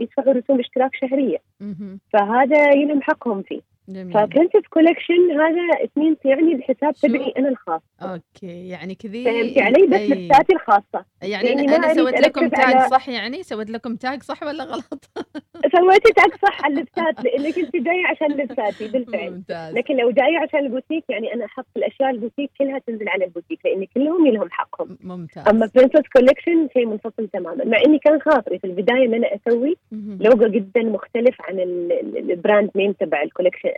يدفعوا 0.00 0.32
رسوم 0.32 0.60
اشتراك 0.60 0.90
شهرية. 0.94 1.38
مهم. 1.60 1.98
فهذا 2.12 2.70
يلهم 2.72 3.02
حقهم 3.02 3.42
فيه. 3.42 3.60
جميل. 3.88 4.12
فبرنسس 4.14 4.66
كولكشن 4.70 5.30
هذا 5.40 5.84
اثنين 5.84 6.16
يعني 6.24 6.54
الحساب 6.54 6.94
تبعي 6.94 7.32
أنا 7.38 7.48
الخاص 7.48 7.80
أوكي 8.02 8.68
يعني 8.68 8.94
كذي 8.94 9.24
فهمتي 9.24 9.60
علي؟ 9.60 9.86
بس 9.86 9.94
أي. 10.00 10.28
الخاصة. 10.52 11.04
يعني, 11.22 11.48
يعني 11.48 11.76
أنا 11.76 11.94
سويت 11.94 12.20
لكم 12.20 12.48
tag 12.48 12.74
على- 12.74 12.90
صح 12.90 13.08
يعني؟ 13.08 13.42
سويت 13.42 13.70
لكم 13.70 13.96
tag 13.96 14.22
صح 14.22 14.42
ولا 14.42 14.64
غلط؟ 14.64 15.04
سويتي 15.76 16.12
tag 16.16 16.30
صح 16.42 16.64
على 16.64 16.74
اللبسات 16.74 17.24
لأنك 17.24 17.58
أنت 17.58 17.76
جاية 17.76 18.06
عشان 18.06 18.26
لبساتي 18.32 18.88
بالفعل. 18.88 19.30
ممتاز. 19.30 19.74
لكن 19.74 19.96
لو 19.96 20.10
جاية 20.10 20.38
عشان 20.38 20.58
البوتيك 20.60 21.04
يعني 21.08 21.34
أنا 21.34 21.44
أحط 21.44 21.66
الأشياء 21.76 22.10
البوتيك 22.10 22.50
كلها 22.58 22.78
تنزل 22.78 23.08
على 23.08 23.24
البوتيك 23.24 23.58
لأن 23.64 23.84
كلهم 23.94 24.26
لهم 24.26 24.48
حقهم. 24.50 24.98
ممتاز. 25.04 25.48
أما 25.48 25.70
برنسس 25.74 26.08
كولكشن 26.12 26.68
شيء 26.72 26.86
منفصل 26.86 27.28
تماما 27.32 27.64
مع 27.64 27.78
إني 27.86 27.98
كان 27.98 28.20
خاطري 28.20 28.58
في 28.58 28.66
البداية 28.66 29.06
ان 29.06 29.14
أنا 29.14 29.28
أسوي. 29.34 29.76
لوجو 30.20 30.46
جدا 30.46 30.82
مختلف 30.82 31.36
عن 31.40 31.60
ال- 31.60 31.92
ال- 31.92 32.30
ال 32.30 32.37
brand 32.37 32.70
name 32.76 32.92
تبع 32.92 33.22
ال 33.22 33.26
collection 33.26 33.68
ال- 33.68 33.77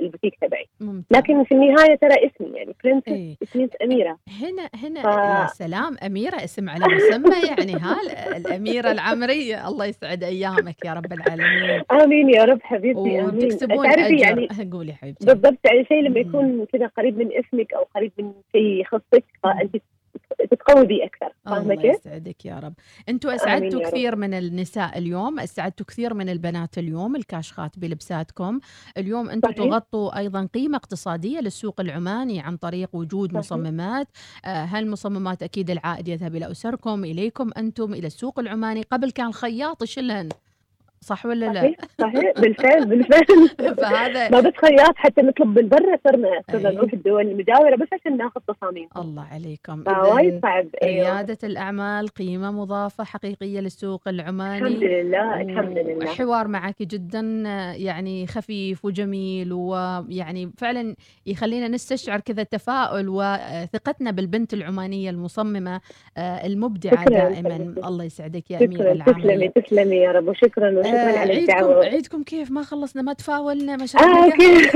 البوتيك 0.00 0.34
تبعي. 0.40 0.66
لكن 1.10 1.44
في 1.44 1.52
النهاية 1.54 1.94
ترى 1.96 2.14
اسمي 2.26 2.56
يعني 2.58 2.74
برنسس 2.84 3.08
إيه. 3.08 3.36
اسمي 3.42 3.68
أميرة. 3.84 4.18
هنا 4.40 4.68
هنا 4.74 5.02
ف- 5.02 5.16
يا 5.16 5.46
سلام 5.46 5.96
أميرة 6.06 6.36
اسم 6.44 6.68
على 6.70 6.84
مسمى 6.94 7.36
يعني 7.48 7.72
ها 7.72 7.96
الأميرة 8.36 8.90
العمرية. 8.92 9.68
الله 9.68 9.86
يسعد 9.86 10.24
أيامك 10.24 10.84
يا 10.84 10.92
رب 10.92 11.12
العالمين. 11.12 11.82
آمين 11.92 12.30
يا 12.34 12.44
رب 12.44 12.62
حبيبتي 12.62 13.00
آمين. 13.20 13.24
وتكسبون 13.24 13.84
تعرفي 13.90 14.16
يعني 14.16 14.48
قولي 14.72 14.92
حبيبتي. 14.92 15.26
بالضبط 15.26 15.58
يعني 15.66 15.84
شيء 15.84 16.00
لما 16.00 16.20
يكون 16.20 16.66
كذا 16.72 16.86
قريب 16.86 17.18
من 17.18 17.28
اسمك 17.32 17.72
أو 17.74 17.86
قريب 17.94 18.12
من 18.18 18.32
شيء 18.52 18.80
يخصك 18.80 19.24
فأنت 19.42 19.76
تتقوي 20.38 20.86
به 20.86 21.04
أكثر 21.04 21.32
فاهمة 21.44 21.58
الله 21.60 21.74
كيف؟ 21.74 21.94
يسعدك 22.06 22.46
يا 22.46 22.58
رب 22.58 22.74
أنتوا 23.08 23.30
آمين 23.30 23.40
أسعدتوا. 23.42 23.82
كثير 23.90 24.16
من 24.16 24.34
النساء 24.34 24.98
اليوم 24.98 25.40
أسعدتوا 25.40 25.86
كثير 25.86 26.14
من 26.14 26.28
البنات 26.28 26.78
اليوم 26.78 27.16
الكاشخات 27.16 27.78
بلبساتكم 27.78 28.60
اليوم 28.98 29.30
أنتم. 29.30 29.52
تغطوا 29.52 30.18
أيضا 30.18 30.48
قيمة 30.54 30.76
اقتصادية 30.76 31.40
للسوق 31.40 31.80
العماني 31.80 32.40
عن 32.40 32.56
طريق 32.56 32.88
وجود 32.92 33.28
صحيح. 33.28 33.38
مصممات 33.38 34.08
آه، 34.44 34.64
هالمصممات 34.64 35.42
أكيد 35.42 35.70
العائد 35.70 36.08
يذهب 36.08 36.36
إلى 36.36 36.50
أسركم 36.50 37.04
إليكم 37.04 37.50
أنتم 37.56 37.94
إلى 37.94 38.06
السوق 38.06 38.38
العماني 38.38 38.82
قبل 38.82 39.10
كان 39.10 39.32
خياط 39.32 39.82
يشلهن 39.82 40.28
صح 41.02 41.26
ولا 41.26 41.46
لا؟ 41.46 41.60
صحيح 41.60 41.76
صحيح. 42.00 42.32
بالفعل 42.40 42.86
بالفعل. 42.86 43.48
فهذا 43.82 44.28
ما 44.28 44.40
بس 44.40 44.52
خياط 44.56 44.96
حتى 44.96 45.22
نطلب 45.22 45.58
من 45.58 45.68
برا 45.68 45.98
صرنا 46.08 46.42
صرنا 46.52 46.68
أي. 46.70 46.74
نروح 46.76 46.92
الدول 46.92 47.28
المجاورة 47.28 47.76
بس 47.76 47.88
عشان 47.92 48.16
ناخذ 48.16 48.40
تصاميم. 48.48 48.88
الله 48.96 49.24
عليكم. 49.32 49.82
فوايد 49.84 50.28
إذن 50.32 50.40
صعب. 50.42 50.66
أيوه. 50.82 51.12
ريادة 51.12 51.38
الأعمال 51.44 52.08
قيمة 52.08 52.50
مضافة 52.50 53.04
حقيقية 53.04 53.60
للسوق 53.60 54.08
العماني. 54.08 54.66
الحمد 54.66 54.82
لله 54.84 55.40
الحمد 55.40 55.78
لله. 55.78 56.06
حوار 56.06 56.48
معك 56.48 56.82
جدا 56.82 57.42
آه، 57.46 57.72
يعني 57.72 58.26
خفيف 58.26 58.84
وجميل 58.84 59.52
ويعني 59.52 60.50
فعلا 60.58 60.94
يخلينا 61.26 61.68
نستشعر 61.68 62.20
كذا 62.20 62.42
التفاؤل 62.42 63.08
وثقتنا 63.08 64.10
بالبنت 64.10 64.54
العمانية 64.54 65.10
المصممة 65.10 65.80
آه، 66.16 66.46
المبدعة 66.46 67.04
دائما. 67.04 67.56
الله 67.84 68.04
يسعدك 68.04 68.50
يا 68.50 68.64
أميرة 68.64 68.72
شكرا. 68.80 68.92
العامرية 68.92 69.48
تسلمي 69.48 69.48
تسلمي 69.48 69.96
يا 69.96 70.12
رب. 70.12 70.28
وشكرا. 70.28 70.70
وشكرا 70.94 71.14
آه، 71.14 71.18
على 71.18 71.32
عيدكم 71.32 71.52
الدعوة. 71.52 71.84
عيدكم 71.84 72.22
كيف؟ 72.22 72.50
ما 72.50 72.62
خلصنا 72.62 73.02
ما 73.02 73.12
تفاولنا 73.12 73.76
ما 73.76 73.86
شاء 73.86 74.02
آه 74.02 74.24
الله. 74.24 74.70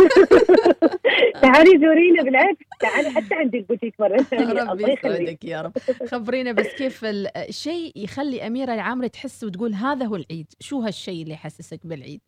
تعالي 1.42 1.78
زورينا 1.80 2.22
بالعكس. 2.22 2.58
تعالي 2.80 3.10
حتى 3.10 3.34
عندي 3.34 3.58
البوتيك 3.58 3.94
مرة 4.00 4.16
ثانية. 4.22 4.62
ربي 4.70 4.92
يسعدك 4.92 5.44
يا 5.44 5.62
رب. 5.62 5.72
خبرينا 6.08 6.52
بس 6.52 6.66
كيف 6.66 7.00
الشيء 7.04 7.92
يخلي 7.96 8.46
أميرة 8.46 8.74
العامري 8.74 9.08
تحس 9.08 9.44
وتقول 9.44 9.74
هذا 9.74 10.06
هو 10.06 10.16
العيد. 10.16 10.46
شو 10.60 10.80
هالشيء 10.80 11.22
اللي 11.22 11.34
يحسسك 11.34 11.80
بالعيد؟ 11.86 12.20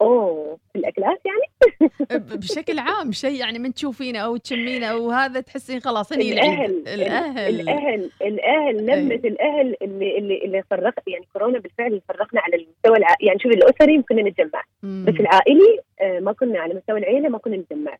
أوه 0.00 0.58
في 0.72 0.78
الأكلات 0.78 1.18
يعني؟ 1.26 1.43
بشكل 2.40 2.78
عام 2.78 3.12
شيء 3.12 3.40
يعني 3.40 3.58
من 3.58 3.74
تشوفينه 3.74 4.18
أو 4.18 4.36
تشمينه 4.36 4.86
أو 4.86 5.10
هذا 5.10 5.40
تحسين 5.40 5.80
خلاص 5.80 6.12
هني 6.12 6.32
الأهل 6.32 6.84
الأهل. 6.86 7.60
الأهل 7.60 8.10
الأهل 8.22 9.10
أي. 9.12 9.16
الأهل 9.16 9.76
اللي 9.82 10.18
اللي 10.18 10.44
اللي 10.44 10.62
فرق 10.70 10.94
يعني 11.06 11.28
كورونا 11.32 11.58
بالفعل 11.58 12.00
فرقنا 12.08 12.40
على 12.40 12.56
المستوى 12.56 12.96
الع... 12.96 13.16
يعني 13.20 13.38
شوفي 13.38 13.54
الأسري 13.54 14.02
كنا 14.02 14.22
نتجمع. 14.22 14.62
بس 14.82 15.20
العائلي 15.20 15.78
آه، 16.00 16.20
ما 16.20 16.32
كنا 16.32 16.60
على 16.60 16.74
مستوى 16.74 16.98
العيلة 16.98 17.28
ما 17.28 17.38
كنا 17.38 17.56
نتجمع. 17.56 17.96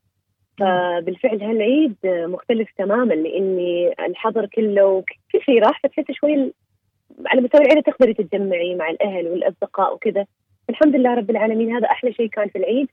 فبالفعل 0.59 1.43
هالعيد 1.43 1.95
آه، 2.05 2.25
مختلف 2.25 2.69
تماما 2.77 3.13
لإني 3.13 3.93
الحظر 4.05 4.45
كله 4.45 4.85
وكل 4.85 5.41
شيء 5.45 5.59
راح 5.63 5.81
فتحس 5.83 6.11
شوي 6.11 6.53
على 7.25 7.41
مستوى 7.41 7.61
العيلة 7.61 7.81
تقدري 7.81 8.13
تتجمعي 8.13 8.75
مع 8.75 8.89
الأهل 8.89 9.27
والأصدقاء 9.27 9.93
وكذا. 9.93 10.25
الحمد 10.69 10.95
لله 10.95 11.13
رب 11.13 11.29
العالمين 11.29 11.75
هذا 11.75 11.85
أحلى 11.85 12.13
شيء 12.13 12.27
كان 12.27 12.49
في 12.49 12.57
العيد. 12.57 12.87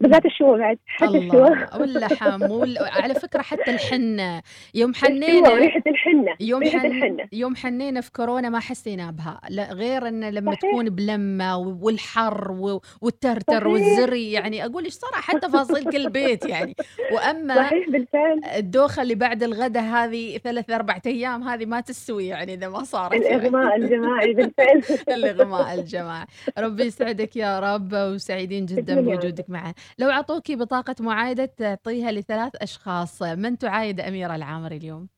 بالذات 0.00 0.26
الشوى 0.26 0.58
بعد 0.58 0.78
حتى 0.86 1.18
الشوى 1.18 1.48
الله 1.48 1.80
واللحم 1.80 2.42
وال... 2.50 2.78
على 2.78 3.14
فكرة 3.14 3.42
حتى 3.42 3.70
الحنة. 3.70 4.42
يوم 4.74 4.94
حنينا 4.94 5.50
وريحه 5.50 5.82
الحنة 5.86 6.34
يوم 6.40 6.62
ريحة 6.62 6.78
حن... 6.78 6.86
الحنة. 6.86 7.28
يوم 7.32 7.56
حنينا 7.56 8.00
في 8.00 8.12
كورونا 8.12 8.48
ما 8.48 8.60
حسينا 8.60 9.10
بها. 9.10 9.40
لا 9.50 9.72
غير 9.72 10.08
إن 10.08 10.30
لما 10.30 10.52
صحيح. 10.52 10.60
تكون 10.70 10.90
بلمة 10.90 11.56
والحر 11.58 12.52
و... 12.52 12.80
والترتر 13.00 13.52
صحيح. 13.52 13.66
والزري 13.66 14.32
يعني 14.32 14.64
أقول 14.64 14.84
إيش 14.84 14.92
صار؟ 14.94 15.10
حتى 15.14 15.38
تفاصيل 15.40 15.90
كل 15.90 16.10
بيت 16.20 16.44
يعني. 16.46 16.74
وأما 17.12 17.54
صحيح 17.54 17.88
بالفعل. 17.90 18.40
الدوخة 18.56 19.02
اللي 19.02 19.14
بعد 19.14 19.42
الغداء 19.42 19.82
هذه 19.82 20.38
ثلاث 20.38 20.70
أربع 20.70 20.98
أيام 21.06 21.42
هذه 21.42 21.66
ما 21.66 21.80
تستوي 21.80 22.26
يعني 22.26 22.54
إذا 22.54 22.68
ما 22.68 22.84
صارت 22.84 23.12
يعني. 23.22 23.36
الإغماء 23.36 23.76
الجماعي 23.76 24.34
بالفعل. 24.38 24.82
الإغماء 25.08 25.74
الجماعي. 25.74 26.26
ربي 26.58 26.82
يسعدك 26.84 27.36
يا 27.36 27.60
رب 27.60 27.92
وسعيدين 27.92 28.66
جدا. 28.66 29.00
بوجودك 29.00 29.50
معنا. 29.50 29.74
لو 29.98 30.10
اعطوكي 30.10 30.56
بطاقة 30.56 30.94
معايدة 31.00 31.44
تعطيها 31.44 32.12
لثلاث 32.12 32.52
أشخاص 32.56 33.22
من 33.22 33.58
تعايد 33.58 34.00
أميرة 34.00 34.34
العامري 34.36 34.76
اليوم 34.76 35.08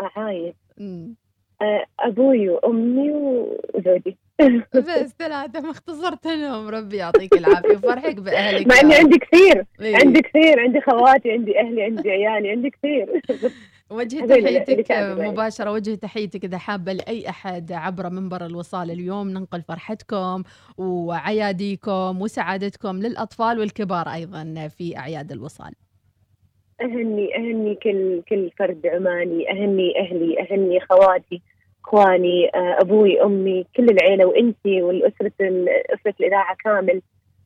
عايد 0.00 0.54
مم. 0.78 1.14
آه، 1.62 1.84
أبوي 2.00 2.48
وأمي 2.48 3.10
وزوجي 3.10 4.16
بس 4.74 5.14
ثلاثة 5.18 5.60
ما 5.60 5.70
اختصرتهم 5.70 6.68
ربي 6.68 6.96
يعطيك 6.96 7.32
العافية 7.32 7.76
وفرحك 7.76 8.14
بأهلك 8.16 8.66
مع 8.66 8.74
رب. 8.80 8.92
عندي 8.92 9.18
كثير 9.18 9.64
إيه. 9.80 9.96
عندي 9.96 10.20
كثير 10.20 10.60
عندي 10.60 10.80
خواتي 10.80 11.32
عندي 11.32 11.60
أهلي 11.60 11.82
عندي 11.82 12.10
عيالي 12.10 12.50
عندي 12.50 12.70
كثير 12.70 13.20
وجه 13.94 14.26
تحيتك. 14.26 14.92
مباشرة 15.32 15.70
وجه 15.72 15.94
تحيتك 15.94 16.44
إذا 16.44 16.58
حابة 16.58 16.92
لأي 16.92 17.28
أحد 17.28 17.72
عبر 17.72 18.10
منبر 18.10 18.46
الوصال 18.46 18.90
اليوم. 18.90 19.28
ننقل 19.30 19.62
فرحتكم 19.62 20.42
وعياديكم 20.78 22.22
وسعادتكم 22.22 22.96
للأطفال 22.96 23.58
والكبار 23.58 24.08
أيضا 24.08 24.68
في 24.68 24.98
أعياد 24.98 25.32
الوصال. 25.32 25.72
أهني 26.80 27.36
أهني 27.36 27.74
كل 27.74 28.22
كل 28.28 28.50
فرد 28.58 28.86
عماني 28.86 29.50
أهني 29.50 30.00
أهلي 30.00 30.40
أهني 30.40 30.80
خواتي 30.80 31.42
إخواني 31.84 32.48
آه، 32.54 32.76
أبوي 32.80 33.22
أمي 33.22 33.64
كل 33.76 33.84
العيلة 33.84 34.24
وإنتي 34.24 34.82
والأسرة 34.82 35.32
ال- 35.40 35.68
أسرة 35.68 36.14
الإذاعة 36.20 36.56
كامل 36.64 37.02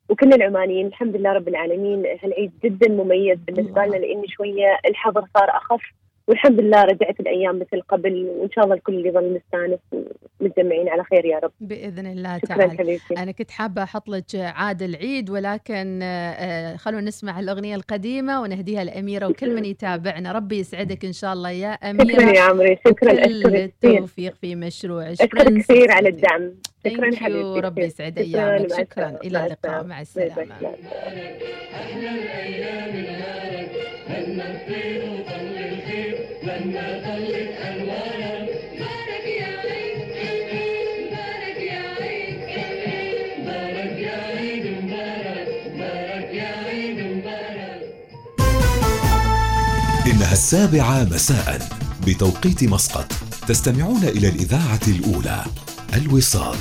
وكل 0.09 0.33
العمانيين. 0.33 0.87
الحمد 0.87 1.17
لله 1.17 1.33
رب 1.33 1.49
العالمين. 1.49 2.07
هالعيد 2.23 2.53
جدا 2.65 2.89
مميز 2.89 3.39
بالنسبة 3.39 3.85
لنا 3.87 3.97
لأن 3.97 4.23
شوية 4.27 4.79
الحظر 4.89 5.25
صار 5.35 5.51
أخف. 5.51 5.81
والحمد 6.29 6.61
لله 6.61 6.83
رجعت 6.85 7.21
الأيام 7.21 7.59
مثل 7.59 7.81
قبل 7.89 8.25
وإن 8.39 8.51
شاء 8.51 8.65
الله 8.65 8.75
الكل 8.77 9.07
يظل 9.07 9.35
مستأنس 9.35 9.79
ومتجمعين 10.41 10.89
على 10.89 11.05
خير 11.05 11.25
يا 11.25 11.39
رب. 11.39 11.53
بإذن 11.61 12.07
الله 12.07 12.39
شكرا 12.39 12.57
تعالى. 12.57 12.79
حبيبتي. 12.79 13.15
أنا 13.19 13.33
كنت 13.33 13.51
حابة 13.51 13.83
أحط 13.83 14.09
لك 14.09 14.25
عاد 14.35 14.83
العيد 14.83 15.31
ولكن 15.31 16.01
آه، 16.03 16.31
آه، 16.31 16.77
خلونا 16.77 17.07
نسمع 17.07 17.41
الأغنية 17.41 17.75
القديمة 17.77 18.43
ونهديها 18.43 18.85
لأميرة 18.85 19.27
وكل 19.27 19.55
من 19.55 19.65
يتابعنا. 19.65 20.33
ربي 20.33 20.59
يسعدك 20.59 21.05
إن 21.05 21.13
شاء 21.13 21.33
الله 21.33 21.51
يا 21.51 21.69
أميرة. 21.69 22.13
شكرا 22.13 22.31
يا 22.37 22.41
عمري 22.41 22.79
شكرا. 22.89 23.13
كثير. 23.15 23.65
التوفيق 23.65 24.35
في 24.35 24.55
مشروع 24.55 25.13
أشكرك 25.13 25.59
كثير 25.59 25.91
على 25.93 26.09
الدعم. 26.09 26.55
شكرا. 26.87 27.11
حبيبتي. 27.17 27.61
ربي. 27.61 27.83
يسعد 27.85 28.23
شكراً، 28.23 28.59
مع 28.59 28.67
شكرا. 28.69 29.11
مع 29.25 29.45
اللقاء. 29.47 29.85
مع 29.85 30.03
الأيام 30.17 30.49
لما 36.61 37.03
طلت 37.05 37.55
يا 39.29 39.53
يا 41.59 41.83
يا 44.57 44.71
مبارك 44.81 45.49
بارك 45.79 46.35
يا 46.35 47.15
مبارك 47.15 47.83
إنها 50.07 50.33
السابعة 50.33 51.05
مساء 51.05 51.69
بتوقيت 52.07 52.65
مسقط. 52.65 53.13
تستمعون 53.49 54.05
إلى 54.05 54.29
الإذاعة 54.29 54.81
الأولى 54.89 55.45
الوصال. 55.95 56.57